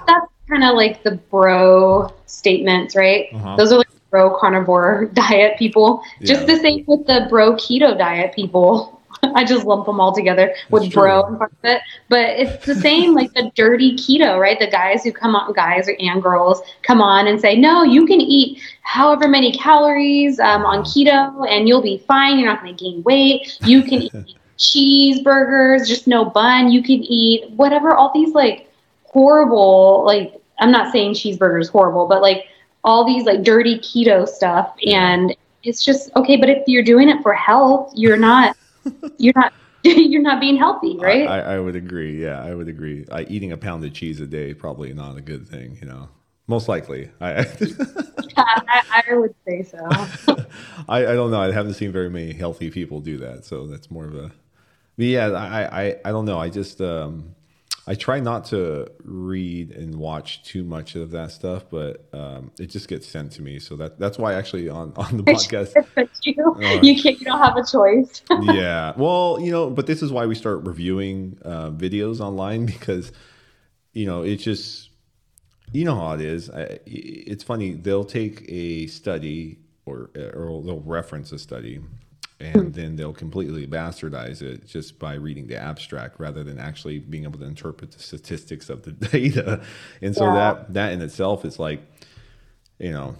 that's 0.07 0.25
kind 0.49 0.63
of 0.63 0.75
like 0.75 1.03
the 1.03 1.11
bro 1.11 2.13
statements, 2.25 2.95
right? 2.95 3.27
Uh-huh. 3.33 3.55
Those 3.55 3.71
are 3.71 3.77
like 3.77 3.87
bro 4.09 4.35
carnivore 4.37 5.05
diet 5.13 5.57
people. 5.57 6.01
Yeah. 6.19 6.33
Just 6.33 6.47
the 6.47 6.57
same 6.57 6.83
with 6.87 7.05
the 7.05 7.27
bro 7.29 7.53
keto 7.53 7.97
diet 7.97 8.33
people. 8.33 8.99
I 9.35 9.43
just 9.43 9.65
lump 9.65 9.85
them 9.85 9.99
all 9.99 10.15
together 10.15 10.55
with 10.69 10.93
bro 10.93 11.27
in 11.27 11.37
front 11.37 11.51
of 11.51 11.65
it. 11.65 11.81
But 12.07 12.29
it's 12.39 12.65
the 12.65 12.75
same 12.75 13.13
like 13.13 13.33
the 13.33 13.51
dirty 13.53 13.95
keto, 13.95 14.39
right? 14.39 14.57
The 14.57 14.67
guys 14.67 15.03
who 15.03 15.11
come 15.11 15.35
on, 15.35 15.53
guys 15.53 15.89
or 15.89 15.95
and 15.99 16.23
girls 16.23 16.61
come 16.83 17.01
on 17.01 17.27
and 17.27 17.39
say, 17.39 17.55
no, 17.55 17.83
you 17.83 18.05
can 18.05 18.21
eat 18.21 18.61
however 18.81 19.27
many 19.27 19.51
calories 19.51 20.39
um, 20.39 20.65
on 20.65 20.83
keto 20.83 21.45
and 21.49 21.67
you'll 21.67 21.81
be 21.81 22.03
fine. 22.07 22.39
You're 22.39 22.49
not 22.49 22.63
going 22.63 22.75
to 22.75 22.83
gain 22.83 23.03
weight. 23.03 23.57
You 23.61 23.83
can 23.83 24.03
eat 24.03 24.38
cheeseburgers, 24.59 25.87
just 25.87 26.05
no 26.05 26.25
bun. 26.25 26.71
You 26.71 26.83
can 26.83 27.01
eat 27.03 27.49
whatever, 27.51 27.95
all 27.95 28.11
these 28.13 28.33
like 28.33 28.71
horrible, 29.03 30.03
like 30.05 30.39
I'm 30.59 30.71
not 30.71 30.91
saying 30.91 31.13
cheeseburger 31.13 31.61
is 31.61 31.69
horrible, 31.69 32.07
but 32.07 32.21
like 32.21 32.45
all 32.83 33.05
these 33.05 33.23
like 33.23 33.43
dirty 33.43 33.79
keto 33.79 34.27
stuff. 34.27 34.73
And 34.85 35.35
it's 35.63 35.83
just 35.83 36.11
okay. 36.15 36.37
But 36.37 36.49
if 36.49 36.63
you're 36.67 36.83
doing 36.83 37.09
it 37.09 37.21
for 37.23 37.33
health, 37.33 37.91
you're 37.95 38.17
not, 38.17 38.55
you're 39.17 39.33
not, 39.35 39.53
you're 39.83 40.21
not 40.21 40.41
being 40.41 40.57
healthy, 40.57 40.97
right? 40.97 41.27
I, 41.27 41.55
I 41.55 41.59
would 41.59 41.75
agree. 41.75 42.21
Yeah, 42.21 42.43
I 42.43 42.53
would 42.53 42.67
agree. 42.67 43.05
I, 43.11 43.23
eating 43.23 43.53
a 43.53 43.57
pound 43.57 43.83
of 43.85 43.93
cheese 43.93 44.19
a 44.19 44.27
day 44.27 44.53
probably 44.53 44.93
not 44.93 45.17
a 45.17 45.21
good 45.21 45.47
thing. 45.47 45.77
You 45.81 45.87
know, 45.87 46.09
most 46.47 46.67
likely. 46.67 47.09
I, 47.21 47.41
I, 47.41 47.45
I, 49.07 49.13
would 49.15 49.35
say 49.47 49.63
so. 49.63 49.77
I, 50.89 51.05
I 51.05 51.13
don't 51.13 51.31
know. 51.31 51.39
I 51.39 51.51
haven't 51.51 51.75
seen 51.75 51.93
very 51.93 52.09
many 52.09 52.33
healthy 52.33 52.69
people 52.69 52.99
do 52.99 53.17
that, 53.19 53.45
so 53.45 53.67
that's 53.67 53.89
more 53.89 54.05
of 54.05 54.15
a. 54.15 54.31
yeah, 55.07 55.27
I, 55.29 55.83
I 55.83 55.95
I 56.05 56.11
don't 56.11 56.25
know. 56.25 56.39
I 56.39 56.49
just 56.49 56.81
um, 56.81 57.35
I 57.87 57.95
try 57.95 58.19
not 58.19 58.45
to 58.45 58.87
read 59.03 59.71
and 59.71 59.95
watch 59.95 60.43
too 60.43 60.63
much 60.63 60.95
of 60.95 61.09
that 61.11 61.31
stuff, 61.31 61.65
but 61.71 62.07
um, 62.13 62.51
it 62.59 62.67
just 62.67 62.87
gets 62.87 63.07
sent 63.07 63.31
to 63.33 63.41
me. 63.41 63.57
So 63.57 63.75
that 63.77 63.97
that's 63.97 64.19
why 64.19 64.33
actually 64.33 64.69
on 64.69 64.93
on 64.95 65.17
the 65.17 65.23
podcast, 65.33 65.73
you 66.23 66.35
uh, 66.53 66.81
you 66.83 67.01
can't 67.01 67.19
you 67.19 67.25
don't 67.25 67.39
have 67.39 67.57
a 67.57 67.65
choice. 67.65 68.21
yeah, 68.41 68.93
well, 68.95 69.39
you 69.41 69.51
know, 69.51 69.69
but 69.69 69.87
this 69.87 70.03
is 70.03 70.11
why 70.11 70.25
we 70.27 70.35
start 70.35 70.65
reviewing 70.65 71.39
uh, 71.43 71.71
videos 71.71 72.19
online 72.19 72.65
because 72.67 73.11
you 73.93 74.05
know 74.05 74.21
it's 74.21 74.43
just 74.43 74.89
you 75.71 75.85
know 75.85 75.95
how 75.95 76.11
it 76.13 76.21
is. 76.21 76.49
I, 76.49 76.79
it's 76.85 77.43
funny 77.43 77.73
they'll 77.73 78.05
take 78.05 78.45
a 78.49 78.85
study 78.87 79.59
or 79.85 80.11
or 80.15 80.61
they'll 80.61 80.83
reference 80.85 81.31
a 81.31 81.39
study 81.39 81.79
and 82.39 82.55
hmm. 82.55 82.71
then 82.71 82.95
they'll 82.95 83.13
completely 83.13 83.67
bastardize 83.67 84.41
it 84.41 84.65
just 84.65 84.97
by 84.97 85.15
reading 85.15 85.47
the 85.47 85.57
abstract 85.57 86.19
rather 86.19 86.43
than 86.43 86.57
actually 86.57 86.99
being 86.99 87.23
able 87.25 87.39
to 87.39 87.45
interpret 87.45 87.91
the 87.91 87.99
statistics 87.99 88.69
of 88.69 88.83
the 88.83 88.91
data. 89.11 89.61
And 90.01 90.15
so 90.15 90.25
yeah. 90.25 90.33
that 90.33 90.73
that 90.73 90.93
in 90.93 91.01
itself 91.01 91.43
is 91.43 91.59
like, 91.59 91.81
you 92.77 92.91
know, 92.91 93.15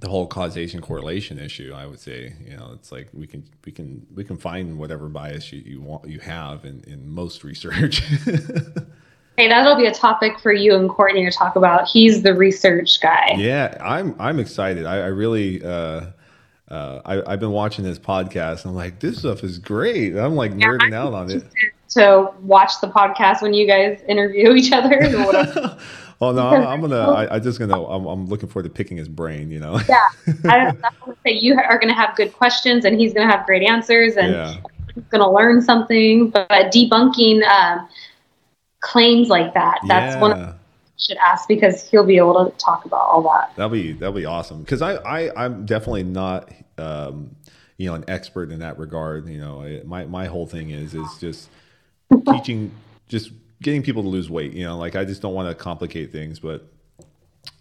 the 0.00 0.08
whole 0.08 0.26
causation 0.26 0.80
correlation 0.80 1.38
issue. 1.38 1.72
I 1.74 1.86
would 1.86 2.00
say, 2.00 2.34
you 2.44 2.56
know, 2.56 2.70
it's 2.74 2.90
like 2.90 3.08
we 3.12 3.26
can 3.26 3.44
we 3.64 3.70
can 3.70 4.06
we 4.14 4.24
can 4.24 4.36
find 4.36 4.78
whatever 4.78 5.08
bias 5.08 5.52
you, 5.52 5.62
you 5.64 5.80
want 5.80 6.08
you 6.08 6.18
have 6.20 6.64
in 6.64 6.82
in 6.86 7.08
most 7.08 7.44
research. 7.44 8.02
Hey, 9.36 9.48
that'll 9.48 9.76
be 9.76 9.86
a 9.86 9.94
topic 9.94 10.38
for 10.38 10.52
you 10.52 10.76
and 10.76 10.90
Courtney 10.90 11.24
to 11.24 11.30
talk 11.30 11.56
about. 11.56 11.88
He's 11.88 12.22
the 12.22 12.34
research 12.34 13.00
guy. 13.00 13.36
Yeah, 13.38 13.74
I'm 13.80 14.14
I'm 14.18 14.38
excited. 14.38 14.84
I, 14.84 14.96
I 14.96 15.06
really 15.06 15.64
uh, 15.64 16.08
uh, 16.70 17.00
I, 17.04 17.30
have 17.32 17.40
been 17.40 17.50
watching 17.50 17.84
this 17.84 17.98
podcast. 17.98 18.64
And 18.64 18.70
I'm 18.70 18.76
like, 18.76 19.00
this 19.00 19.18
stuff 19.18 19.42
is 19.42 19.58
great. 19.58 20.16
I'm 20.16 20.36
like 20.36 20.52
yeah, 20.52 20.66
nerding 20.66 20.94
out 20.94 21.12
on 21.12 21.30
it. 21.30 21.44
To 21.90 22.32
watch 22.42 22.72
the 22.80 22.86
podcast 22.86 23.42
when 23.42 23.52
you 23.52 23.66
guys 23.66 24.00
interview 24.06 24.52
each 24.54 24.70
other. 24.72 24.98
well, 26.20 26.32
no, 26.32 26.48
I'm 26.48 26.80
gonna. 26.80 27.00
I, 27.10 27.34
I 27.34 27.38
just 27.40 27.58
gonna. 27.58 27.82
I'm, 27.82 28.06
I'm, 28.06 28.26
looking 28.26 28.48
forward 28.48 28.68
to 28.68 28.70
picking 28.70 28.96
his 28.96 29.08
brain. 29.08 29.50
You 29.50 29.58
know. 29.58 29.80
yeah, 29.88 30.08
I, 30.44 30.72
I 30.84 31.14
say 31.24 31.32
you 31.32 31.58
are 31.58 31.78
gonna 31.78 31.92
have 31.92 32.14
good 32.14 32.32
questions, 32.32 32.84
and 32.84 33.00
he's 33.00 33.12
gonna 33.12 33.30
have 33.30 33.44
great 33.44 33.64
answers, 33.64 34.16
and 34.16 34.32
yeah. 34.32 34.54
he's 34.94 35.04
gonna 35.10 35.30
learn 35.30 35.62
something. 35.62 36.30
But 36.30 36.48
debunking 36.48 37.44
um, 37.48 37.88
claims 38.78 39.28
like 39.28 39.52
that, 39.54 39.80
that's 39.88 40.14
yeah. 40.14 40.20
one 40.20 40.32
of 40.32 40.59
should 41.00 41.16
ask 41.16 41.48
because 41.48 41.88
he'll 41.88 42.04
be 42.04 42.16
able 42.16 42.44
to 42.44 42.56
talk 42.58 42.84
about 42.84 43.00
all 43.00 43.22
that. 43.22 43.52
That'll 43.56 43.70
be 43.70 43.92
that'll 43.92 44.14
be 44.14 44.26
awesome 44.26 44.62
because 44.62 44.82
I, 44.82 44.94
I 44.96 45.44
I'm 45.44 45.66
definitely 45.66 46.04
not 46.04 46.50
um, 46.78 47.34
you 47.76 47.88
know 47.88 47.94
an 47.94 48.04
expert 48.08 48.50
in 48.50 48.60
that 48.60 48.78
regard. 48.78 49.28
You 49.28 49.40
know, 49.40 49.80
my 49.84 50.04
my 50.04 50.26
whole 50.26 50.46
thing 50.46 50.70
is 50.70 50.94
is 50.94 51.18
just 51.18 51.48
teaching, 52.32 52.72
just 53.08 53.30
getting 53.62 53.82
people 53.82 54.02
to 54.02 54.08
lose 54.08 54.30
weight. 54.30 54.52
You 54.52 54.64
know, 54.64 54.78
like 54.78 54.96
I 54.96 55.04
just 55.04 55.22
don't 55.22 55.34
want 55.34 55.48
to 55.48 55.54
complicate 55.54 56.12
things, 56.12 56.38
but 56.38 56.66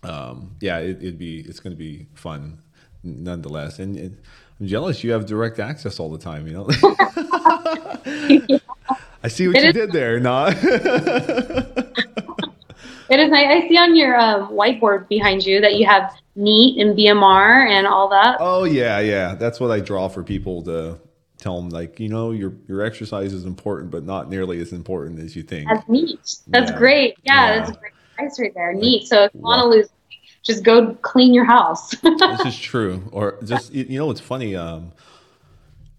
um, 0.03 0.55
yeah, 0.59 0.79
it, 0.79 1.01
would 1.01 1.17
be 1.17 1.39
it's 1.39 1.59
going 1.59 1.71
to 1.71 1.77
be 1.77 2.07
fun 2.13 2.61
nonetheless. 3.03 3.79
And, 3.79 3.97
and, 3.97 4.17
I'm 4.59 4.67
jealous 4.67 5.05
you 5.05 5.11
have 5.13 5.25
direct 5.25 5.57
access 5.57 6.01
all 6.01 6.09
the 6.09 6.17
time. 6.17 6.45
You 6.45 6.53
know, 6.53 6.67
I 9.23 9.29
see 9.29 9.47
what 9.47 9.55
it 9.55 9.63
you 9.63 9.69
is, 9.69 9.73
did 9.73 9.93
there. 9.93 10.19
Not. 10.19 10.53
It 13.09 13.19
is 13.19 13.31
nice. 13.31 13.63
I 13.63 13.67
see 13.67 13.77
on 13.77 13.95
your 13.95 14.19
um, 14.19 14.49
whiteboard 14.51 15.07
behind 15.07 15.45
you 15.45 15.61
that 15.61 15.75
you 15.75 15.85
have 15.85 16.13
NEAT 16.35 16.79
and 16.79 16.97
BMR 16.97 17.67
and 17.67 17.87
all 17.87 18.09
that. 18.09 18.37
Oh 18.39 18.63
yeah, 18.63 18.99
yeah. 18.99 19.35
That's 19.35 19.59
what 19.59 19.71
I 19.71 19.79
draw 19.79 20.07
for 20.07 20.23
people 20.23 20.63
to 20.63 20.99
tell 21.39 21.59
them, 21.59 21.69
like 21.69 21.99
you 21.99 22.09
know, 22.09 22.31
your 22.31 22.53
your 22.67 22.81
exercise 22.81 23.33
is 23.33 23.45
important, 23.45 23.89
but 23.91 24.03
not 24.03 24.29
nearly 24.29 24.59
as 24.59 24.71
important 24.73 25.19
as 25.19 25.35
you 25.35 25.43
think. 25.43 25.67
That's 25.69 25.87
neat. 25.89 26.19
That's 26.47 26.71
yeah. 26.71 26.77
great. 26.77 27.17
Yeah, 27.23 27.33
yeah, 27.33 27.57
that's 27.57 27.71
a 27.71 27.79
great 27.79 27.93
advice 28.19 28.39
right 28.39 28.53
there. 28.53 28.73
Neat. 28.73 29.07
So 29.07 29.23
if 29.23 29.33
you 29.33 29.41
want 29.41 29.61
to 29.61 29.67
lose, 29.67 29.89
just 30.43 30.63
go 30.63 30.93
clean 30.95 31.33
your 31.33 31.45
house. 31.45 31.89
this 31.95 32.45
is 32.45 32.59
true. 32.59 33.09
Or 33.11 33.39
just 33.43 33.73
you 33.73 33.97
know, 33.97 34.11
it's 34.11 34.21
funny. 34.21 34.55
Um, 34.55 34.91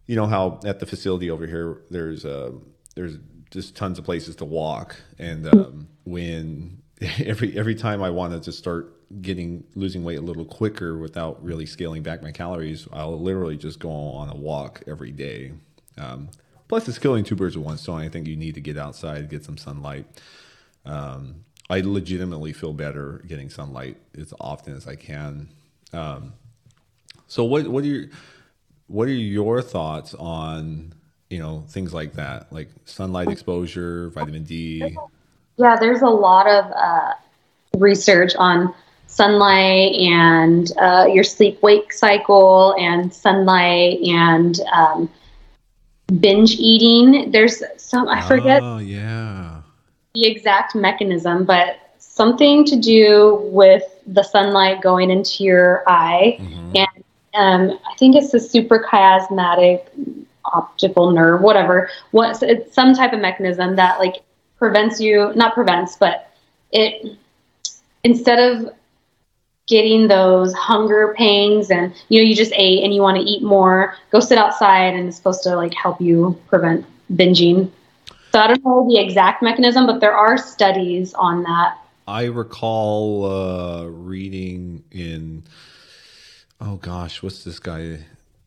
you 0.07 0.17
know 0.17 0.27
how 0.27 0.61
at 0.65 0.81
the 0.81 0.87
facility 0.87 1.31
over 1.31 1.47
here, 1.47 1.83
there's 1.91 2.25
uh, 2.25 2.53
there's 2.95 3.19
just 3.51 3.75
tons 3.75 3.99
of 3.99 4.05
places 4.05 4.37
to 4.37 4.45
walk, 4.45 4.97
and 5.19 5.47
um, 5.47 5.89
when 6.05 6.80
every 7.25 7.57
every 7.57 7.75
time 7.75 8.03
I 8.03 8.11
wanted 8.11 8.43
to 8.45 8.53
start 8.53 8.95
getting 9.23 9.65
losing 9.75 10.05
weight 10.05 10.19
a 10.19 10.23
little 10.23 10.45
quicker 10.45 10.99
without 10.99 11.43
really 11.43 11.67
scaling 11.67 12.03
back 12.03 12.23
my 12.23 12.31
calories, 12.31 12.87
I'll 12.93 13.19
literally 13.19 13.57
just 13.57 13.79
go 13.79 13.91
on 13.91 14.29
a 14.29 14.37
walk 14.37 14.83
every 14.87 15.11
day. 15.11 15.53
Um, 15.97 16.29
plus, 16.69 16.89
it's 16.89 16.99
killing 16.99 17.25
two 17.25 17.37
birds 17.37 17.57
with 17.57 17.65
one 17.65 17.79
stone. 17.79 18.01
I 18.01 18.09
think 18.09 18.27
you 18.27 18.37
need 18.37 18.55
to 18.55 18.61
get 18.61 18.77
outside, 18.77 19.31
get 19.31 19.45
some 19.45 19.57
sunlight. 19.57 20.07
Um, 20.85 21.45
I 21.71 21.81
legitimately 21.81 22.53
feel 22.53 22.73
better 22.73 23.23
getting 23.27 23.49
sunlight 23.49 23.97
as 24.19 24.35
often 24.41 24.77
as 24.77 24.87
I 24.87 24.97
can. 24.97 25.49
Um, 25.93 26.35
so, 27.29 27.45
what 27.45 27.67
what 27.69 27.85
are 27.85 27.87
your 27.87 28.07
what 28.89 29.09
are 29.09 29.13
your 29.13 29.63
thoughts 29.63 30.15
on 30.15 30.93
you 31.31 31.39
know 31.39 31.65
things 31.69 31.95
like 31.95 32.13
that, 32.15 32.53
like 32.53 32.69
sunlight 32.85 33.29
exposure, 33.29 34.11
vitamin 34.11 34.45
D? 34.45 34.97
Yeah, 35.57 35.77
there's 35.79 36.03
a 36.03 36.07
lot 36.07 36.47
of 36.47 36.73
uh, 36.73 37.15
research 37.77 38.35
on 38.37 38.75
sunlight 39.07 39.93
and 39.95 40.71
uh, 40.79 41.07
your 41.13 41.25
sleep 41.25 41.61
wake 41.63 41.93
cycle 41.93 42.75
and 42.79 43.13
sunlight 43.13 44.01
and 44.01 44.61
um, 44.73 45.11
binge 46.21 46.53
eating. 46.53 47.31
There's 47.31 47.63
some, 47.77 48.09
I 48.09 48.27
forget 48.27 48.63
oh, 48.63 48.79
yeah. 48.79 49.63
the 50.15 50.27
exact 50.27 50.75
mechanism, 50.75 51.45
but 51.45 51.77
something 51.99 52.65
to 52.67 52.77
do 52.77 53.41
with 53.51 53.83
the 54.07 54.23
sunlight 54.23 54.81
going 54.81 55.11
into 55.11 55.45
your 55.45 55.83
eye. 55.87 56.39
Mm-hmm. 56.41 56.77
And 56.77 57.05
um, 57.35 57.79
I 57.89 57.95
think 57.97 58.17
it's 58.17 58.33
the 58.33 58.39
suprachiasmatic 58.39 59.87
optical 60.45 61.11
nerve, 61.11 61.43
whatever. 61.43 61.91
What, 62.11 62.43
it's 62.43 62.75
some 62.75 62.95
type 62.95 63.13
of 63.13 63.21
mechanism 63.21 63.77
that 63.77 63.99
like 63.99 64.23
prevents 64.61 65.01
you, 65.01 65.33
not 65.35 65.55
prevents, 65.55 65.97
but 65.97 66.31
it, 66.71 67.19
instead 68.05 68.39
of 68.39 68.73
getting 69.67 70.07
those 70.07 70.55
hunger 70.55 71.15
pangs 71.17 71.71
and, 71.71 71.93
you 72.09 72.21
know, 72.21 72.29
you 72.29 72.37
just 72.37 72.53
ate 72.55 72.85
and 72.85 72.95
you 72.95 73.01
want 73.01 73.17
to 73.17 73.25
eat 73.25 73.43
more, 73.43 73.97
go 74.13 74.21
sit 74.21 74.39
outside 74.39 74.95
and 74.95 75.09
it's 75.09 75.17
supposed 75.17 75.43
to 75.43 75.57
like 75.57 75.75
help 75.75 76.01
you 76.01 76.41
prevent 76.47 76.87
binging. 77.13 77.71
So 78.33 78.39
I 78.39 78.47
don't 78.47 78.65
know 78.65 78.87
the 78.89 79.01
exact 79.01 79.43
mechanism, 79.43 79.87
but 79.87 80.01
there 80.01 80.15
are 80.15 80.39
studies 80.39 81.15
on 81.15 81.43
that. 81.43 81.79
I 82.07 82.25
recall 82.25 83.25
uh, 83.25 83.85
reading 83.87 84.85
in, 84.93 85.45
oh 86.61 86.77
gosh, 86.77 87.23
what's 87.23 87.43
this 87.43 87.59
guy? 87.59 88.01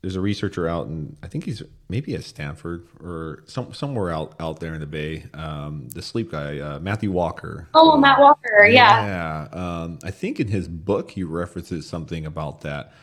there's 0.04 0.18
a 0.18 0.22
researcher 0.22 0.68
out 0.68 0.86
and 0.88 1.16
I 1.24 1.28
think 1.28 1.46
he's 1.46 1.64
maybe 1.94 2.16
at 2.16 2.24
Stanford 2.24 2.88
or 3.04 3.44
some, 3.46 3.72
somewhere 3.72 4.10
out 4.10 4.34
out 4.40 4.60
there 4.60 4.74
in 4.74 4.80
the 4.80 4.88
Bay. 4.88 5.26
Um, 5.36 5.90
the 5.90 6.02
sleep 6.02 6.32
guy, 6.32 6.58
uh, 6.58 6.80
Matthew 6.80 7.12
Walker. 7.12 7.68
Oh, 7.76 7.96
Matt 7.98 8.20
Walker, 8.20 8.66
yeah. 8.66 9.06
Yeah. 9.06 9.60
Um, 9.62 10.00
I 10.04 10.10
think 10.10 10.40
in 10.40 10.48
his 10.48 10.68
book 10.68 11.12
he 11.12 11.24
references 11.24 11.88
something 11.88 12.26
about 12.26 12.62
that. 12.62 12.94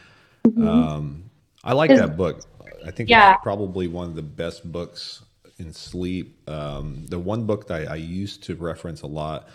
Mm-hmm. 0.45 0.67
Um, 0.67 1.31
I 1.63 1.73
like 1.75 1.91
his, 1.91 2.01
that 2.01 2.17
book. 2.17 2.41
I 2.85 2.91
think 2.91 3.09
yeah. 3.09 3.35
it's 3.35 3.43
probably 3.45 3.87
one 3.87 4.09
of 4.09 4.17
the 4.17 4.23
best 4.23 4.71
books 4.73 5.23
in 5.61 5.73
sleep. 5.73 6.51
Um, 6.51 7.07
the 7.07 7.19
one 7.21 7.47
book 7.47 7.69
that 7.69 7.89
I, 7.89 7.93
I, 7.93 7.97
used 7.97 8.43
to 8.45 8.57
reference 8.57 9.03
a 9.03 9.07
lot, 9.07 9.47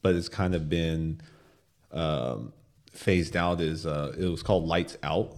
but 0.00 0.14
it's 0.14 0.28
kind 0.30 0.54
of 0.54 0.70
been 0.70 1.20
um, 1.92 2.54
phased 2.92 3.36
out 3.36 3.60
is 3.60 3.84
uh, 3.84 4.14
it 4.16 4.26
was 4.26 4.42
called 4.42 4.66
Lights 4.66 4.96
Out 5.02 5.36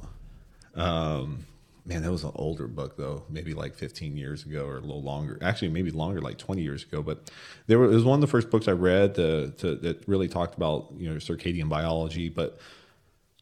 um, 0.77 1.47
man, 1.85 2.03
that 2.03 2.13
was 2.13 2.25
an 2.25 2.33
older 2.35 2.67
book 2.69 2.97
though, 2.97 3.25
maybe 3.29 3.55
like 3.55 3.75
15 3.75 4.17
years 4.17 4.45
ago 4.45 4.67
or 4.67 4.77
a 4.77 4.81
little 4.81 5.03
longer. 5.03 5.39
Actually, 5.43 5.69
maybe 5.69 5.91
longer, 5.91 6.21
like 6.21 6.39
20 6.39 6.63
years 6.63 6.85
ago. 6.85 7.03
But 7.03 7.31
there 7.67 7.83
it 7.83 7.89
was 7.89 8.05
one 8.05 8.17
of 8.17 8.21
the 8.21 8.27
first 8.27 8.51
books 8.51 8.69
I 8.69 8.73
read 8.73 9.15
to, 9.17 9.51
to, 9.59 9.77
that 9.77 10.07
really 10.07 10.29
talked 10.29 10.57
about 10.57 10.93
you 10.97 11.09
know 11.09 11.17
circadian 11.17 11.69
biology, 11.69 12.29
but 12.29 12.59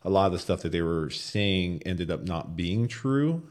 a 0.03 0.11
lot 0.11 0.27
of 0.27 0.33
the 0.33 0.39
stuff 0.39 0.63
that 0.63 0.73
they 0.73 0.83
were 0.83 1.11
saying 1.11 1.83
ended 1.85 2.11
up 2.11 2.23
not 2.23 2.57
being 2.57 2.89
true. 2.89 3.43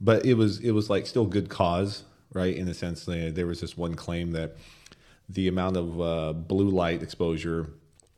But 0.00 0.24
it 0.24 0.34
was 0.34 0.60
it 0.60 0.70
was 0.70 0.88
like 0.88 1.06
still 1.06 1.26
good 1.26 1.50
cause, 1.50 2.04
right? 2.32 2.56
In 2.56 2.66
a 2.68 2.74
sense, 2.74 3.04
there 3.04 3.46
was 3.46 3.60
this 3.60 3.76
one 3.76 3.94
claim 3.94 4.32
that 4.32 4.56
the 5.28 5.46
amount 5.48 5.76
of 5.76 6.00
uh, 6.00 6.32
blue 6.32 6.70
light 6.70 7.02
exposure 7.02 7.68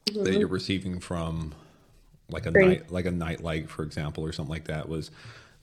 mm-hmm. 0.06 0.22
that 0.22 0.34
you're 0.34 0.46
receiving 0.46 1.00
from 1.00 1.52
like 2.30 2.46
a 2.46 2.50
night 2.50 2.90
like 2.90 3.04
a 3.04 3.10
night 3.10 3.42
light 3.42 3.68
for 3.68 3.82
example 3.82 4.24
or 4.24 4.32
something 4.32 4.50
like 4.50 4.64
that 4.64 4.88
was 4.88 5.10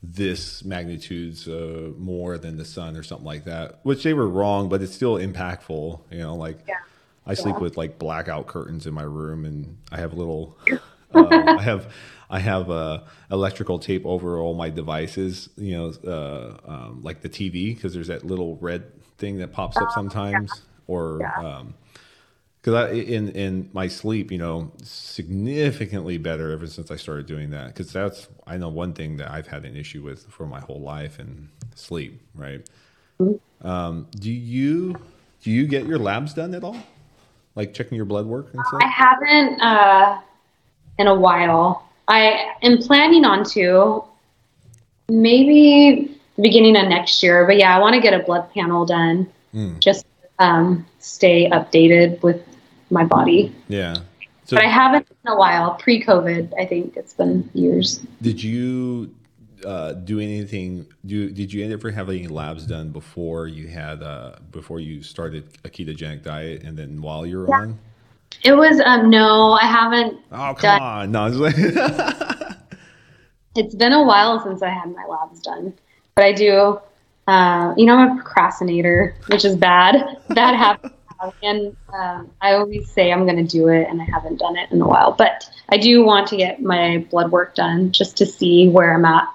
this 0.02 0.64
magnitudes 0.64 1.48
uh, 1.48 1.92
more 1.98 2.38
than 2.38 2.58
the 2.58 2.66
sun 2.66 2.96
or 2.96 3.04
something 3.04 3.26
like 3.26 3.44
that 3.44 3.80
which 3.84 4.04
they 4.04 4.14
were 4.14 4.30
wrong 4.30 4.70
but 4.70 4.82
it's 4.82 4.94
still 4.94 5.16
impactful 5.16 6.00
you 6.10 6.20
know 6.20 6.36
like 6.36 6.60
yeah. 6.68 6.76
i 7.26 7.34
sleep 7.34 7.56
yeah. 7.56 7.62
with 7.62 7.76
like 7.76 8.00
blackout 8.00 8.48
curtains 8.48 8.88
in 8.88 8.94
my 8.94 9.04
room 9.04 9.44
and 9.44 9.78
i 9.92 9.98
have 9.98 10.14
little 10.14 10.58
uh, 11.14 11.28
i 11.60 11.62
have 11.62 11.92
i 12.30 12.40
have 12.40 12.72
uh, 12.72 13.02
electrical 13.30 13.78
tape 13.78 14.06
over 14.06 14.40
all 14.40 14.54
my 14.54 14.70
devices 14.70 15.50
you 15.58 15.78
know 15.78 15.92
uh, 16.08 16.72
um, 16.72 17.02
like 17.04 17.22
the 17.22 17.30
tv 17.30 17.76
because 17.76 17.94
there's 17.94 18.08
that 18.08 18.26
little 18.26 18.56
red 18.58 18.86
thing 19.18 19.38
that 19.40 19.52
pops 19.52 19.76
up 19.76 19.88
oh, 19.90 19.94
sometimes 19.94 20.50
yeah. 20.56 20.64
or 20.88 21.26
um, 21.46 21.74
because 22.62 22.74
I 22.74 22.92
in 22.92 23.30
in 23.30 23.70
my 23.74 23.88
sleep, 23.88 24.32
you 24.32 24.38
know, 24.38 24.72
significantly 24.84 26.18
better 26.18 26.52
ever 26.52 26.68
since 26.68 26.92
I 26.92 26.98
started 26.98 27.26
doing 27.26 27.52
that. 27.52 27.68
Because 27.68 27.92
that's 27.92 28.28
I 28.46 28.58
know 28.58 28.70
one 28.70 28.94
thing 28.94 29.18
that 29.18 29.32
I've 29.32 29.48
had 29.48 29.66
an 29.66 29.76
issue 29.76 30.04
with 30.04 30.26
for 30.28 30.46
my 30.46 30.60
whole 30.60 30.82
life 30.82 31.20
and 31.20 31.50
sleep. 31.76 32.22
Right? 32.36 32.68
Mm-hmm. 33.20 33.68
Um, 33.68 34.08
do 34.12 34.32
you 34.32 34.96
do 35.42 35.52
you 35.52 35.68
get 35.68 35.86
your 35.86 36.00
labs 36.00 36.34
done 36.34 36.54
at 36.54 36.64
all? 36.64 36.78
Like 37.56 37.74
checking 37.74 37.96
your 37.96 38.06
blood 38.06 38.26
work 38.26 38.54
and 38.54 38.66
stuff? 38.68 38.82
I 38.84 38.88
haven't 38.88 39.62
uh, 39.62 40.22
in 40.98 41.08
a 41.08 41.16
while. 41.16 41.86
I 42.08 42.56
am 42.62 42.80
planning 42.80 43.24
on 43.24 43.44
to 43.52 44.04
maybe 45.08 46.18
the 46.36 46.42
beginning 46.42 46.76
of 46.76 46.88
next 46.88 47.24
year. 47.24 47.46
But 47.46 47.58
yeah, 47.58 47.76
I 47.76 47.80
want 47.80 47.96
to 47.96 48.02
get 48.02 48.14
a 48.14 48.20
blood 48.20 48.52
panel 48.54 48.86
done. 48.86 49.30
Mm. 49.54 49.80
Just 49.80 50.06
um, 50.40 50.86
stay 51.00 51.50
updated 51.50 52.22
with 52.24 52.44
my 52.90 53.04
body. 53.04 53.56
Yeah. 53.68 53.96
So, 54.46 54.56
but 54.56 54.66
I 54.66 54.68
haven't 54.68 55.08
in 55.24 55.32
a 55.32 55.36
while. 55.36 55.76
Pre-COVID, 55.76 56.60
I 56.60 56.66
think 56.66 56.98
it's 56.98 57.14
been 57.14 57.50
years. 57.54 58.00
Did 58.22 58.42
you 58.42 59.14
uh, 59.66 59.94
do 59.94 60.20
anything? 60.20 60.88
Do 61.06 61.30
did 61.30 61.54
you 61.54 61.72
ever 61.72 61.92
have 61.92 62.10
any 62.10 62.28
labs 62.28 62.66
done 62.66 62.90
before 62.90 63.48
you 63.48 63.68
had 63.68 64.02
uh, 64.02 64.38
before 64.52 64.80
you 64.80 65.04
started 65.04 65.58
a 65.64 65.70
ketogenic 65.70 66.24
diet, 66.24 66.64
and 66.64 66.78
then 66.78 67.02
while 67.02 67.26
you're 67.26 67.48
yeah. 67.48 67.56
on? 67.56 67.80
It 68.44 68.54
was 68.54 68.82
um 68.86 69.10
no, 69.10 69.52
I 69.54 69.66
haven't. 69.66 70.20
Oh 70.32 70.56
come 70.58 70.80
done. 70.80 70.82
on, 70.82 71.12
no. 71.12 71.46
it's 73.56 73.76
been 73.76 73.94
a 73.94 74.04
while 74.04 74.44
since 74.44 74.62
I 74.62 74.70
had 74.70 74.92
my 74.96 75.06
labs 75.06 75.42
done, 75.42 75.74
but 76.16 76.26
I 76.26 76.34
do. 76.34 76.80
Uh, 77.28 77.76
you 77.78 77.86
know, 77.86 77.96
I'm 77.96 78.18
a 78.18 78.24
procrastinator, 78.24 79.16
which 79.28 79.46
is 79.46 79.56
bad. 79.56 80.18
That 80.30 80.56
happens 80.56 80.94
and 81.44 81.76
um, 81.94 82.32
I 82.42 82.54
always 82.54 82.90
say 82.90 83.12
I'm 83.12 83.26
going 83.26 83.38
to 83.38 83.44
do 83.44 83.68
it, 83.68 83.88
and 83.90 84.02
I 84.02 84.06
haven't 84.06 84.38
done 84.38 84.58
it 84.58 84.72
in 84.72 84.82
a 84.82 84.88
while. 84.88 85.12
But 85.12 85.50
I 85.70 85.78
do 85.78 86.04
want 86.04 86.28
to 86.30 86.38
get 86.38 86.62
my 86.62 87.06
blood 87.10 87.32
work 87.32 87.56
done 87.56 87.92
just 87.92 88.18
to 88.18 88.26
see 88.26 88.70
where 88.70 88.94
I'm 88.94 89.06
at. 89.06 89.28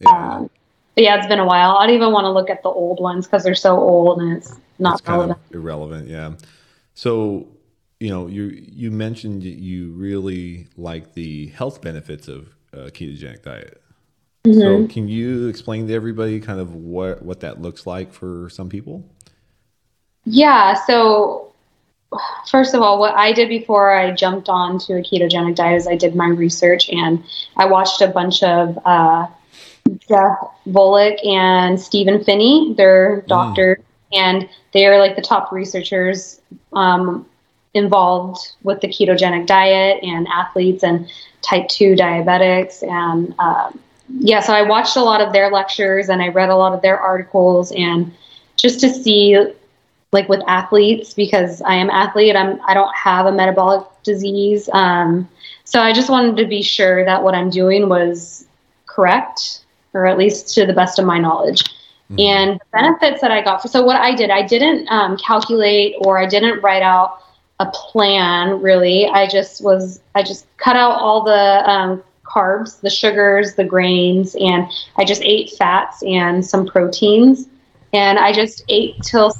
Yeah. 0.00 0.10
Um, 0.10 0.50
but 0.94 1.04
yeah, 1.04 1.16
it's 1.16 1.26
been 1.26 1.38
a 1.38 1.46
while. 1.46 1.76
I 1.76 1.86
don't 1.86 1.94
even 1.94 2.12
want 2.12 2.24
to 2.24 2.30
look 2.30 2.50
at 2.50 2.62
the 2.62 2.68
old 2.70 3.00
ones 3.00 3.26
because 3.26 3.44
they're 3.44 3.54
so 3.54 3.76
old 3.76 4.20
and 4.20 4.36
it's 4.36 4.58
not 4.78 5.00
it's 5.00 5.08
relevant. 5.08 5.38
irrelevant, 5.52 6.08
yeah. 6.08 6.32
So 6.94 7.48
you 8.00 8.10
know, 8.10 8.26
you 8.26 8.44
you 8.46 8.90
mentioned 8.90 9.44
you 9.44 9.92
really 9.92 10.68
like 10.76 11.14
the 11.14 11.48
health 11.48 11.80
benefits 11.82 12.28
of 12.28 12.48
a 12.72 12.90
ketogenic 12.90 13.42
diet. 13.42 13.82
So, 14.46 14.86
can 14.86 15.08
you 15.08 15.48
explain 15.48 15.88
to 15.88 15.94
everybody 15.94 16.40
kind 16.40 16.58
of 16.58 16.74
what 16.74 17.22
what 17.22 17.40
that 17.40 17.60
looks 17.60 17.86
like 17.86 18.12
for 18.12 18.48
some 18.48 18.68
people? 18.68 19.04
Yeah. 20.30 20.74
So, 20.84 21.52
first 22.50 22.74
of 22.74 22.82
all, 22.82 22.98
what 22.98 23.14
I 23.14 23.32
did 23.32 23.48
before 23.48 23.94
I 23.94 24.10
jumped 24.10 24.48
on 24.48 24.78
to 24.80 24.94
a 24.94 25.02
ketogenic 25.02 25.54
diet 25.54 25.76
is 25.76 25.86
I 25.86 25.96
did 25.96 26.14
my 26.14 26.28
research 26.28 26.90
and 26.90 27.24
I 27.56 27.64
watched 27.64 28.02
a 28.02 28.08
bunch 28.08 28.42
of 28.42 28.78
uh, 28.84 29.26
Jeff 30.08 30.36
Volek 30.68 31.24
and 31.26 31.80
Stephen 31.80 32.22
Phinney. 32.22 32.74
They're 32.76 33.22
doctors, 33.22 33.78
and 34.12 34.48
they 34.72 34.86
are 34.86 34.98
like 34.98 35.16
the 35.16 35.22
top 35.22 35.50
researchers 35.50 36.40
um, 36.74 37.26
involved 37.72 38.54
with 38.62 38.82
the 38.82 38.88
ketogenic 38.88 39.46
diet 39.46 40.02
and 40.02 40.26
athletes 40.28 40.82
and 40.82 41.10
type 41.40 41.68
2 41.68 41.94
diabetics. 41.94 42.82
And 42.82 43.34
um, 43.38 43.78
yeah, 44.10 44.40
so 44.40 44.52
I 44.52 44.62
watched 44.62 44.96
a 44.96 45.02
lot 45.02 45.22
of 45.22 45.32
their 45.32 45.50
lectures 45.50 46.10
and 46.10 46.20
I 46.20 46.28
read 46.28 46.50
a 46.50 46.56
lot 46.56 46.74
of 46.74 46.82
their 46.82 46.98
articles 46.98 47.72
and 47.72 48.12
just 48.56 48.80
to 48.80 48.92
see 48.92 49.54
like 50.12 50.28
with 50.28 50.40
athletes 50.46 51.12
because 51.12 51.60
I 51.62 51.74
am 51.74 51.90
athlete. 51.90 52.34
I'm 52.34 52.60
I 52.66 52.74
don't 52.74 52.94
have 52.94 53.26
a 53.26 53.32
metabolic 53.32 53.86
disease. 54.02 54.68
Um, 54.72 55.28
so 55.64 55.80
I 55.80 55.92
just 55.92 56.08
wanted 56.08 56.36
to 56.38 56.46
be 56.46 56.62
sure 56.62 57.04
that 57.04 57.22
what 57.22 57.34
I'm 57.34 57.50
doing 57.50 57.88
was 57.88 58.46
correct, 58.86 59.64
or 59.92 60.06
at 60.06 60.16
least 60.16 60.54
to 60.54 60.66
the 60.66 60.72
best 60.72 60.98
of 60.98 61.04
my 61.04 61.18
knowledge. 61.18 61.62
Mm-hmm. 62.10 62.20
And 62.20 62.60
the 62.60 62.64
benefits 62.72 63.20
that 63.20 63.30
I 63.30 63.42
got 63.42 63.60
for 63.60 63.68
so 63.68 63.82
what 63.82 63.96
I 63.96 64.14
did, 64.14 64.30
I 64.30 64.46
didn't 64.46 64.88
um, 64.88 65.18
calculate 65.18 65.96
or 66.00 66.18
I 66.18 66.26
didn't 66.26 66.62
write 66.62 66.82
out 66.82 67.22
a 67.60 67.66
plan 67.66 68.62
really. 68.62 69.06
I 69.06 69.26
just 69.26 69.62
was 69.62 70.00
I 70.14 70.22
just 70.22 70.46
cut 70.56 70.76
out 70.76 70.92
all 70.92 71.22
the 71.22 71.70
um, 71.70 72.02
carbs, 72.24 72.80
the 72.80 72.90
sugars, 72.90 73.54
the 73.54 73.64
grains, 73.64 74.36
and 74.36 74.66
I 74.96 75.04
just 75.04 75.22
ate 75.22 75.50
fats 75.50 76.02
and 76.02 76.44
some 76.44 76.66
proteins. 76.66 77.46
And 77.92 78.18
I 78.18 78.32
just 78.32 78.64
ate 78.68 79.02
till 79.02 79.32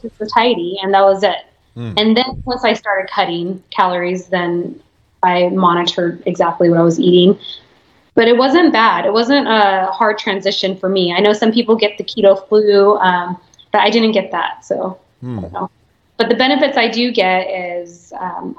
to 0.00 0.10
satiety, 0.16 0.78
and 0.82 0.92
that 0.94 1.02
was 1.02 1.22
it. 1.22 1.46
Mm. 1.76 1.94
And 1.96 2.16
then 2.16 2.42
once 2.44 2.64
I 2.64 2.74
started 2.74 3.10
cutting 3.10 3.62
calories, 3.70 4.26
then 4.26 4.80
I 5.22 5.48
monitored 5.48 6.22
exactly 6.26 6.68
what 6.68 6.78
I 6.78 6.82
was 6.82 6.98
eating. 6.98 7.38
But 8.14 8.28
it 8.28 8.36
wasn't 8.36 8.72
bad. 8.72 9.06
It 9.06 9.12
wasn't 9.12 9.46
a 9.46 9.88
hard 9.92 10.18
transition 10.18 10.76
for 10.76 10.88
me. 10.88 11.12
I 11.12 11.20
know 11.20 11.32
some 11.32 11.52
people 11.52 11.76
get 11.76 11.96
the 11.96 12.04
keto 12.04 12.46
flu, 12.48 12.98
um, 12.98 13.40
but 13.72 13.80
I 13.82 13.90
didn't 13.90 14.12
get 14.12 14.30
that. 14.32 14.64
So 14.64 14.98
mm. 15.22 15.38
I 15.38 15.42
don't 15.42 15.52
know. 15.52 15.70
But 16.16 16.28
the 16.28 16.34
benefits 16.34 16.76
I 16.76 16.88
do 16.88 17.12
get 17.12 17.44
is 17.44 18.12
um, 18.18 18.56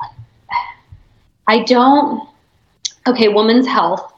I 1.48 1.64
don't. 1.64 2.28
Okay, 3.08 3.28
women's 3.28 3.68
health. 3.68 4.14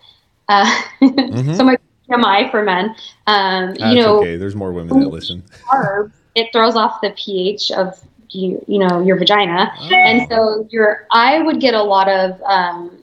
Uh, 0.49 0.65
mm-hmm. 1.01 1.53
so 1.53 1.63
my 1.63 1.77
BMI 2.09 2.51
for 2.51 2.63
men. 2.63 2.95
Um, 3.27 3.75
you 3.79 3.95
know, 3.95 4.19
okay. 4.19 4.37
There's 4.37 4.55
more 4.55 4.71
women 4.71 4.99
that 4.99 5.07
listen. 5.07 5.43
Carbs 5.65 6.11
it 6.35 6.51
throws 6.51 6.75
off 6.75 7.01
the 7.01 7.11
pH 7.11 7.71
of 7.71 7.99
you, 8.29 8.63
you 8.67 8.79
know, 8.79 9.03
your 9.03 9.17
vagina. 9.17 9.71
Oh. 9.79 9.89
And 9.93 10.27
so 10.29 10.67
your, 10.71 11.07
I 11.11 11.39
would 11.39 11.59
get 11.59 11.73
a 11.73 11.83
lot 11.83 12.09
of, 12.09 12.41
um, 12.41 12.99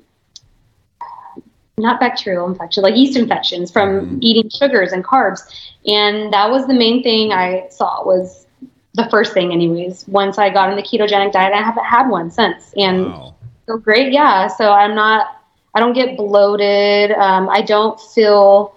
not 1.79 1.99
bacterial 1.99 2.47
infection, 2.47 2.83
like 2.83 2.97
yeast 2.97 3.17
infections 3.17 3.71
from 3.71 3.89
mm. 3.89 4.19
eating 4.21 4.51
sugars 4.51 4.93
and 4.93 5.05
carbs. 5.05 5.41
And 5.87 6.33
that 6.33 6.51
was 6.51 6.67
the 6.67 6.75
main 6.75 7.03
thing 7.03 7.33
I 7.33 7.69
saw 7.71 8.05
was 8.05 8.47
the 8.95 9.09
first 9.09 9.33
thing 9.33 9.53
anyways. 9.53 10.07
Once 10.09 10.37
I 10.37 10.51
got 10.51 10.69
on 10.69 10.77
the 10.77 10.83
ketogenic 10.83 11.33
diet, 11.33 11.55
I 11.55 11.63
haven't 11.63 11.85
had 11.85 12.09
one 12.09 12.31
since. 12.31 12.75
And 12.77 13.07
wow. 13.07 13.35
so 13.67 13.79
great. 13.79 14.13
Yeah. 14.13 14.49
So 14.49 14.73
I'm 14.73 14.95
not, 14.95 15.43
I 15.75 15.81
don't 15.81 15.95
get 15.95 16.17
bloated. 16.17 17.13
Um, 17.13 17.49
I 17.49 17.63
don't 17.63 17.99
feel, 17.99 18.75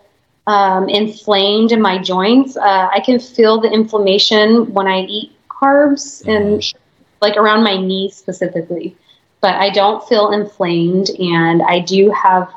um, 0.48 0.90
inflamed 0.90 1.72
in 1.72 1.82
my 1.82 1.98
joints. 1.98 2.58
Uh, 2.58 2.90
I 2.92 3.00
can 3.00 3.20
feel 3.20 3.62
the 3.62 3.72
inflammation 3.72 4.74
when 4.74 4.88
I 4.88 5.02
eat 5.02 5.32
carbs 5.50 6.26
and 6.28 6.60
mm-hmm. 6.60 6.78
like 7.22 7.38
around 7.38 7.64
my 7.64 7.78
knees 7.78 8.16
specifically. 8.16 8.96
But 9.42 9.56
I 9.56 9.70
don't 9.70 10.08
feel 10.08 10.32
inflamed, 10.32 11.10
and 11.20 11.62
I 11.64 11.80
do 11.80 12.12
have. 12.12 12.50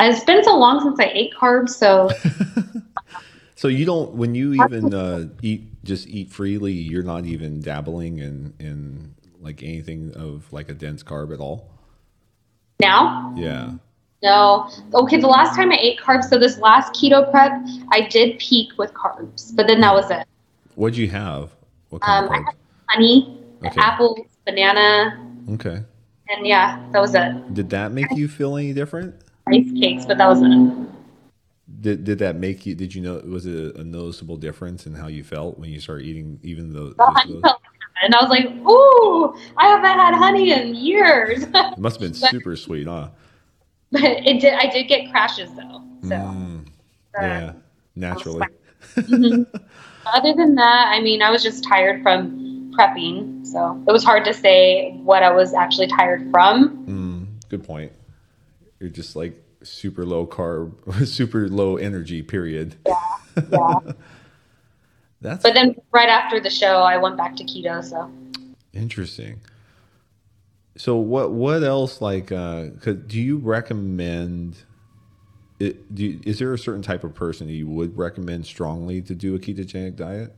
It's 0.00 0.22
been 0.24 0.44
so 0.44 0.58
long 0.58 0.82
since 0.82 1.00
I 1.00 1.10
ate 1.14 1.32
carbs, 1.34 1.70
so. 1.70 2.10
so 3.54 3.68
you 3.68 3.86
don't 3.86 4.12
when 4.12 4.34
you 4.34 4.62
even 4.62 4.92
uh, 4.92 5.28
eat 5.40 5.82
just 5.82 6.06
eat 6.06 6.30
freely. 6.30 6.72
You're 6.72 7.02
not 7.02 7.24
even 7.24 7.60
dabbling 7.60 8.18
in 8.18 8.52
in 8.58 9.14
like 9.40 9.62
anything 9.62 10.12
of 10.14 10.52
like 10.52 10.68
a 10.68 10.74
dense 10.74 11.02
carb 11.02 11.32
at 11.32 11.40
all. 11.40 11.70
Now. 12.80 13.34
Yeah. 13.36 13.72
No. 14.24 14.70
Okay, 14.94 15.18
the 15.18 15.28
last 15.28 15.54
time 15.54 15.70
I 15.70 15.76
ate 15.76 16.00
carbs, 16.00 16.30
so 16.30 16.38
this 16.38 16.58
last 16.58 16.94
keto 16.94 17.30
prep, 17.30 17.52
I 17.92 18.08
did 18.08 18.38
peak 18.38 18.70
with 18.78 18.92
carbs, 18.94 19.54
but 19.54 19.66
then 19.66 19.82
that 19.82 19.92
was 19.92 20.10
it. 20.10 20.26
What'd 20.76 20.96
you 20.96 21.10
have? 21.10 21.54
What 21.90 22.00
kind 22.00 22.26
um, 22.26 22.32
of 22.32 22.40
carbs? 22.46 22.54
honey, 22.88 23.38
okay. 23.66 23.80
apples, 23.80 24.20
banana. 24.46 25.22
Okay. 25.50 25.82
And 26.30 26.46
yeah, 26.46 26.82
that 26.92 27.00
was 27.00 27.14
it. 27.14 27.52
Did 27.52 27.68
that 27.70 27.92
make 27.92 28.10
you 28.12 28.26
feel 28.26 28.56
any 28.56 28.72
different? 28.72 29.14
Rice 29.46 29.70
cakes, 29.78 30.06
but 30.06 30.16
that 30.16 30.26
was 30.26 30.40
it. 30.40 31.82
Did, 31.82 32.04
did 32.04 32.18
that 32.20 32.36
make 32.36 32.64
you? 32.64 32.74
Did 32.74 32.94
you 32.94 33.02
know? 33.02 33.20
Was 33.26 33.44
it 33.44 33.76
a 33.76 33.84
noticeable 33.84 34.38
difference 34.38 34.86
in 34.86 34.94
how 34.94 35.08
you 35.08 35.22
felt 35.22 35.58
when 35.58 35.68
you 35.68 35.80
started 35.80 36.06
eating 36.06 36.40
even 36.42 36.72
though? 36.72 36.94
And 38.02 38.14
I 38.14 38.22
was 38.22 38.30
like, 38.30 38.46
"Ooh, 38.66 39.36
I 39.58 39.66
haven't 39.66 39.84
had 39.84 40.14
honey 40.14 40.52
in 40.52 40.74
years." 40.74 41.42
it 41.42 41.78
must 41.78 42.00
have 42.00 42.10
been 42.10 42.14
super 42.30 42.56
sweet, 42.56 42.86
huh? 42.86 43.10
But 43.94 44.02
it 44.02 44.40
did. 44.40 44.54
I 44.54 44.66
did 44.66 44.88
get 44.88 45.10
crashes 45.10 45.50
though. 45.54 45.82
So 46.02 46.16
mm, 46.16 46.66
uh, 47.16 47.22
yeah, 47.22 47.52
naturally. 47.94 48.46
mm-hmm. 48.96 49.56
Other 50.06 50.34
than 50.34 50.56
that, 50.56 50.88
I 50.88 51.00
mean, 51.00 51.22
I 51.22 51.30
was 51.30 51.42
just 51.42 51.64
tired 51.64 52.02
from 52.02 52.72
prepping, 52.76 53.46
so 53.46 53.82
it 53.88 53.92
was 53.92 54.04
hard 54.04 54.24
to 54.26 54.34
say 54.34 54.92
what 55.02 55.22
I 55.22 55.30
was 55.30 55.54
actually 55.54 55.86
tired 55.86 56.30
from. 56.30 56.86
Mm, 56.86 57.48
good 57.48 57.64
point. 57.64 57.92
You're 58.80 58.90
just 58.90 59.16
like 59.16 59.42
super 59.62 60.04
low 60.04 60.26
carb, 60.26 60.72
super 61.06 61.48
low 61.48 61.76
energy. 61.76 62.20
Period. 62.22 62.74
Yeah. 62.86 62.94
Yeah. 63.50 63.74
That's. 65.20 65.42
But 65.42 65.54
then 65.54 65.76
right 65.92 66.08
after 66.08 66.40
the 66.40 66.50
show, 66.50 66.82
I 66.82 66.98
went 66.98 67.16
back 67.16 67.36
to 67.36 67.44
keto. 67.44 67.82
So. 67.82 68.10
Interesting. 68.74 69.40
So 70.76 70.96
what 70.96 71.32
what 71.32 71.62
else 71.62 72.00
like? 72.00 72.32
Uh, 72.32 72.66
do 73.06 73.20
you 73.20 73.38
recommend? 73.38 74.56
It, 75.60 75.94
do 75.94 76.04
you, 76.04 76.20
is 76.24 76.40
there 76.40 76.52
a 76.52 76.58
certain 76.58 76.82
type 76.82 77.04
of 77.04 77.14
person 77.14 77.48
you 77.48 77.68
would 77.68 77.96
recommend 77.96 78.44
strongly 78.44 79.00
to 79.02 79.14
do 79.14 79.34
a 79.36 79.38
ketogenic 79.38 79.96
diet? 79.96 80.34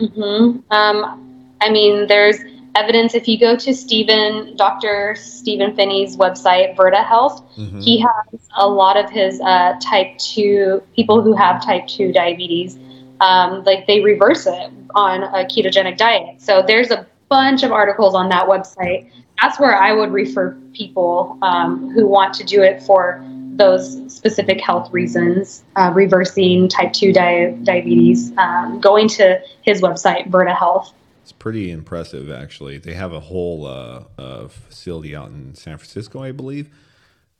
Hmm. 0.00 0.58
Um. 0.70 1.30
I 1.60 1.70
mean, 1.70 2.08
there's 2.08 2.36
evidence 2.74 3.14
if 3.14 3.26
you 3.28 3.38
go 3.38 3.56
to 3.56 3.74
Stephen, 3.74 4.56
Dr. 4.56 5.14
Stephen 5.18 5.74
Phinney's 5.74 6.16
website, 6.16 6.76
Virta 6.76 7.04
Health, 7.06 7.42
mm-hmm. 7.56 7.80
he 7.80 8.00
has 8.00 8.40
a 8.56 8.68
lot 8.68 8.96
of 8.96 9.08
his 9.08 9.40
uh, 9.40 9.74
type 9.80 10.18
2 10.18 10.82
people 10.94 11.22
who 11.22 11.34
have 11.34 11.64
type 11.64 11.86
2 11.86 12.12
diabetes, 12.12 12.76
um, 13.20 13.62
like 13.64 13.86
they 13.86 14.00
reverse 14.00 14.46
it 14.46 14.70
on 14.94 15.22
a 15.22 15.46
ketogenic 15.46 15.96
diet. 15.96 16.40
So 16.40 16.62
there's 16.66 16.90
a 16.90 17.06
bunch 17.28 17.62
of 17.62 17.72
articles 17.72 18.14
on 18.14 18.28
that 18.28 18.46
website 18.46 19.10
that's 19.40 19.58
where 19.58 19.76
I 19.76 19.92
would 19.92 20.12
refer 20.12 20.56
people 20.72 21.38
um, 21.42 21.90
who 21.90 22.06
want 22.06 22.34
to 22.34 22.44
do 22.44 22.62
it 22.62 22.82
for 22.82 23.24
those 23.56 24.12
specific 24.12 24.60
health 24.60 24.92
reasons, 24.92 25.64
uh, 25.76 25.92
reversing 25.94 26.68
type 26.68 26.92
2 26.92 27.12
di- 27.12 27.56
diabetes, 27.62 28.36
um, 28.36 28.80
going 28.80 29.08
to 29.08 29.40
his 29.62 29.80
website, 29.80 30.28
Virta 30.28 30.56
Health. 30.56 30.92
It's 31.22 31.32
pretty 31.32 31.70
impressive, 31.70 32.30
actually. 32.30 32.78
They 32.78 32.94
have 32.94 33.12
a 33.12 33.20
whole 33.20 33.66
uh, 33.66 34.04
uh, 34.18 34.48
facility 34.48 35.14
out 35.14 35.28
in 35.28 35.54
San 35.54 35.78
Francisco, 35.78 36.22
I 36.22 36.32
believe. 36.32 36.68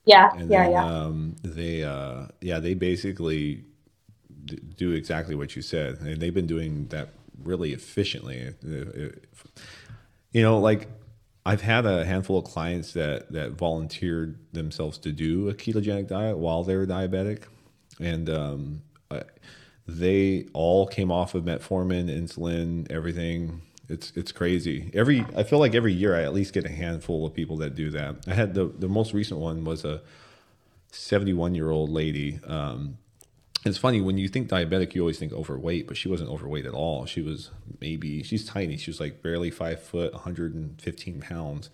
Yeah, 0.07 0.31
and 0.37 0.51
yeah, 0.51 0.63
then, 0.63 0.73
yeah. 0.73 0.85
Um, 0.85 1.37
they, 1.43 1.83
uh, 1.83 2.27
yeah, 2.41 2.61
they 2.61 2.75
basically 2.75 3.65
do 4.77 4.93
exactly 4.93 5.35
what 5.35 5.57
you 5.57 5.63
said, 5.63 5.99
and 6.01 6.21
they've 6.21 6.35
been 6.35 6.47
doing 6.47 6.87
that 6.89 7.11
really 7.43 7.73
efficiently. 7.73 8.55
You 8.63 10.43
know, 10.43 10.59
like 10.59 10.89
I've 11.47 11.61
had 11.61 11.85
a 11.85 12.05
handful 12.05 12.39
of 12.39 12.45
clients 12.45 12.93
that 12.95 13.31
that 13.33 13.53
volunteered 13.53 14.39
themselves 14.53 14.99
to 14.99 15.13
do 15.13 15.49
a 15.49 15.55
ketogenic 15.55 16.09
diet 16.09 16.39
while 16.39 16.65
they 16.65 16.77
were 16.77 16.87
diabetic, 16.87 17.45
and 18.01 18.31
um, 18.31 18.83
they 19.87 20.47
all 20.53 20.87
came 20.87 21.11
off 21.11 21.35
of 21.35 21.45
metformin, 21.45 22.09
insulin, 22.09 22.91
everything. 22.91 23.63
It's 23.89 24.13
it's 24.17 24.33
crazy. 24.33 24.91
Every 24.95 25.27
I 25.37 25.43
feel 25.43 25.59
like 25.59 25.75
every 25.75 25.93
year 25.93 26.17
I 26.17 26.23
at 26.23 26.33
least 26.33 26.55
get 26.55 26.65
a 26.65 26.71
handful 26.71 27.27
of 27.27 27.35
people 27.35 27.59
that 27.59 27.75
do 27.75 27.91
that. 27.91 28.27
I 28.27 28.35
had 28.35 28.55
the 28.55 28.67
the 28.67 28.89
most 28.89 29.13
recent 29.13 29.41
one 29.41 29.65
was 29.65 29.85
a 29.85 30.01
71 30.91 31.55
year 31.55 31.71
old 31.71 31.91
lady. 31.91 32.41
Um, 32.47 32.97
it's 33.65 33.79
funny 33.79 34.01
when 34.01 34.19
you 34.19 34.29
think 34.29 34.49
diabetic, 34.49 34.95
you 34.95 35.01
always 35.01 35.19
think 35.19 35.33
overweight, 35.33 35.87
but 35.87 35.97
she 35.97 36.09
wasn't 36.09 36.31
overweight 36.31 36.67
at 36.67 36.75
all. 36.75 37.07
She 37.07 37.23
was 37.23 37.51
maybe 37.81 38.23
she's 38.23 38.45
tiny. 38.45 38.77
She 38.77 38.91
was 38.91 39.01
like 39.01 39.23
barely 39.23 39.51
five 39.51 39.83
foot, 39.83 40.13
115 40.13 41.21
pounds. 41.21 41.71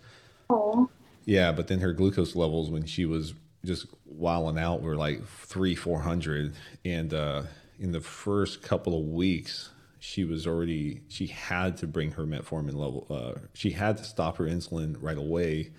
Oh. 0.49 0.89
Yeah, 1.25 1.51
but 1.51 1.67
then 1.67 1.79
her 1.79 1.93
glucose 1.93 2.35
levels 2.35 2.69
when 2.69 2.85
she 2.85 3.05
was 3.05 3.33
just 3.65 3.87
wilding 4.05 4.61
out. 4.61 4.81
We 4.81 4.89
are 4.89 4.95
like 4.95 5.25
three, 5.27 5.75
four 5.75 5.99
hundred, 5.99 6.53
and 6.83 7.13
uh, 7.13 7.43
in 7.79 7.91
the 7.91 8.01
first 8.01 8.61
couple 8.61 8.97
of 8.97 9.05
weeks, 9.07 9.69
she 9.99 10.23
was 10.23 10.47
already 10.47 11.01
she 11.09 11.27
had 11.27 11.77
to 11.77 11.87
bring 11.87 12.11
her 12.11 12.23
metformin 12.23 12.73
level. 12.73 13.05
Uh, 13.09 13.39
she 13.53 13.71
had 13.71 13.97
to 13.97 14.03
stop 14.03 14.37
her 14.37 14.45
insulin 14.45 14.95
right 14.99 15.17
away 15.17 15.71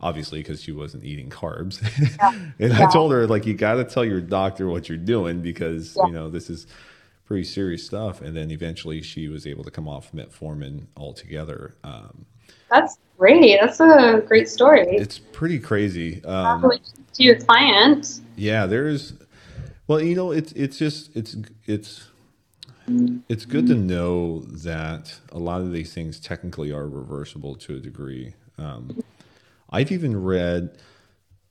obviously 0.00 0.40
because 0.40 0.62
she 0.62 0.72
wasn't 0.72 1.04
eating 1.04 1.30
carbs. 1.30 1.80
Yeah. 2.18 2.30
and 2.58 2.72
yeah. 2.72 2.86
I 2.86 2.92
told 2.92 3.12
her 3.12 3.26
like 3.26 3.46
you 3.46 3.54
got 3.54 3.74
to 3.74 3.84
tell 3.84 4.04
your 4.04 4.20
doctor 4.20 4.68
what 4.68 4.88
you're 4.88 4.98
doing 4.98 5.40
because 5.42 5.96
yeah. 5.96 6.06
you 6.06 6.12
know 6.12 6.28
this 6.28 6.50
is 6.50 6.66
pretty 7.30 7.44
serious 7.44 7.86
stuff. 7.86 8.20
And 8.20 8.36
then 8.36 8.50
eventually 8.50 9.02
she 9.02 9.28
was 9.28 9.46
able 9.46 9.62
to 9.62 9.70
come 9.70 9.88
off 9.88 10.10
metformin 10.10 10.86
altogether. 10.96 11.76
Um, 11.84 12.26
That's 12.68 12.98
great. 13.16 13.58
That's 13.60 13.78
a 13.78 14.20
great 14.26 14.48
story. 14.48 14.96
It's 14.96 15.20
pretty 15.20 15.60
crazy. 15.60 16.24
Um, 16.24 16.68
to 17.12 17.22
your 17.22 17.38
client. 17.38 18.20
Yeah, 18.34 18.66
there's. 18.66 19.12
Well, 19.86 20.02
you 20.02 20.16
know, 20.16 20.32
it's 20.32 20.50
it's 20.52 20.76
just 20.76 21.14
it's 21.16 21.36
it's 21.66 22.08
it's 23.28 23.44
good 23.44 23.68
to 23.68 23.74
know 23.74 24.40
that 24.40 25.20
a 25.30 25.38
lot 25.38 25.60
of 25.60 25.72
these 25.72 25.94
things 25.94 26.18
technically 26.18 26.72
are 26.72 26.88
reversible 26.88 27.54
to 27.56 27.76
a 27.76 27.78
degree. 27.78 28.34
Um, 28.58 29.02
I've 29.70 29.92
even 29.92 30.22
read 30.22 30.76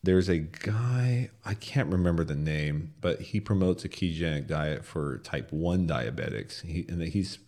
there's 0.03 0.29
a 0.29 0.37
guy 0.37 1.29
I 1.45 1.53
can't 1.55 1.91
remember 1.91 2.23
the 2.23 2.35
name, 2.35 2.93
but 3.01 3.19
he 3.19 3.39
promotes 3.39 3.83
a 3.83 3.89
ketogenic 3.89 4.47
diet 4.47 4.85
for 4.85 5.17
type 5.19 5.51
one 5.51 5.87
diabetics. 5.87 6.65
He 6.65 6.85
and 6.87 7.01
he's 7.01 7.39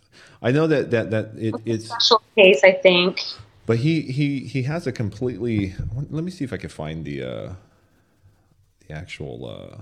I 0.42 0.52
know 0.52 0.68
that 0.68 0.92
that 0.92 1.12
that 1.12 1.32
it, 1.38 1.56
it's 1.66 1.86
special 1.86 2.22
case, 2.36 2.64
I 2.64 2.74
think. 2.74 3.22
But 3.66 3.78
he 3.78 4.02
he 4.02 4.40
he 4.40 4.64
has 4.64 4.88
a 4.88 4.92
completely. 4.92 5.76
Let 6.10 6.24
me 6.24 6.32
see 6.32 6.44
if 6.44 6.52
I 6.52 6.58
can 6.58 6.70
find 6.70 7.06
the 7.06 7.24
uh, 7.24 7.54
the 8.88 8.94
actual 8.94 9.46
uh, 9.46 9.82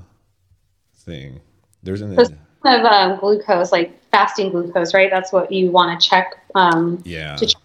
thing. 0.95 1.41
There's 1.81 2.01
an 2.01 2.17
of 2.65 2.85
um, 2.85 3.19
glucose, 3.19 3.71
like 3.71 3.99
fasting 4.11 4.51
glucose, 4.51 4.93
right? 4.93 5.09
That's 5.09 5.31
what 5.31 5.51
you 5.51 5.71
want 5.71 5.99
to 5.99 6.09
check. 6.09 6.35
Um, 6.55 7.01
yeah. 7.05 7.37
To 7.37 7.45
check. 7.47 7.61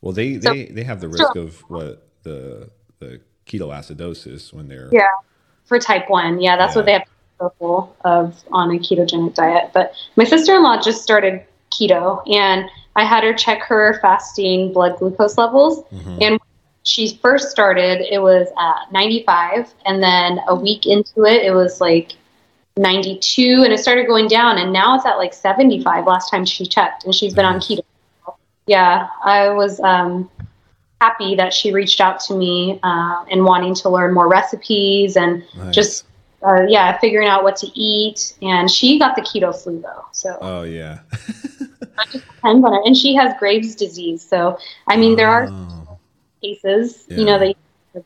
Well, 0.00 0.12
they 0.12 0.36
they 0.36 0.66
they 0.66 0.84
have 0.84 1.00
the 1.00 1.08
risk 1.08 1.36
of 1.36 1.60
what 1.68 2.07
the 2.28 2.70
the 2.98 3.20
ketoacidosis 3.46 4.52
when 4.52 4.68
they're 4.68 4.88
yeah 4.92 5.08
for 5.64 5.78
type 5.78 6.08
one. 6.08 6.40
Yeah, 6.40 6.56
that's 6.56 6.74
yeah. 6.74 6.78
what 6.78 6.86
they 6.86 6.92
have 6.92 7.04
careful 7.38 7.96
of 8.04 8.42
on 8.50 8.70
a 8.70 8.78
ketogenic 8.78 9.34
diet. 9.34 9.70
But 9.72 9.92
my 10.16 10.24
sister 10.24 10.54
in 10.54 10.62
law 10.62 10.80
just 10.80 11.02
started 11.02 11.44
keto, 11.70 12.22
and 12.28 12.68
I 12.96 13.04
had 13.04 13.24
her 13.24 13.32
check 13.32 13.62
her 13.62 13.98
fasting 14.00 14.72
blood 14.72 14.98
glucose 14.98 15.38
levels, 15.38 15.84
mm-hmm. 15.84 16.18
and 16.20 16.40
she 16.82 17.18
first 17.22 17.50
started, 17.50 18.00
it 18.12 18.20
was 18.20 18.48
at 18.58 18.92
95, 18.92 19.72
and 19.84 20.02
then 20.02 20.40
a 20.48 20.54
week 20.54 20.86
into 20.86 21.24
it, 21.26 21.44
it 21.44 21.54
was 21.54 21.82
like 21.82 22.12
92, 22.78 23.62
and 23.62 23.72
it 23.72 23.78
started 23.78 24.06
going 24.06 24.26
down, 24.26 24.56
and 24.56 24.72
now 24.72 24.96
it's 24.96 25.04
at 25.04 25.16
like 25.16 25.34
75 25.34 26.06
last 26.06 26.30
time 26.30 26.46
she 26.46 26.66
checked, 26.66 27.04
and 27.04 27.14
she's 27.14 27.34
been 27.34 27.44
on 27.44 27.60
keto. 27.60 27.82
Yeah, 28.66 29.08
I 29.22 29.50
was 29.50 29.80
um, 29.80 30.30
happy 31.00 31.34
that 31.36 31.52
she 31.54 31.72
reached 31.72 32.00
out 32.00 32.20
to 32.20 32.34
me 32.34 32.80
uh, 32.82 33.24
and 33.30 33.44
wanting 33.44 33.74
to 33.74 33.88
learn 33.88 34.12
more 34.12 34.28
recipes 34.28 35.16
and 35.16 35.44
nice. 35.56 35.74
just 35.74 36.04
uh, 36.42 36.62
yeah 36.68 36.96
figuring 36.98 37.28
out 37.28 37.42
what 37.42 37.56
to 37.56 37.66
eat 37.74 38.34
and 38.42 38.70
she 38.70 38.98
got 38.98 39.16
the 39.16 39.22
keto 39.22 39.54
flu 39.54 39.80
though 39.80 40.04
so 40.12 40.36
oh 40.40 40.62
yeah 40.62 41.00
I 41.98 42.04
just 42.12 42.26
depends 42.26 42.64
on 42.64 42.72
her 42.72 42.80
and 42.84 42.96
she 42.96 43.14
has 43.14 43.34
graves 43.38 43.74
disease 43.74 44.22
so 44.22 44.58
i 44.86 44.96
mean 44.96 45.16
there 45.16 45.28
are 45.28 45.48
oh. 45.50 45.98
cases 46.42 47.04
yeah. 47.08 47.16
you 47.18 47.24
know 47.24 47.38
that 47.38 47.48
you 47.48 47.54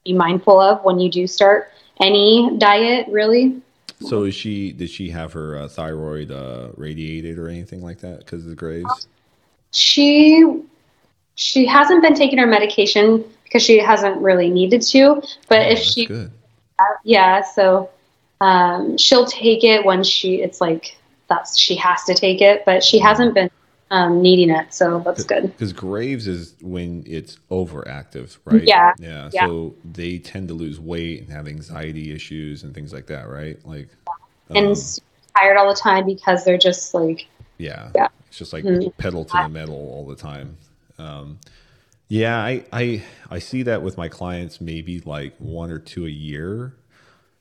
be 0.04 0.12
mindful 0.14 0.58
of 0.58 0.82
when 0.84 0.98
you 0.98 1.10
do 1.10 1.26
start 1.26 1.70
any 2.00 2.56
diet 2.56 3.06
really 3.08 3.60
so 4.00 4.24
is 4.24 4.34
she 4.34 4.72
did 4.72 4.88
she 4.88 5.10
have 5.10 5.32
her 5.34 5.58
uh, 5.58 5.68
thyroid 5.68 6.30
uh, 6.30 6.68
radiated 6.76 7.38
or 7.38 7.48
anything 7.48 7.82
like 7.82 8.00
that 8.00 8.20
because 8.20 8.44
of 8.44 8.48
the 8.48 8.56
graves 8.56 9.06
she 9.72 10.62
she 11.34 11.66
hasn't 11.66 12.02
been 12.02 12.14
taking 12.14 12.38
her 12.38 12.46
medication 12.46 13.24
because 13.44 13.62
she 13.62 13.78
hasn't 13.78 14.16
really 14.18 14.50
needed 14.50 14.82
to. 14.82 15.22
But 15.48 15.66
oh, 15.66 15.70
if 15.70 15.78
she, 15.78 16.06
good. 16.06 16.30
yeah, 17.04 17.42
so 17.42 17.90
um, 18.40 18.96
she'll 18.98 19.26
take 19.26 19.64
it 19.64 19.84
when 19.84 20.02
she. 20.02 20.42
It's 20.42 20.60
like 20.60 20.96
that's 21.28 21.58
she 21.58 21.76
has 21.76 22.04
to 22.04 22.14
take 22.14 22.40
it, 22.40 22.64
but 22.64 22.82
she 22.82 22.98
hasn't 22.98 23.34
been 23.34 23.50
um, 23.92 24.22
needing 24.22 24.48
it, 24.48 24.72
so 24.72 25.00
that's 25.00 25.22
good. 25.22 25.42
Because 25.42 25.72
Graves 25.74 26.26
is 26.26 26.54
when 26.62 27.04
it's 27.06 27.36
overactive, 27.50 28.38
right? 28.46 28.62
Yeah. 28.62 28.94
yeah. 28.98 29.28
yeah. 29.32 29.46
So 29.46 29.74
they 29.84 30.18
tend 30.18 30.48
to 30.48 30.54
lose 30.54 30.80
weight 30.80 31.20
and 31.20 31.30
have 31.30 31.46
anxiety 31.46 32.14
issues 32.14 32.62
and 32.62 32.74
things 32.74 32.92
like 32.92 33.06
that, 33.08 33.28
right? 33.28 33.58
Like, 33.66 33.88
and 34.48 34.68
um, 34.68 34.76
tired 35.38 35.58
all 35.58 35.68
the 35.68 35.78
time 35.78 36.06
because 36.06 36.42
they're 36.44 36.56
just 36.56 36.94
like, 36.94 37.26
yeah, 37.58 37.90
yeah. 37.94 38.08
It's 38.28 38.38
just 38.38 38.54
like 38.54 38.64
mm-hmm. 38.64 38.88
pedal 38.96 39.26
to 39.26 39.36
the 39.42 39.48
metal 39.50 39.74
all 39.74 40.06
the 40.06 40.16
time. 40.16 40.56
Um, 40.98 41.38
yeah, 42.08 42.36
I, 42.36 42.64
I 42.72 43.02
I 43.30 43.38
see 43.38 43.62
that 43.62 43.82
with 43.82 43.96
my 43.96 44.08
clients 44.08 44.60
maybe 44.60 45.00
like 45.00 45.34
one 45.38 45.70
or 45.70 45.78
two 45.78 46.06
a 46.06 46.10
year. 46.10 46.76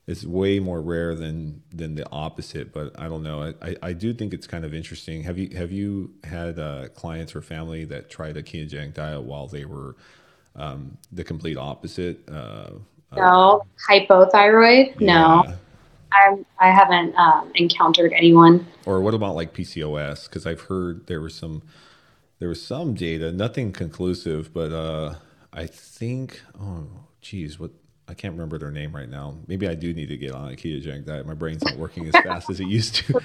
It's 0.06 0.24
way 0.24 0.58
more 0.58 0.80
rare 0.80 1.14
than 1.14 1.62
than 1.70 1.94
the 1.94 2.08
opposite, 2.10 2.72
but 2.72 2.98
I 2.98 3.08
don't 3.08 3.22
know. 3.22 3.54
I, 3.62 3.76
I 3.82 3.92
do 3.92 4.14
think 4.14 4.32
it's 4.32 4.46
kind 4.46 4.64
of 4.64 4.72
interesting. 4.72 5.24
Have 5.24 5.38
you 5.38 5.56
have 5.56 5.72
you 5.72 6.14
had 6.24 6.58
uh, 6.58 6.88
clients 6.94 7.36
or 7.36 7.42
family 7.42 7.84
that 7.84 8.10
tried 8.10 8.36
a 8.36 8.42
ketogenic 8.42 8.94
diet 8.94 9.22
while 9.22 9.46
they 9.46 9.64
were 9.64 9.94
um, 10.56 10.96
the 11.12 11.22
complete 11.22 11.58
opposite? 11.58 12.26
Uh, 12.28 12.70
no, 13.14 13.22
uh, 13.22 13.92
hypothyroid. 13.92 14.98
Yeah. 14.98 15.06
No, 15.06 15.54
I 16.12 16.36
I 16.58 16.70
haven't 16.70 17.14
um, 17.16 17.52
encountered 17.54 18.12
anyone. 18.14 18.66
Or 18.86 19.00
what 19.00 19.14
about 19.14 19.34
like 19.34 19.54
PCOS? 19.54 20.28
Because 20.28 20.46
I've 20.46 20.62
heard 20.62 21.06
there 21.06 21.20
was 21.20 21.34
some 21.34 21.62
there 22.42 22.48
was 22.48 22.60
some 22.60 22.94
data, 22.94 23.30
nothing 23.30 23.70
conclusive, 23.70 24.52
but 24.52 24.72
uh, 24.72 25.14
I 25.52 25.66
think, 25.66 26.42
oh, 26.60 26.88
geez, 27.20 27.60
what 27.60 27.70
I 28.08 28.14
can't 28.14 28.32
remember 28.32 28.58
their 28.58 28.72
name 28.72 28.96
right 28.96 29.08
now. 29.08 29.36
Maybe 29.46 29.68
I 29.68 29.76
do 29.76 29.94
need 29.94 30.08
to 30.08 30.16
get 30.16 30.32
on 30.32 30.52
a 30.52 30.56
ketogenic 30.56 31.06
diet. 31.06 31.24
My 31.24 31.34
brain's 31.34 31.62
not 31.62 31.76
working 31.76 32.08
as 32.08 32.14
fast 32.24 32.50
as 32.50 32.58
it 32.58 32.66
used 32.66 32.96
to. 32.96 33.20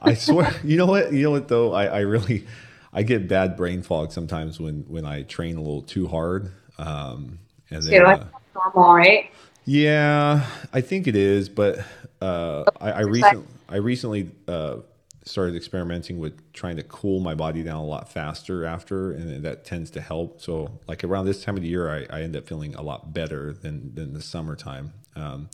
I 0.00 0.14
swear, 0.14 0.50
you 0.64 0.78
know 0.78 0.86
what? 0.86 1.12
You 1.12 1.24
know 1.24 1.32
what 1.32 1.48
though? 1.48 1.74
I, 1.74 1.84
I 1.84 1.98
really, 1.98 2.46
I 2.94 3.02
get 3.02 3.28
bad 3.28 3.58
brain 3.58 3.82
fog 3.82 4.10
sometimes 4.10 4.58
when 4.58 4.86
when 4.88 5.04
I 5.04 5.24
train 5.24 5.58
a 5.58 5.60
little 5.60 5.82
too 5.82 6.08
hard. 6.08 6.50
Um, 6.78 7.40
and 7.68 7.82
then, 7.82 8.06
uh, 8.06 8.26
normal, 8.54 8.94
right? 8.94 9.30
Yeah, 9.66 10.46
I 10.72 10.80
think 10.80 11.08
it 11.08 11.14
is, 11.14 11.50
but 11.50 11.80
uh, 12.22 12.64
I, 12.80 12.90
I 12.90 13.00
recently 13.00 13.46
I 13.68 13.76
recently 13.76 14.30
uh, 14.48 14.76
started 15.24 15.56
experimenting 15.56 16.18
with 16.18 16.52
trying 16.52 16.76
to 16.76 16.82
cool 16.82 17.20
my 17.20 17.34
body 17.34 17.62
down 17.62 17.78
a 17.78 17.84
lot 17.84 18.12
faster 18.12 18.64
after, 18.64 19.12
and 19.12 19.42
that 19.44 19.64
tends 19.64 19.90
to 19.92 20.00
help. 20.00 20.40
So, 20.40 20.78
like 20.86 21.02
around 21.02 21.26
this 21.26 21.42
time 21.42 21.56
of 21.56 21.62
the 21.62 21.68
year, 21.68 21.90
I, 21.90 22.18
I 22.18 22.22
end 22.22 22.36
up 22.36 22.46
feeling 22.46 22.74
a 22.74 22.82
lot 22.82 23.14
better 23.14 23.52
than 23.52 23.94
than 23.94 24.12
the 24.12 24.22
summertime. 24.22 24.92
Um, 25.16 25.48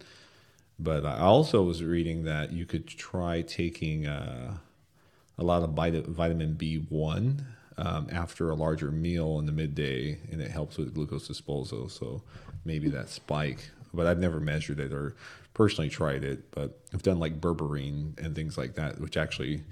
but 0.79 1.05
I 1.05 1.19
also 1.19 1.63
was 1.63 1.85
reading 1.85 2.25
that 2.25 2.53
you 2.53 2.65
could 2.65 2.87
try 2.87 3.43
taking 3.43 4.07
uh, 4.07 4.57
a 5.39 5.45
lot 5.45 5.63
of 5.63 5.71
vitamin 5.71 6.55
B1 6.55 7.45
um, 7.77 8.09
after 8.11 8.51
a 8.51 8.55
larger 8.55 8.91
meal 8.91 9.39
in 9.39 9.47
the 9.47 9.53
midday, 9.53 10.19
and 10.33 10.41
it 10.41 10.51
helps 10.51 10.79
with 10.79 10.95
glucose 10.95 11.29
disposal. 11.29 11.89
So 11.89 12.23
maybe 12.65 12.89
that 12.91 13.11
spike, 13.11 13.71
but 13.93 14.07
I've 14.07 14.19
never 14.19 14.41
measured 14.41 14.81
it 14.81 14.93
or 14.93 15.15
personally 15.55 15.91
tried 15.91 16.25
it, 16.25 16.51
but 16.51 16.79
I've 16.93 17.03
done 17.03 17.19
like 17.19 17.41
berberine 17.41 18.19
and 18.25 18.35
things 18.35 18.57
like 18.57 18.75
that, 18.75 19.01
which 19.01 19.17
actually 19.17 19.65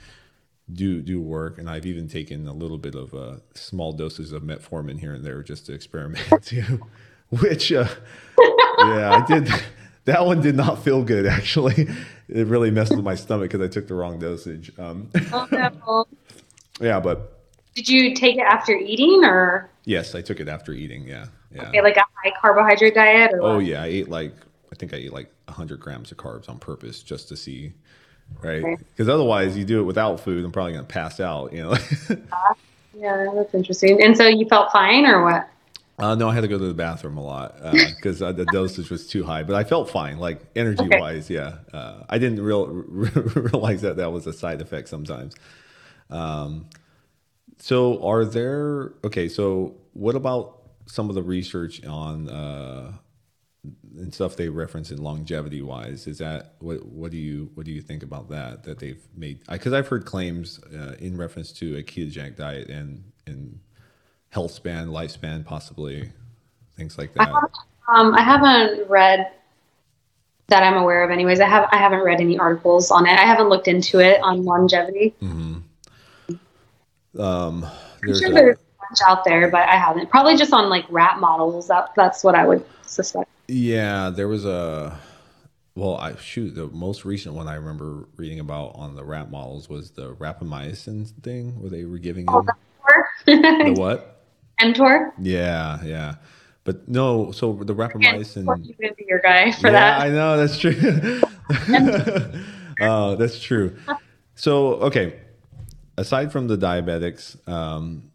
do 0.72 1.00
do 1.00 1.20
work. 1.20 1.58
And 1.58 1.68
I've 1.68 1.86
even 1.86 2.08
taken 2.08 2.46
a 2.46 2.52
little 2.52 2.78
bit 2.78 2.94
of 2.94 3.14
uh, 3.14 3.36
small 3.54 3.92
doses 3.92 4.32
of 4.32 4.42
metformin 4.42 4.98
here 5.00 5.14
and 5.14 5.24
there 5.24 5.42
just 5.42 5.66
to 5.66 5.72
experiment 5.74 6.26
too. 6.42 6.86
Which, 7.30 7.72
uh, 7.72 7.88
yeah, 8.78 9.22
I 9.22 9.24
did. 9.26 9.50
That 10.06 10.24
one 10.24 10.40
did 10.40 10.56
not 10.56 10.82
feel 10.82 11.02
good 11.02 11.26
actually. 11.26 11.88
It 12.28 12.46
really 12.46 12.70
messed 12.70 12.94
with 12.94 13.04
my 13.04 13.14
stomach 13.14 13.50
because 13.50 13.66
I 13.66 13.70
took 13.70 13.88
the 13.88 13.94
wrong 13.94 14.18
dosage. 14.18 14.70
Um, 14.78 15.10
oh, 15.32 15.48
no. 15.50 16.06
yeah, 16.80 17.00
but 17.00 17.38
did 17.74 17.88
you 17.88 18.14
take 18.14 18.36
it 18.36 18.42
after 18.42 18.72
eating 18.72 19.24
or? 19.24 19.70
Yes, 19.84 20.14
I 20.14 20.20
took 20.20 20.40
it 20.40 20.48
after 20.48 20.72
eating. 20.72 21.06
Yeah, 21.06 21.26
yeah. 21.54 21.68
Okay, 21.68 21.80
like 21.80 21.96
a 21.96 22.04
high 22.22 22.32
carbohydrate 22.40 22.94
diet. 22.94 23.32
oh 23.40 23.56
what? 23.56 23.66
yeah, 23.66 23.82
I 23.82 23.86
ate 23.86 24.08
like 24.08 24.34
I 24.72 24.76
think 24.76 24.94
I 24.94 24.98
eat 24.98 25.12
like 25.12 25.32
100 25.46 25.80
grams 25.80 26.12
of 26.12 26.18
carbs 26.18 26.48
on 26.48 26.58
purpose 26.58 27.02
just 27.02 27.28
to 27.28 27.36
see, 27.36 27.72
right? 28.42 28.78
Because 28.78 29.08
otherwise, 29.08 29.56
you 29.56 29.64
do 29.64 29.80
it 29.80 29.84
without 29.84 30.20
food, 30.20 30.44
I'm 30.44 30.52
probably 30.52 30.72
going 30.72 30.84
to 30.84 30.92
pass 30.92 31.20
out, 31.20 31.52
you 31.52 31.62
know? 31.62 31.76
yeah, 32.98 33.26
that's 33.34 33.54
interesting. 33.54 34.02
And 34.02 34.16
so 34.16 34.26
you 34.26 34.46
felt 34.46 34.72
fine 34.72 35.06
or 35.06 35.24
what? 35.24 35.48
Uh, 35.98 36.14
no, 36.14 36.28
I 36.28 36.34
had 36.34 36.42
to 36.42 36.48
go 36.48 36.58
to 36.58 36.64
the 36.64 36.74
bathroom 36.74 37.16
a 37.16 37.24
lot 37.24 37.56
because 37.96 38.22
uh, 38.22 38.26
uh, 38.28 38.32
the 38.32 38.44
dosage 38.46 38.88
was 38.88 39.08
too 39.08 39.24
high. 39.24 39.42
But 39.42 39.56
I 39.56 39.64
felt 39.64 39.90
fine, 39.90 40.18
like 40.18 40.40
energy 40.54 40.84
okay. 40.84 41.00
wise. 41.00 41.28
Yeah, 41.28 41.56
uh, 41.72 42.04
I 42.08 42.18
didn't 42.18 42.40
real, 42.40 42.66
realize 42.68 43.82
that 43.82 43.96
that 43.96 44.12
was 44.12 44.26
a 44.28 44.32
side 44.32 44.60
effect 44.60 44.88
sometimes. 44.88 45.34
Um, 46.08 46.66
so, 47.58 48.00
are 48.04 48.24
there 48.24 48.92
okay? 49.02 49.28
So, 49.28 49.74
what 49.92 50.14
about 50.14 50.58
some 50.86 51.08
of 51.08 51.16
the 51.16 51.22
research 51.22 51.84
on 51.84 52.28
uh, 52.28 52.92
and 53.96 54.14
stuff 54.14 54.36
they 54.36 54.48
reference 54.48 54.90
in 54.90 55.02
longevity 55.02 55.62
wise. 55.62 56.06
Is 56.06 56.18
that 56.18 56.54
what 56.60 56.84
what 56.86 57.10
do 57.10 57.16
you 57.16 57.50
what 57.54 57.66
do 57.66 57.72
you 57.72 57.80
think 57.80 58.02
about 58.02 58.28
that 58.30 58.62
that 58.64 58.78
they've 58.78 59.02
made? 59.16 59.40
Because 59.50 59.72
I've 59.72 59.88
heard 59.88 60.04
claims 60.04 60.60
uh, 60.72 60.94
in 60.98 61.16
reference 61.16 61.52
to 61.52 61.76
a 61.76 61.82
ketogenic 61.82 62.36
diet 62.36 62.68
and 62.68 63.02
and 63.26 63.58
health 64.30 64.52
span, 64.52 64.88
lifespan, 64.88 65.44
possibly 65.44 66.10
things 66.76 66.98
like 66.98 67.14
that. 67.14 67.30
Um, 67.88 68.14
I 68.14 68.22
haven't 68.22 68.88
read 68.88 69.32
that 70.48 70.62
I'm 70.62 70.76
aware 70.76 71.04
of. 71.04 71.10
Anyways, 71.10 71.40
I 71.40 71.48
have 71.48 71.68
I 71.72 71.78
haven't 71.78 72.00
read 72.00 72.20
any 72.20 72.38
articles 72.38 72.90
on 72.90 73.06
it. 73.06 73.18
I 73.18 73.24
haven't 73.24 73.48
looked 73.48 73.68
into 73.68 73.98
it 73.98 74.20
on 74.22 74.44
longevity. 74.44 75.14
Mm-hmm. 75.22 75.58
Um, 77.20 77.64
I'm 77.64 77.70
there's 78.02 78.20
sure 78.20 78.30
a- 78.30 78.34
there's 78.34 78.56
a 78.56 78.86
bunch 78.88 78.98
out 79.08 79.24
there, 79.24 79.50
but 79.50 79.68
I 79.68 79.76
haven't. 79.76 80.08
Probably 80.10 80.36
just 80.36 80.52
on 80.52 80.68
like 80.68 80.84
rat 80.90 81.18
models. 81.18 81.68
That 81.68 81.90
that's 81.96 82.22
what 82.22 82.34
I 82.34 82.46
would 82.46 82.64
suspect. 82.86 83.28
Yeah, 83.48 84.10
there 84.10 84.28
was 84.28 84.44
a. 84.44 84.98
Well, 85.74 85.96
I 85.96 86.16
shoot. 86.16 86.54
The 86.54 86.66
most 86.66 87.04
recent 87.04 87.34
one 87.34 87.48
I 87.48 87.54
remember 87.54 88.08
reading 88.16 88.40
about 88.40 88.72
on 88.74 88.94
the 88.94 89.04
rat 89.04 89.30
models 89.30 89.68
was 89.68 89.90
the 89.90 90.14
rapamycin 90.14 91.08
thing, 91.22 91.60
where 91.60 91.70
they 91.70 91.84
were 91.84 91.98
giving 91.98 92.26
them 92.26 92.46
the 93.26 93.74
what? 93.78 94.24
mTOR. 94.60 95.12
Yeah, 95.18 95.82
yeah. 95.82 96.16
But 96.64 96.88
no, 96.88 97.32
so 97.32 97.54
the 97.54 97.74
rapamycin. 97.74 98.66
You 98.66 98.74
gonna 98.74 98.94
be 98.94 99.06
your 99.08 99.20
guy 99.20 99.52
for 99.52 99.68
yeah, 99.68 99.72
that? 99.72 100.00
I 100.00 100.10
know 100.10 100.36
that's 100.36 100.58
true. 100.58 101.22
uh, 102.80 103.14
that's 103.16 103.40
true. 103.40 103.78
So 104.34 104.74
okay, 104.74 105.18
aside 105.96 106.32
from 106.32 106.48
the 106.48 106.58
diabetics, 106.58 107.48
um, 107.48 108.10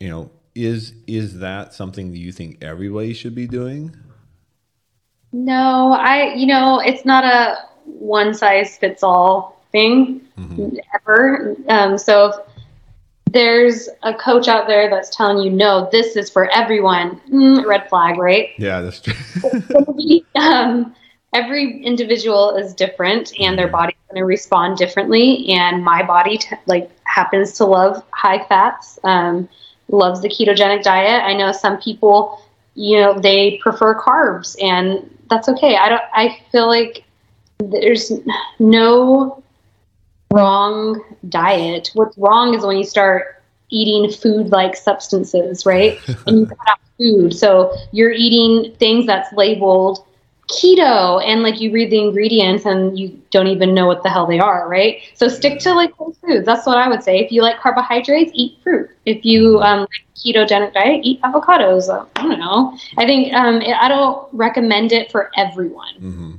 you 0.00 0.08
know, 0.08 0.30
is 0.54 0.94
is 1.06 1.38
that 1.38 1.74
something 1.74 2.10
that 2.10 2.18
you 2.18 2.32
think 2.32 2.64
everybody 2.64 3.14
should 3.14 3.36
be 3.36 3.46
doing? 3.46 3.94
No, 5.32 5.92
I. 5.92 6.34
You 6.34 6.46
know, 6.46 6.80
it's 6.80 7.04
not 7.04 7.24
a 7.24 7.58
one 7.84 8.34
size 8.34 8.76
fits 8.78 9.02
all 9.02 9.60
thing 9.72 10.20
Mhm. 10.38 10.78
ever. 10.94 11.56
Um, 11.68 11.98
so 11.98 12.28
if 12.28 12.36
there's 13.32 13.88
a 14.02 14.14
coach 14.14 14.48
out 14.48 14.66
there 14.66 14.88
that's 14.88 15.14
telling 15.14 15.38
you 15.38 15.50
no, 15.50 15.88
this 15.92 16.16
is 16.16 16.30
for 16.30 16.50
everyone. 16.50 17.20
Mm, 17.30 17.66
red 17.66 17.88
flag, 17.88 18.18
right? 18.18 18.50
Yeah, 18.58 18.80
that's 18.80 19.00
true. 19.00 19.14
um, 20.34 20.94
every 21.34 21.82
individual 21.82 22.56
is 22.56 22.74
different 22.74 23.32
and 23.38 23.58
their 23.58 23.68
body's 23.68 23.96
going 24.08 24.20
to 24.20 24.24
respond 24.24 24.78
differently 24.78 25.48
and 25.50 25.84
my 25.84 26.02
body 26.02 26.38
t- 26.38 26.56
like 26.66 26.90
happens 27.04 27.52
to 27.52 27.64
love 27.64 28.02
high 28.10 28.42
fats 28.46 28.98
um, 29.04 29.48
loves 29.88 30.22
the 30.22 30.28
ketogenic 30.28 30.82
diet 30.82 31.22
i 31.24 31.34
know 31.34 31.52
some 31.52 31.78
people 31.78 32.40
you 32.78 32.96
know 32.96 33.18
they 33.18 33.58
prefer 33.58 34.00
carbs 34.00 34.56
and 34.62 35.10
that's 35.28 35.48
okay. 35.48 35.76
I 35.76 35.88
don't 35.88 36.02
i 36.14 36.38
feel 36.52 36.68
like 36.68 37.04
there's 37.58 38.12
no 38.60 39.42
wrong 40.32 41.02
diet. 41.28 41.90
What's 41.94 42.16
wrong 42.16 42.54
is 42.54 42.64
when 42.64 42.76
you 42.76 42.84
start 42.84 43.42
eating 43.70 44.10
food 44.10 44.50
like 44.50 44.76
substances 44.76 45.66
right? 45.66 45.98
And 46.26 46.38
you 46.38 46.46
cut 46.46 46.58
out 46.68 46.78
food. 46.96 47.34
So 47.34 47.74
you're 47.90 48.12
eating 48.12 48.72
things 48.76 49.06
that's 49.06 49.32
labeled 49.32 50.04
keto 50.48 51.22
and 51.26 51.42
like 51.42 51.60
you 51.60 51.70
read 51.72 51.90
the 51.90 51.98
ingredients 51.98 52.64
and 52.64 52.98
you 52.98 53.20
don't 53.30 53.48
even 53.48 53.74
know 53.74 53.86
what 53.86 54.02
the 54.02 54.08
hell 54.08 54.26
they 54.26 54.38
are 54.38 54.68
right? 54.68 55.02
So 55.14 55.28
stick 55.28 55.58
to 55.60 55.74
like 55.74 55.92
whole 55.94 56.14
foods. 56.20 56.46
That's 56.46 56.64
what 56.64 56.78
i 56.78 56.88
would 56.88 57.02
say. 57.02 57.18
If 57.18 57.32
you 57.32 57.42
like 57.42 57.58
carbohydrates 57.58 58.30
eat 58.34 58.58
fruit 58.62 58.88
if 59.08 59.24
you 59.24 59.60
um, 59.60 59.80
like 59.80 60.04
ketogenic 60.16 60.72
diet 60.74 61.00
eat 61.02 61.20
avocados 61.22 61.88
i 62.16 62.22
don't 62.22 62.38
know. 62.38 62.76
I 62.96 63.06
think 63.06 63.32
um, 63.32 63.62
i 63.84 63.88
don't 63.88 64.28
recommend 64.32 64.92
it 64.92 65.10
for 65.12 65.30
everyone. 65.36 65.94
Hmm 65.98 66.34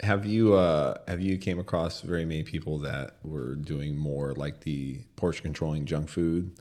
Have 0.00 0.26
you 0.26 0.54
uh, 0.54 0.98
have 1.08 1.20
you 1.20 1.38
came 1.38 1.58
across 1.58 2.00
very 2.00 2.24
many 2.24 2.42
people 2.42 2.78
that 2.80 3.16
were 3.22 3.54
doing 3.54 3.96
more 3.96 4.34
like 4.34 4.60
the 4.60 5.00
portion 5.16 5.44
controlling 5.44 5.86
junk 5.86 6.08
food? 6.08 6.52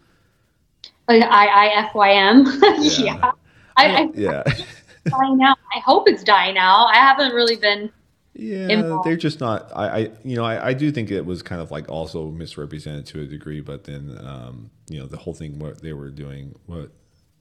like 1.08 1.24
i-i-f-y-m 1.24 2.46
yeah, 2.80 3.32
I, 3.76 3.86
I, 3.86 4.10
yeah. 4.14 4.44
it's 4.46 4.66
dying 5.10 5.42
out. 5.44 5.58
I 5.76 5.80
hope 5.80 6.08
it's 6.08 6.24
dying 6.24 6.58
out. 6.58 6.86
I 6.88 6.96
haven't 6.96 7.34
really 7.34 7.56
been 7.56 7.92
Yeah, 8.36 8.70
involved. 8.70 9.06
they're 9.06 9.16
just 9.18 9.40
not. 9.40 9.72
I, 9.76 9.88
I 9.88 10.00
you 10.24 10.36
know, 10.36 10.44
I, 10.44 10.70
I 10.70 10.74
do 10.74 10.92
think 10.92 11.12
it 11.12 11.26
was 11.26 11.44
kind 11.44 11.62
of 11.62 11.72
like 11.72 11.90
also 11.90 12.32
misrepresented 12.32 13.06
to 13.08 13.22
a 13.22 13.26
degree, 13.26 13.62
but 13.62 13.84
then, 13.84 14.18
um, 14.24 14.72
you 14.90 15.00
know, 15.00 15.06
the 15.08 15.18
whole 15.18 15.34
thing 15.36 15.60
what 15.60 15.82
they 15.82 15.94
were 15.94 16.10
doing, 16.10 16.56
what 16.66 16.92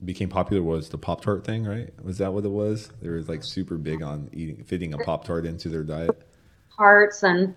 became 0.05 0.29
popular 0.29 0.63
was 0.63 0.91
the 0.91 0.99
Pop 0.99 1.23
Tart 1.23 1.45
thing, 1.45 1.65
right? 1.65 1.91
Was 2.05 2.19
that 2.19 2.33
what 2.35 2.45
it 2.45 2.51
was? 2.51 2.91
They 3.01 3.09
were 3.09 3.23
like 3.23 3.43
super 3.45 3.79
big 3.79 4.03
on 4.03 4.29
eating, 4.33 4.65
fitting 4.65 4.93
a 4.93 4.99
Pop 4.99 5.25
Tart 5.25 5.47
into 5.47 5.69
their 5.71 5.85
diet. 5.85 6.23
hearts 6.77 7.23
and 7.23 7.55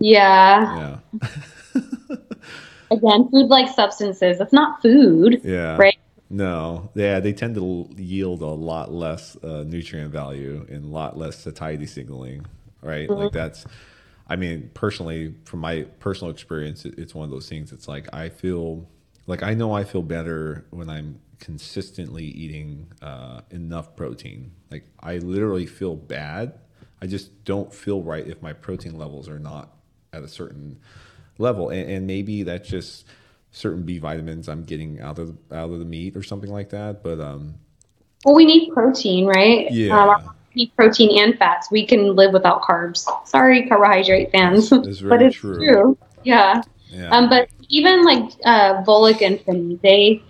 yeah 0.00 0.70
Yeah, 0.70 0.98
again 2.90 3.28
food 3.30 3.48
like 3.48 3.68
substances 3.74 4.40
it's 4.40 4.52
not 4.52 4.80
food 4.82 5.40
yeah. 5.42 5.76
right 5.76 5.96
No, 6.30 6.90
yeah, 6.94 7.20
they 7.20 7.32
tend 7.32 7.54
to 7.56 7.88
yield 7.96 8.42
a 8.42 8.46
lot 8.46 8.92
less 8.92 9.36
uh, 9.44 9.64
nutrient 9.66 10.10
value 10.10 10.66
and 10.68 10.84
a 10.84 10.88
lot 10.88 11.16
less 11.18 11.38
satiety 11.38 11.86
signaling, 11.86 12.46
right? 12.84 13.08
Like 13.08 13.32
that's, 13.32 13.64
I 14.28 14.36
mean, 14.36 14.70
personally, 14.74 15.34
from 15.44 15.60
my 15.60 15.82
personal 16.00 16.30
experience, 16.30 16.84
it, 16.84 16.98
it's 16.98 17.14
one 17.14 17.24
of 17.24 17.30
those 17.30 17.48
things. 17.48 17.72
It's 17.72 17.88
like 17.88 18.12
I 18.14 18.28
feel, 18.28 18.88
like 19.26 19.42
I 19.42 19.54
know 19.54 19.72
I 19.72 19.84
feel 19.84 20.02
better 20.02 20.66
when 20.70 20.88
I'm 20.88 21.20
consistently 21.40 22.24
eating 22.24 22.90
uh, 23.02 23.40
enough 23.50 23.96
protein. 23.96 24.52
Like 24.70 24.84
I 25.00 25.18
literally 25.18 25.66
feel 25.66 25.96
bad. 25.96 26.54
I 27.02 27.06
just 27.06 27.44
don't 27.44 27.72
feel 27.72 28.02
right 28.02 28.26
if 28.26 28.40
my 28.40 28.52
protein 28.52 28.96
levels 28.96 29.28
are 29.28 29.38
not 29.38 29.74
at 30.12 30.22
a 30.22 30.28
certain 30.28 30.78
level, 31.38 31.68
and, 31.68 31.90
and 31.90 32.06
maybe 32.06 32.44
that's 32.44 32.68
just 32.68 33.06
certain 33.50 33.82
B 33.82 33.98
vitamins 33.98 34.48
I'm 34.48 34.64
getting 34.64 35.00
out 35.00 35.18
of 35.18 35.36
out 35.52 35.70
of 35.70 35.78
the 35.78 35.84
meat 35.84 36.16
or 36.16 36.22
something 36.22 36.50
like 36.50 36.70
that. 36.70 37.02
But 37.02 37.20
um, 37.20 37.54
Well, 38.24 38.34
we 38.34 38.44
need 38.44 38.72
protein, 38.72 39.26
right? 39.26 39.70
Yeah. 39.70 40.14
Um, 40.14 40.34
need 40.54 40.74
protein 40.76 41.18
and 41.22 41.38
fats. 41.38 41.70
We 41.70 41.86
can 41.86 42.14
live 42.16 42.32
without 42.32 42.62
carbs. 42.62 43.06
Sorry, 43.26 43.66
carbohydrate 43.68 44.30
fans. 44.30 44.70
It's 44.72 45.00
but 45.02 45.22
it's 45.22 45.36
true. 45.36 45.56
true. 45.56 45.98
Yeah. 46.22 46.62
yeah, 46.90 47.10
Um, 47.10 47.28
but 47.28 47.48
even 47.68 48.04
like 48.04 48.32
uh, 48.44 48.82
Volek 48.84 49.20
and 49.22 49.40
Phinney, 49.40 49.78
they 49.82 50.22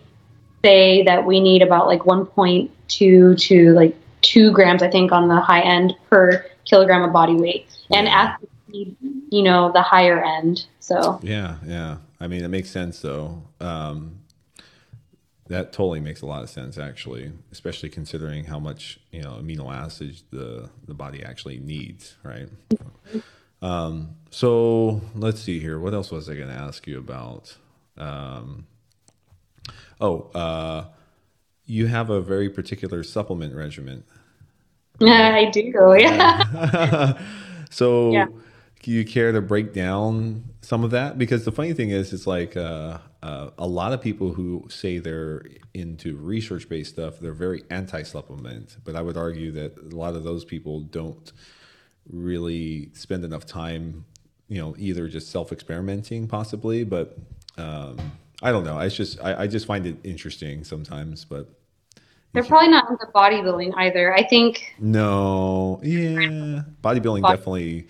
say 0.64 1.02
that 1.04 1.24
we 1.24 1.40
need 1.40 1.62
about 1.62 1.86
like 1.86 2.00
1.2 2.00 3.38
to 3.38 3.72
like 3.72 3.96
2 4.22 4.52
grams, 4.52 4.82
I 4.82 4.90
think, 4.90 5.12
on 5.12 5.28
the 5.28 5.40
high 5.40 5.60
end 5.60 5.94
per 6.10 6.44
kilogram 6.64 7.02
of 7.02 7.12
body 7.12 7.34
weight. 7.34 7.66
And 7.92 8.06
Yeah. 8.06 8.14
athletes 8.14 8.52
need, 8.68 8.96
you 9.30 9.42
know, 9.42 9.70
the 9.72 9.82
higher 9.82 10.22
end. 10.24 10.66
So, 10.80 11.20
yeah, 11.22 11.56
yeah. 11.66 11.96
I 12.20 12.26
mean, 12.28 12.42
it 12.44 12.48
makes 12.48 12.70
sense 12.70 13.00
though. 13.00 13.42
Um, 13.60 14.20
that 15.48 15.72
totally 15.72 16.00
makes 16.00 16.22
a 16.22 16.26
lot 16.26 16.42
of 16.42 16.50
sense, 16.50 16.78
actually, 16.78 17.32
especially 17.52 17.90
considering 17.90 18.44
how 18.44 18.58
much 18.58 18.98
you 19.12 19.22
know 19.22 19.32
amino 19.40 19.72
acids 19.74 20.24
the 20.30 20.70
the 20.86 20.94
body 20.94 21.22
actually 21.24 21.58
needs, 21.58 22.16
right? 22.22 22.48
Um, 23.62 24.16
so 24.30 25.00
let's 25.14 25.40
see 25.40 25.58
here. 25.60 25.78
What 25.78 25.94
else 25.94 26.10
was 26.10 26.28
I 26.28 26.34
going 26.34 26.48
to 26.48 26.54
ask 26.54 26.86
you 26.86 26.98
about? 26.98 27.56
Um, 27.96 28.66
oh, 30.00 30.30
uh, 30.34 30.86
you 31.64 31.86
have 31.86 32.10
a 32.10 32.20
very 32.20 32.50
particular 32.50 33.02
supplement 33.02 33.54
regimen. 33.54 34.04
I 35.00 35.50
do. 35.52 35.72
Yeah. 35.98 37.18
so 37.70 38.12
Yeah. 38.12 38.26
do 38.82 38.90
you 38.90 39.04
care 39.04 39.32
to 39.32 39.40
break 39.40 39.72
down 39.72 40.44
some 40.64 40.82
of 40.82 40.90
that 40.90 41.18
because 41.18 41.44
the 41.44 41.52
funny 41.52 41.72
thing 41.72 41.90
is 41.90 42.12
it's 42.12 42.26
like 42.26 42.56
uh, 42.56 42.98
uh, 43.22 43.50
a 43.58 43.66
lot 43.66 43.92
of 43.92 44.00
people 44.00 44.32
who 44.32 44.66
say 44.68 44.98
they're 44.98 45.44
into 45.74 46.16
research-based 46.16 46.90
stuff 46.94 47.18
they're 47.20 47.32
very 47.32 47.62
anti-supplement 47.70 48.76
but 48.84 48.96
i 48.96 49.02
would 49.02 49.16
argue 49.16 49.50
that 49.50 49.76
a 49.78 49.94
lot 49.94 50.14
of 50.14 50.24
those 50.24 50.44
people 50.44 50.80
don't 50.80 51.32
really 52.10 52.90
spend 52.94 53.24
enough 53.24 53.46
time 53.46 54.04
you 54.48 54.60
know 54.60 54.74
either 54.78 55.08
just 55.08 55.30
self-experimenting 55.30 56.26
possibly 56.26 56.84
but 56.84 57.16
um, 57.58 57.96
i 58.42 58.50
don't 58.50 58.64
know. 58.64 58.78
It's 58.80 58.96
just 58.96 59.20
I, 59.22 59.42
I 59.42 59.46
just 59.46 59.66
find 59.66 59.86
it 59.86 59.96
interesting 60.04 60.64
sometimes 60.64 61.24
but 61.24 61.48
They're 62.32 62.42
probably 62.44 62.68
not 62.68 62.90
into 62.90 63.06
bodybuilding 63.14 63.72
either. 63.76 64.12
I 64.14 64.24
think 64.26 64.74
no, 64.80 65.80
yeah, 65.82 66.62
bodybuilding 66.82 67.22
Body- 67.22 67.36
definitely 67.36 67.86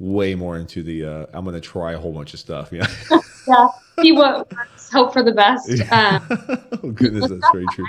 way 0.00 0.34
more 0.34 0.58
into 0.58 0.82
the. 0.82 1.04
Uh, 1.04 1.26
I'm 1.32 1.44
gonna 1.44 1.60
try 1.60 1.92
a 1.92 1.98
whole 1.98 2.12
bunch 2.12 2.34
of 2.34 2.40
stuff. 2.40 2.72
Yeah. 2.72 2.88
yeah, 3.46 3.68
see 4.00 4.12
what 4.12 4.50
works, 4.50 4.90
hope 4.90 5.12
for 5.12 5.22
the 5.22 5.32
best. 5.32 5.70
Um, 5.92 6.26
oh 6.82 6.90
goodness, 6.90 7.30
that's 7.30 7.52
very 7.52 7.66
true. 7.72 7.86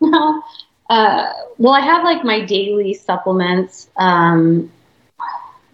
Now. 0.00 0.42
Uh, 0.90 1.32
well, 1.58 1.74
I 1.74 1.80
have 1.80 2.02
like 2.02 2.24
my 2.24 2.40
daily 2.44 2.94
supplements. 2.94 3.90
Um, 3.96 4.72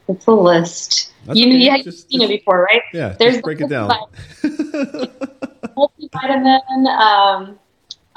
it's 0.09 0.27
a 0.27 0.33
list. 0.33 1.13
That's 1.25 1.39
you 1.39 1.47
okay. 1.47 1.57
you 1.57 1.71
have 1.71 1.95
seen 1.95 2.23
it 2.23 2.29
before, 2.29 2.63
right? 2.63 2.83
Yeah, 2.93 3.11
There's 3.11 3.41
break 3.41 3.61
it 3.61 3.69
down. 3.69 3.91
multivitamin, 5.77 6.87
um, 6.87 7.59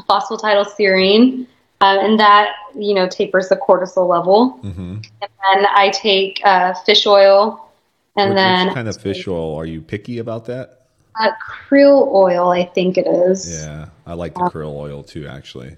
phosphatidylserine, 0.10 1.47
um, 1.82 1.97
and 1.99 2.19
that 2.19 2.53
you 2.75 2.93
know 2.93 3.07
tapers 3.07 3.49
the 3.49 3.55
cortisol 3.55 4.07
level. 4.07 4.49
hmm 4.61 4.97
And 5.21 5.32
then 5.43 5.65
I 5.73 5.89
take 5.89 6.41
uh, 6.43 6.73
fish 6.86 7.05
oil, 7.07 7.71
and 8.15 8.32
Which, 8.32 8.36
then 8.36 8.67
which 8.67 8.75
kind 8.75 8.88
of 8.88 9.01
fish 9.01 9.28
oil? 9.28 9.55
Are 9.55 9.65
you 9.65 9.82
picky 9.82 10.19
about 10.19 10.45
that? 10.45 10.78
uh, 11.19 11.32
krill 11.69 12.13
oil. 12.13 12.49
I 12.49 12.65
think 12.65 12.97
it 12.97 13.07
is. 13.07 13.63
Yeah, 13.63 13.89
I 14.05 14.13
like 14.13 14.34
the 14.36 14.41
krill 14.41 14.75
oil 14.75 15.03
too, 15.03 15.28
actually. 15.28 15.78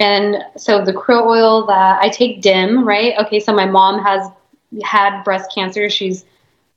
And 0.00 0.44
so 0.56 0.84
the 0.84 0.92
krill 0.92 1.26
oil 1.26 1.66
that 1.66 2.00
I 2.00 2.08
take 2.08 2.40
DIM, 2.40 2.86
right? 2.86 3.14
Okay, 3.18 3.40
so 3.40 3.52
my 3.52 3.66
mom 3.66 4.02
has 4.02 4.30
had 4.84 5.22
breast 5.24 5.52
cancer. 5.52 5.90
She's 5.90 6.24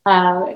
uh, 0.06 0.54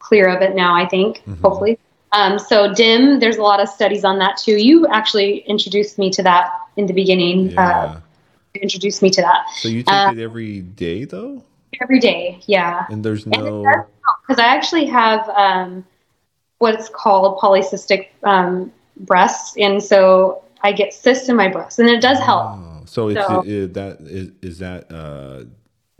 clear 0.00 0.28
of 0.28 0.42
it 0.42 0.56
now, 0.56 0.74
I 0.74 0.88
think, 0.88 1.22
Mhm. 1.26 1.40
hopefully. 1.40 1.78
Um, 2.12 2.38
so 2.38 2.72
DIM, 2.74 3.20
there's 3.20 3.36
a 3.36 3.42
lot 3.42 3.60
of 3.60 3.68
studies 3.68 4.04
on 4.04 4.18
that 4.18 4.36
too. 4.36 4.56
You 4.56 4.86
actually 4.88 5.38
introduced 5.38 5.98
me 5.98 6.10
to 6.10 6.22
that 6.22 6.50
in 6.76 6.86
the 6.86 6.92
beginning. 6.92 7.50
Yeah. 7.50 7.68
Uh, 7.68 8.00
introduced 8.54 9.00
me 9.00 9.10
to 9.10 9.20
that 9.22 9.46
so 9.58 9.68
you 9.68 9.82
take 9.82 9.94
uh, 9.94 10.12
it 10.12 10.18
every 10.18 10.60
day 10.60 11.04
though, 11.04 11.42
every 11.80 12.00
day. 12.00 12.40
Yeah. 12.46 12.86
and 12.90 13.04
there's 13.04 13.26
no. 13.26 13.64
because 14.26 14.40
I 14.40 14.46
actually 14.46 14.86
have 14.86 15.28
um, 15.28 15.84
what's 16.58 16.88
called 16.88 17.38
polycystic 17.38 18.08
um, 18.24 18.72
breasts, 18.96 19.56
and 19.56 19.82
so 19.82 20.42
I 20.62 20.72
get 20.72 20.92
cysts 20.92 21.28
in 21.28 21.36
my 21.36 21.48
breasts, 21.48 21.78
and 21.78 21.88
it 21.88 22.00
does 22.00 22.18
help. 22.18 22.58
Oh, 22.58 22.82
so 22.86 23.08
it's 23.08 23.26
So- 23.26 23.44
it, 23.46 23.74
that 23.74 24.00
is 24.00 24.32
is 24.42 24.58
that 24.58 24.90
uh, 24.92 25.44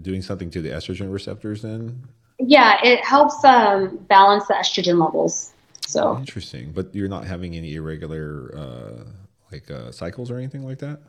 doing 0.00 0.22
something 0.22 0.50
to 0.50 0.60
the 0.60 0.70
estrogen 0.70 1.12
receptors 1.12 1.62
then? 1.62 2.02
Yeah, 2.38 2.78
it 2.82 3.04
helps 3.04 3.44
um, 3.44 3.98
balance 4.08 4.46
the 4.46 4.54
estrogen 4.54 4.98
levels. 5.02 5.52
So 5.90 6.16
Interesting, 6.16 6.70
but 6.70 6.94
you're 6.94 7.08
not 7.08 7.24
having 7.24 7.56
any 7.56 7.74
irregular 7.74 8.54
uh, 8.56 9.04
like 9.50 9.68
uh, 9.68 9.90
cycles 9.90 10.30
or 10.30 10.38
anything 10.38 10.64
like 10.64 10.78
that. 10.78 11.00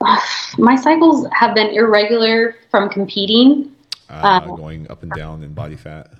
my 0.58 0.76
cycles 0.76 1.26
have 1.32 1.54
been 1.54 1.68
irregular 1.68 2.56
from 2.70 2.88
competing. 2.88 3.72
Uh, 4.08 4.40
Um, 4.44 4.56
going 4.56 4.90
up 4.90 5.02
and 5.02 5.12
down 5.12 5.42
in 5.42 5.52
body 5.52 5.76
fat. 5.76 6.10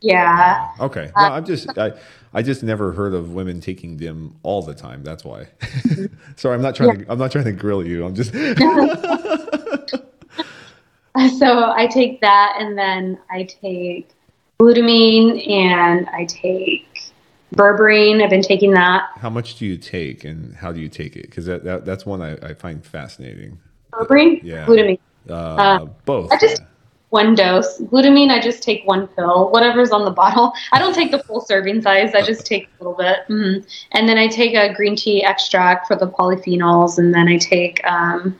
Yeah, 0.00 0.68
Okay. 0.78 1.10
No, 1.16 1.24
I'm 1.24 1.44
just 1.44 1.76
I, 1.78 1.94
I 2.32 2.42
just 2.42 2.62
never 2.62 2.92
heard 2.92 3.14
of 3.14 3.32
women 3.32 3.60
taking 3.60 3.96
DIM 3.96 4.36
all 4.42 4.62
the 4.62 4.74
time. 4.74 5.02
That's 5.02 5.24
why. 5.24 5.48
Sorry, 6.36 6.54
I'm 6.54 6.62
not 6.62 6.76
trying 6.76 7.04
to 7.04 7.10
I'm 7.10 7.18
not 7.18 7.32
trying 7.32 7.46
to 7.46 7.52
grill 7.52 7.84
you. 7.84 8.04
I'm 8.04 8.14
just 8.14 8.32
so 11.38 11.72
I 11.72 11.88
take 11.90 12.20
that, 12.20 12.56
and 12.60 12.78
then 12.78 13.18
I 13.30 13.44
take 13.44 14.10
glutamine, 14.58 15.48
and 15.48 16.08
I 16.10 16.24
take 16.26 17.12
berberine. 17.54 18.22
I've 18.22 18.30
been 18.30 18.42
taking 18.42 18.72
that. 18.72 19.08
how 19.18 19.30
much 19.30 19.56
do 19.58 19.66
you 19.66 19.76
take 19.76 20.24
and 20.24 20.54
how 20.54 20.72
do 20.72 20.80
you 20.80 20.88
take 20.88 21.16
it? 21.16 21.22
Because 21.22 21.46
that, 21.46 21.64
that 21.64 21.84
that's 21.84 22.04
one 22.04 22.20
I, 22.20 22.34
I 22.42 22.54
find 22.54 22.84
fascinating. 22.84 23.58
Berberine, 23.92 24.40
Yeah. 24.42 24.66
glutamine. 24.66 24.98
Uh, 25.28 25.86
both. 26.04 26.32
I 26.32 26.38
just- 26.38 26.62
one 27.10 27.36
dose. 27.36 27.78
Glutamine, 27.80 28.30
I 28.30 28.40
just 28.40 28.60
take 28.60 28.84
one 28.88 29.06
pill, 29.06 29.48
whatever's 29.52 29.92
on 29.92 30.04
the 30.04 30.10
bottle. 30.22 30.52
I 30.72 30.80
don't 30.80 30.94
take 30.94 31.12
the 31.12 31.20
full 31.20 31.40
serving 31.40 31.80
size. 31.80 32.12
I 32.12 32.22
just 32.22 32.44
take 32.44 32.64
a 32.66 32.82
little 32.82 32.98
bit. 32.98 33.18
Mhm. 33.28 33.64
And 33.92 34.08
then 34.08 34.18
I 34.18 34.26
take 34.26 34.54
a 34.56 34.74
green 34.74 34.96
tea 34.96 35.22
extract 35.22 35.86
for 35.86 35.94
the 35.94 36.08
polyphenols. 36.08 36.98
And 36.98 37.14
then 37.14 37.28
I 37.28 37.36
take, 37.36 37.80
um, 37.86 38.36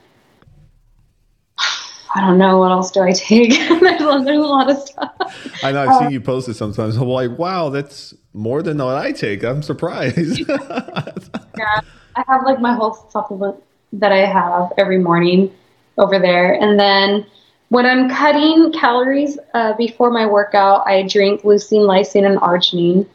I 2.15 2.21
don't 2.21 2.37
know, 2.37 2.59
what 2.59 2.71
else 2.71 2.91
do 2.91 3.01
I 3.01 3.11
take? 3.11 3.49
there's, 3.59 4.01
a, 4.01 4.21
there's 4.23 4.37
a 4.37 4.41
lot 4.41 4.69
of 4.69 4.77
stuff. 4.77 5.59
I 5.61 5.73
know 5.73 5.85
I've 5.85 5.99
seen 5.99 6.11
you 6.11 6.21
post 6.21 6.47
it 6.47 6.53
sometimes. 6.53 6.95
I'm 6.95 7.09
like, 7.09 7.37
wow, 7.37 7.67
that's 7.67 8.13
more 8.31 8.63
than 8.63 8.77
what 8.77 8.95
I 8.95 9.11
take. 9.11 9.43
I'm 9.43 9.61
surprised. 9.61 10.49
Yeah, 11.57 11.79
I 12.17 12.23
have 12.27 12.43
like 12.43 12.59
my 12.59 12.73
whole 12.73 13.07
supplement 13.09 13.55
that 13.93 14.11
I 14.11 14.25
have 14.25 14.73
every 14.77 14.97
morning 14.97 15.53
over 15.97 16.19
there. 16.19 16.53
And 16.53 16.77
then 16.77 17.25
when 17.69 17.85
I'm 17.85 18.09
cutting 18.09 18.73
calories 18.73 19.39
uh, 19.53 19.71
before 19.77 20.11
my 20.11 20.25
workout, 20.25 20.85
I 20.85 21.03
drink 21.03 21.43
leucine, 21.43 21.87
lysine, 21.87 22.25
and 22.25 22.37
arginine. 22.39 23.07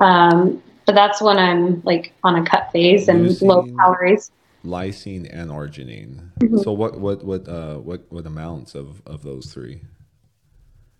Um, 0.00 0.60
but 0.86 0.96
that's 0.96 1.22
when 1.22 1.38
I'm 1.38 1.82
like 1.82 2.12
on 2.24 2.34
a 2.34 2.44
cut 2.44 2.72
phase 2.72 3.06
and 3.06 3.40
low 3.42 3.62
calories. 3.76 4.32
Lysine 4.64 5.28
and 5.32 5.50
arginine. 5.50 6.30
Mm-hmm. 6.40 6.58
So 6.58 6.72
what 6.72 6.98
what 6.98 7.24
what 7.24 7.48
uh 7.48 7.76
what 7.76 8.04
what 8.10 8.26
amounts 8.26 8.74
of 8.74 9.02
of 9.06 9.22
those 9.22 9.52
three? 9.52 9.82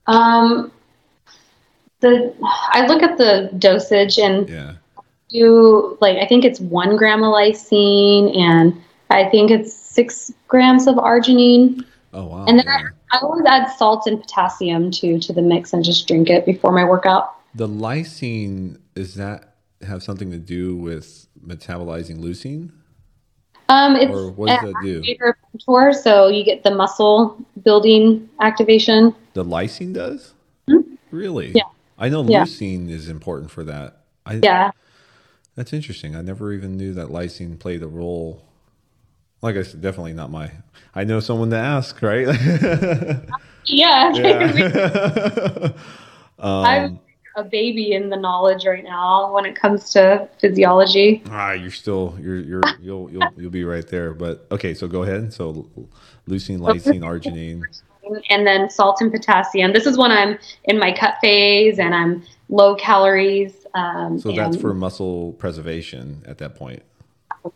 Um, 0.07 0.71
the 2.01 2.35
I 2.43 2.87
look 2.87 3.03
at 3.03 3.17
the 3.17 3.51
dosage 3.59 4.19
and 4.19 4.49
Yeah. 4.49 4.75
do 5.31 5.97
like 6.01 6.19
I 6.19 6.27
think 6.27 6.45
it's 6.45 6.61
one 6.61 6.97
gram 6.97 7.23
of 7.23 7.33
lysine 7.33 8.37
and 8.37 8.81
I 9.11 9.29
think 9.31 9.51
it's 9.51 9.73
six 9.73 10.33
grams 10.49 10.87
of 10.87 10.97
arginine. 10.97 11.85
Oh 12.13 12.27
wow. 12.27 12.45
And 12.47 12.59
then 12.59 12.67
yeah. 12.67 12.89
I 13.13 13.19
always 13.23 13.45
add 13.47 13.69
salt 13.77 14.07
and 14.07 14.21
potassium 14.21 14.91
to 14.93 15.19
to 15.19 15.33
the 15.33 15.43
mix 15.43 15.73
and 15.73 15.83
just 15.83 16.07
drink 16.07 16.29
it 16.29 16.45
before 16.45 16.73
my 16.73 16.85
workout. 16.85 17.35
The 17.55 17.69
lysine 17.69 18.79
is 18.95 19.15
that 19.15 19.55
have 19.83 20.03
something 20.03 20.31
to 20.31 20.39
do 20.39 20.77
with 20.77 21.27
metabolizing 21.45 22.19
leucine, 22.19 22.71
Um, 23.69 23.97
it's 23.97 24.13
or 24.13 24.31
what 24.31 24.49
does 24.49 24.61
that 24.61 24.83
do? 24.83 25.03
mTOR, 25.57 25.95
so 25.95 26.29
you 26.29 26.45
get 26.45 26.63
the 26.63 26.75
muscle 26.75 27.37
building 27.65 28.29
activation. 28.41 29.15
The 29.33 29.45
lysine 29.45 29.95
does? 29.95 30.35
Really? 31.11 31.53
Yeah. 31.55 31.63
I 31.99 32.09
know 32.09 32.25
Yeah. 32.25 32.43
leucine 32.43 32.91
is 32.91 33.09
important 33.09 33.51
for 33.51 33.65
that. 33.65 33.99
I, 34.27 34.41
Yeah, 34.43 34.71
That's 35.55 35.73
interesting. 35.73 36.17
I 36.17 36.23
never 36.23 36.53
even 36.53 36.77
knew 36.77 36.93
that 36.95 37.09
lysine 37.09 37.59
played 37.59 37.83
a 37.83 37.87
role. 37.87 38.43
Like 39.41 39.57
I 39.57 39.63
said, 39.63 39.81
definitely 39.81 40.15
not 40.15 40.31
my. 40.31 40.51
I 40.95 41.05
know 41.05 41.21
someone 41.21 41.51
to 41.51 41.57
ask, 41.57 42.01
right? 42.03 42.27
yeah. 43.67 44.13
yeah. 44.15 45.69
Um, 46.37 46.99
a 47.37 47.43
baby 47.45 47.93
in 47.93 48.11
the 48.11 48.17
knowledge 48.17 48.65
right 48.65 48.85
now 48.85 49.33
when 49.33 49.45
it 49.45 49.57
comes 49.57 49.91
to 49.91 50.29
physiology. 50.41 51.23
ah, 51.31 51.53
you're 51.53 51.71
still 51.71 52.17
you're 52.21 52.37
you're 52.41 52.63
you'll 52.81 53.11
you'll 53.11 53.29
you'll 53.37 53.51
be 53.51 53.65
right 53.65 53.87
there. 53.89 54.15
But 54.15 54.47
okay, 54.53 54.75
so 54.75 54.87
go 54.87 55.03
ahead. 55.03 55.33
So 55.33 55.69
leucine, 56.29 56.59
lysine, 56.61 57.01
arginine. 57.01 57.63
and 58.31 58.47
then 58.47 58.71
salt 58.71 59.01
and 59.01 59.11
potassium. 59.11 59.73
This 59.73 59.87
is 59.87 59.99
when 59.99 60.11
I'm 60.11 60.39
in 60.65 60.79
my 60.79 60.93
cut 60.93 61.17
phase 61.21 61.79
and 61.79 61.95
I'm 61.95 62.23
low 62.49 62.75
calories. 62.77 63.67
Um, 63.75 64.19
So 64.19 64.31
that's 64.33 64.57
for 64.57 64.73
muscle 64.75 65.33
preservation 65.35 66.23
at 66.27 66.39
that 66.39 66.55
point. 66.55 66.83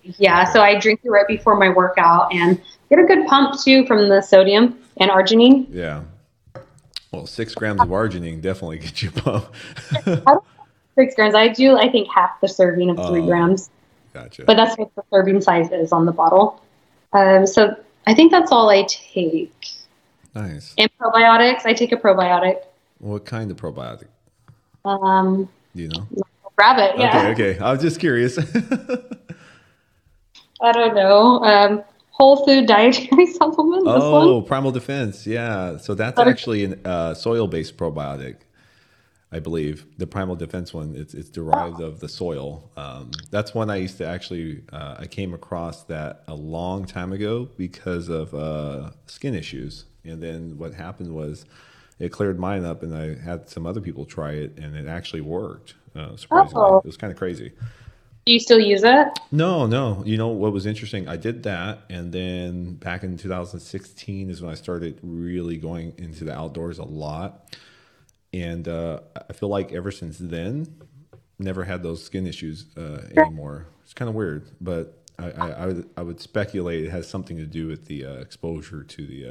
yeah. 0.03 0.45
So 0.53 0.61
I 0.61 0.79
drink 0.79 1.01
it 1.05 1.11
right 1.11 1.27
before 1.29 1.57
my 1.57 1.69
workout 1.69 2.33
and 2.35 2.61
get 2.91 2.99
a 2.99 3.05
good 3.05 3.27
pump 3.27 3.61
too 3.61 3.87
from 3.87 4.09
the 4.09 4.21
sodium 4.23 4.79
and 4.97 5.11
arginine. 5.11 5.67
Yeah. 5.71 6.03
Well, 7.13 7.27
six 7.27 7.55
grams 7.55 7.81
of 7.81 7.89
arginine 7.89 8.41
definitely 8.43 8.79
gets 8.79 9.03
you 9.03 9.11
pumped. 9.11 9.49
Six 10.97 11.15
grams. 11.15 11.35
I 11.35 11.49
do. 11.49 11.77
I 11.77 11.89
think 11.89 12.09
half 12.15 12.41
the 12.41 12.49
serving 12.49 12.91
of 12.91 12.97
three 12.97 13.23
Oh. 13.23 13.27
grams, 13.27 13.71
gotcha. 14.13 14.45
but 14.45 14.57
that's 14.57 14.77
what 14.77 14.93
the 14.97 15.03
serving 15.13 15.41
size 15.41 15.71
is 15.71 15.93
on 15.93 16.07
the 16.07 16.13
bottle. 16.13 16.61
Um, 17.13 17.47
so 17.47 17.77
I 18.07 18.15
think 18.15 18.33
that's 18.33 18.51
all 18.53 18.69
I 18.69 18.85
take. 18.89 19.53
nice. 20.35 20.75
And 20.77 20.91
probiotics. 21.01 21.65
I 21.65 21.73
take 21.73 21.93
a 21.93 21.97
probiotic. 21.97 22.57
What 22.99 23.25
kind 23.25 23.51
of 23.51 23.57
probiotic? 23.57 24.09
Um, 24.85 25.49
Do 25.75 25.83
you 25.83 25.89
know? 25.89 26.07
rabbit. 26.59 26.99
Yeah. 26.99 27.29
Okay, 27.31 27.53
okay. 27.53 27.59
I 27.61 27.73
was 27.73 27.81
just 27.81 28.01
curious. 28.01 28.37
I 30.61 30.73
don't 30.73 30.95
know. 30.95 31.43
Um, 31.45 31.85
whole 32.19 32.45
food 32.45 32.67
dietary 32.67 33.27
supplement. 33.33 33.85
This 33.85 33.95
one. 33.95 34.29
oh, 34.29 34.43
Primal 34.43 34.73
Defense. 34.73 35.27
Yeah. 35.27 35.77
So 35.79 35.95
that's 35.95 36.19
actually 36.19 36.65
a 36.65 36.77
uh, 36.89 37.15
soil-based 37.15 37.77
probiotic, 37.77 38.37
I 39.33 39.39
believe. 39.39 39.87
The 39.99 40.07
Primal 40.07 40.37
Defense 40.37 40.75
one. 40.75 40.95
It's 40.97 41.15
it's 41.15 41.31
derived 41.31 41.81
of 41.81 42.01
the 42.01 42.09
soil. 42.09 42.71
Um, 42.77 43.11
that's 43.31 43.55
one 43.55 43.71
I 43.71 43.77
used 43.77 43.99
to 43.99 44.07
actually. 44.07 44.63
Uh, 44.73 44.97
I 44.99 45.07
came 45.07 45.33
across 45.35 45.85
that 45.85 46.23
a 46.29 46.35
long 46.35 46.85
time 46.85 47.13
ago 47.13 47.49
because 47.57 48.09
of 48.09 48.35
uh, 48.35 48.91
skin 49.07 49.35
issues, 49.35 49.85
and 50.05 50.23
then 50.23 50.59
what 50.59 50.75
happened 50.75 51.15
was. 51.15 51.45
It 52.01 52.11
cleared 52.13 52.39
mine 52.39 52.65
up, 52.65 52.85
and 52.85 52.95
I 52.95 53.17
had 53.21 53.49
some 53.49 53.67
other 53.67 53.81
people 53.81 54.05
try 54.05 54.31
it, 54.35 54.57
and 54.57 54.77
it 54.77 54.87
actually 54.87 55.21
worked. 55.21 55.75
Uh, 55.97 56.15
surprisingly, 56.15 56.63
Oh. 56.65 56.77
it 56.79 56.85
was 56.85 56.97
kind 56.97 57.11
of 57.13 57.19
crazy. 57.19 57.51
Do 58.29 58.35
you 58.35 58.41
still 58.41 58.61
use 58.61 58.83
it? 58.85 59.09
No, 59.33 59.65
no. 59.65 60.03
You 60.05 60.19
know 60.19 60.29
what 60.29 60.53
was 60.53 60.67
interesting? 60.67 61.09
I 61.09 61.17
did 61.17 61.45
that, 61.45 61.79
and 61.89 62.13
then 62.13 62.75
back 62.75 63.03
in 63.03 63.17
2016 63.17 64.29
is 64.29 64.43
when 64.43 64.51
I 64.51 64.55
started 64.55 64.99
really 65.03 65.57
going 65.57 65.95
into 65.97 66.25
the 66.25 66.39
outdoors 66.39 66.79
a 66.79 66.85
lot. 66.85 67.57
And 68.35 68.69
uh, 68.69 69.01
I 69.31 69.33
feel 69.33 69.49
like 69.49 69.73
ever 69.73 69.91
since 69.91 70.19
then, 70.19 70.67
never 71.39 71.65
had 71.65 71.83
those 71.83 72.05
skin 72.05 72.27
issues 72.27 72.67
uh, 72.77 73.09
anymore. 73.17 73.69
It's 73.83 73.95
kind 73.95 74.11
of 74.11 74.15
weird, 74.15 74.51
but 74.61 75.03
I, 75.19 75.31
I, 75.31 75.49
I, 75.49 75.67
would, 75.67 75.91
I 75.97 76.03
would 76.03 76.21
speculate 76.21 76.85
it 76.85 76.91
has 76.91 77.09
something 77.09 77.39
to 77.39 77.47
do 77.47 77.67
with 77.67 77.87
the 77.87 78.05
uh, 78.05 78.13
exposure 78.17 78.83
to 78.83 79.07
the, 79.07 79.27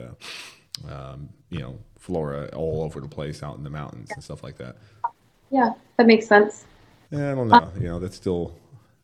uh, 0.88 0.92
um, 0.92 1.30
you 1.52 1.60
know, 1.60 1.78
flora 2.00 2.50
all 2.56 2.82
over 2.82 3.00
the 3.00 3.08
place 3.08 3.44
out 3.44 3.58
in 3.58 3.64
the 3.64 3.70
mountains 3.70 4.10
and 4.16 4.24
stuff 4.24 4.42
like 4.42 4.58
that. 4.58 4.78
Yeah, 5.52 5.74
that 5.98 6.08
makes 6.08 6.26
sense. 6.26 6.66
Yeah, 7.12 7.32
I 7.32 7.36
don't 7.36 7.48
know. 7.48 7.72
You 7.80 7.90
know, 7.90 8.00
that's 8.00 8.16
still. 8.16 8.56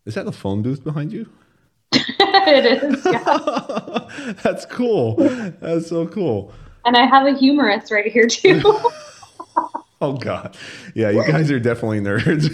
Is 0.06 0.16
that 0.16 0.26
the 0.26 0.32
phone 0.32 0.62
booth 0.62 0.84
behind 0.84 1.14
you? 1.14 1.30
it 1.94 2.84
is. 2.84 3.06
Yeah. 3.06 4.34
That's 4.44 4.66
cool. 4.66 5.16
That's 5.16 5.88
so 5.88 6.08
cool. 6.08 6.54
And 6.86 6.98
I 6.98 7.06
have 7.06 7.26
a 7.26 7.38
humorist 7.38 7.92
right 7.92 8.12
here 8.12 8.28
too. 8.28 8.62
Oh 10.04 10.18
God, 10.18 10.58
yeah, 10.96 11.12
you 11.12 11.26
guys 11.26 11.50
are 11.50 11.62
definitely 11.62 12.02
nerds. 12.02 12.54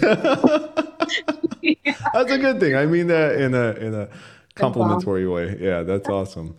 That's 2.12 2.30
a 2.30 2.38
good 2.38 2.60
thing. 2.60 2.76
I 2.76 2.86
mean 2.86 3.08
that 3.08 3.40
in 3.40 3.54
a 3.54 3.72
in 3.72 3.92
a 3.92 4.08
complimentary 4.54 5.26
way. 5.26 5.58
Yeah, 5.60 5.82
that's 5.82 6.08
awesome. 6.08 6.56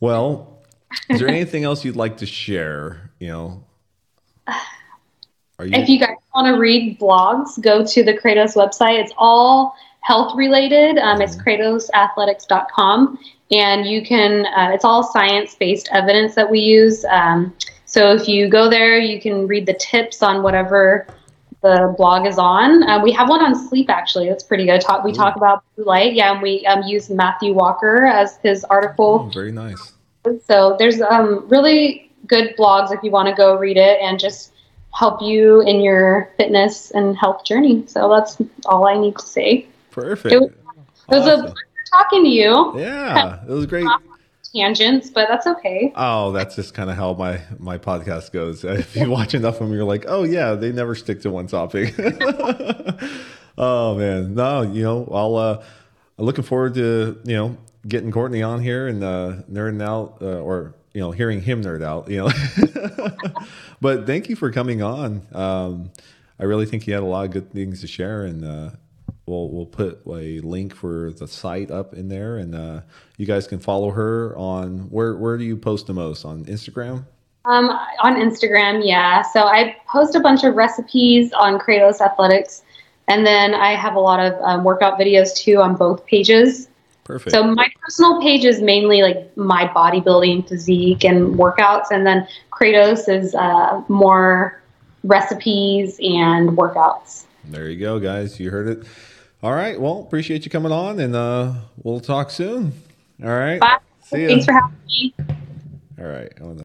Well, 0.00 0.62
is 1.08 1.20
there 1.20 1.28
anything 1.28 1.64
else 1.64 1.82
you'd 1.82 1.96
like 1.96 2.18
to 2.18 2.26
share? 2.26 3.10
You 3.18 3.28
know, 3.28 3.64
are 5.58 5.64
you? 5.64 5.72
If 5.72 5.88
you 5.88 5.98
guys 5.98 6.16
want 6.34 6.48
to 6.48 6.60
read 6.60 7.00
blogs, 7.00 7.58
go 7.62 7.86
to 7.86 8.04
the 8.04 8.12
Kratos 8.12 8.54
website. 8.54 9.02
It's 9.02 9.12
all 9.16 9.74
health 10.00 10.36
related. 10.36 10.98
Um, 10.98 11.20
it's 11.20 11.36
mm-hmm. 11.36 11.48
kratosathletics.com, 11.48 13.18
and 13.50 13.86
you 13.86 14.04
can. 14.04 14.46
Uh, 14.46 14.70
it's 14.72 14.84
all 14.84 15.02
science 15.02 15.54
based 15.54 15.88
evidence 15.92 16.34
that 16.34 16.50
we 16.50 16.60
use. 16.60 17.04
Um, 17.04 17.54
so 17.86 18.12
if 18.12 18.28
you 18.28 18.48
go 18.48 18.68
there, 18.68 18.98
you 18.98 19.20
can 19.20 19.46
read 19.46 19.66
the 19.66 19.74
tips 19.74 20.22
on 20.22 20.42
whatever 20.42 21.06
the 21.62 21.94
blog 21.96 22.26
is 22.26 22.38
on. 22.38 22.82
Uh, 22.88 23.02
we 23.02 23.12
have 23.12 23.28
one 23.28 23.40
on 23.40 23.54
sleep 23.54 23.90
actually. 23.90 24.28
That's 24.28 24.44
pretty 24.44 24.66
good. 24.66 24.80
Talk, 24.80 25.04
we 25.04 25.10
Ooh. 25.10 25.14
talk 25.14 25.36
about 25.36 25.64
blue 25.74 25.84
light. 25.84 26.14
Yeah, 26.14 26.32
and 26.32 26.42
we 26.42 26.64
um, 26.66 26.82
use 26.82 27.10
Matthew 27.10 27.52
Walker 27.52 28.04
as 28.04 28.38
his 28.42 28.64
article. 28.64 29.26
Oh, 29.26 29.30
very 29.32 29.52
nice. 29.52 29.92
So 30.46 30.76
there's 30.78 31.00
um, 31.00 31.48
really 31.48 32.12
good 32.26 32.54
blogs 32.56 32.92
if 32.92 33.02
you 33.02 33.10
want 33.10 33.28
to 33.28 33.34
go 33.34 33.56
read 33.56 33.76
it 33.76 33.98
and 34.00 34.20
just 34.20 34.52
help 34.92 35.22
you 35.22 35.62
in 35.62 35.80
your 35.80 36.30
fitness 36.36 36.90
and 36.90 37.16
health 37.16 37.44
journey. 37.44 37.84
So 37.86 38.08
that's 38.08 38.36
all 38.66 38.86
I 38.86 38.98
need 38.98 39.16
to 39.16 39.26
say. 39.26 39.66
Perfect. 40.02 40.34
It 40.34 40.40
was, 40.40 40.50
it 40.50 41.14
was 41.14 41.26
a 41.26 41.36
pleasure 41.38 41.54
talking 41.90 42.24
to 42.24 42.30
you. 42.30 42.78
Yeah, 42.78 43.40
it 43.42 43.50
was 43.50 43.66
great 43.66 43.86
tangents, 44.52 45.10
but 45.10 45.28
that's 45.28 45.46
okay. 45.46 45.92
Oh, 45.96 46.32
that's 46.32 46.56
just 46.56 46.74
kind 46.74 46.90
of 46.90 46.96
how 46.96 47.14
my 47.14 47.40
my 47.58 47.78
podcast 47.78 48.32
goes. 48.32 48.64
If 48.78 48.96
you 48.96 49.10
watch 49.10 49.34
enough 49.34 49.60
of 49.60 49.68
them, 49.68 49.76
you're 49.76 49.84
like, 49.84 50.04
oh 50.08 50.24
yeah, 50.24 50.54
they 50.54 50.72
never 50.72 50.94
stick 50.94 51.22
to 51.22 51.30
one 51.30 51.46
topic. 51.46 51.94
oh 53.58 53.96
man, 53.96 54.34
no, 54.34 54.62
you 54.62 54.82
know, 54.82 55.08
I'll 55.12 55.36
uh, 55.36 55.64
I'm 56.18 56.24
looking 56.24 56.44
forward 56.44 56.74
to 56.74 57.20
you 57.24 57.36
know 57.36 57.56
getting 57.86 58.10
Courtney 58.10 58.42
on 58.42 58.60
here 58.60 58.86
and 58.88 59.02
uh, 59.02 59.36
nerding 59.50 59.82
out 59.82 60.18
uh, 60.20 60.40
or 60.40 60.74
you 60.94 61.00
know 61.00 61.10
hearing 61.10 61.42
him 61.42 61.62
nerd 61.62 61.82
out. 61.82 62.08
You 62.08 62.24
know, 62.24 63.10
but 63.80 64.06
thank 64.06 64.28
you 64.28 64.36
for 64.36 64.50
coming 64.50 64.82
on. 64.82 65.26
Um, 65.32 65.90
I 66.40 66.44
really 66.44 66.66
think 66.66 66.86
you 66.86 66.94
had 66.94 67.02
a 67.02 67.06
lot 67.06 67.24
of 67.24 67.30
good 67.32 67.52
things 67.52 67.80
to 67.82 67.86
share 67.86 68.24
and. 68.24 68.44
Uh, 68.44 68.70
we'll 69.28 69.50
we'll 69.50 69.66
put 69.66 70.00
a 70.06 70.40
link 70.40 70.74
for 70.74 71.12
the 71.12 71.28
site 71.28 71.70
up 71.70 71.94
in 71.94 72.08
there, 72.08 72.38
and 72.38 72.54
uh, 72.54 72.80
you 73.16 73.26
guys 73.26 73.46
can 73.46 73.58
follow 73.58 73.90
her 73.90 74.36
on 74.36 74.90
where 74.90 75.16
where 75.16 75.36
do 75.36 75.44
you 75.44 75.56
post 75.56 75.86
the 75.86 75.94
most 75.94 76.24
on 76.24 76.44
Instagram? 76.46 77.04
Um, 77.44 77.70
on 78.02 78.16
Instagram, 78.16 78.82
yeah. 78.84 79.22
So 79.22 79.44
I 79.44 79.76
post 79.90 80.14
a 80.14 80.20
bunch 80.20 80.44
of 80.44 80.54
recipes 80.54 81.32
on 81.32 81.58
Kratos 81.58 82.00
Athletics, 82.00 82.62
and 83.06 83.26
then 83.26 83.54
I 83.54 83.74
have 83.74 83.94
a 83.94 84.00
lot 84.00 84.20
of 84.20 84.40
um, 84.42 84.64
workout 84.64 84.98
videos 84.98 85.34
too 85.34 85.60
on 85.60 85.76
both 85.76 86.04
pages. 86.06 86.68
Perfect. 87.04 87.34
So 87.34 87.42
my 87.42 87.66
personal 87.80 88.20
page 88.20 88.44
is 88.44 88.60
mainly 88.60 89.00
like 89.00 89.34
my 89.34 89.66
bodybuilding 89.68 90.48
physique 90.48 91.04
and 91.04 91.36
workouts, 91.36 91.86
and 91.90 92.06
then 92.06 92.28
Kratos 92.52 93.08
is 93.08 93.34
uh, 93.34 93.82
more 93.88 94.60
recipes 95.04 95.98
and 96.02 96.50
workouts. 96.50 97.24
There 97.44 97.70
you 97.70 97.80
go, 97.80 97.98
guys. 97.98 98.38
You 98.38 98.50
heard 98.50 98.68
it. 98.68 98.86
All 99.42 99.54
right. 99.54 99.80
Well, 99.80 100.00
appreciate 100.00 100.44
you 100.44 100.50
coming 100.50 100.72
on, 100.72 100.98
and 100.98 101.14
uh, 101.14 101.52
we'll 101.82 102.00
talk 102.00 102.30
soon. 102.30 102.72
All 103.22 103.28
right. 103.30 103.60
Bye. 103.60 103.78
See. 104.02 104.26
Thanks 104.26 104.46
for 104.46 104.52
having 104.52 104.76
me. 104.86 105.14
All 105.98 106.06
right. 106.06 106.64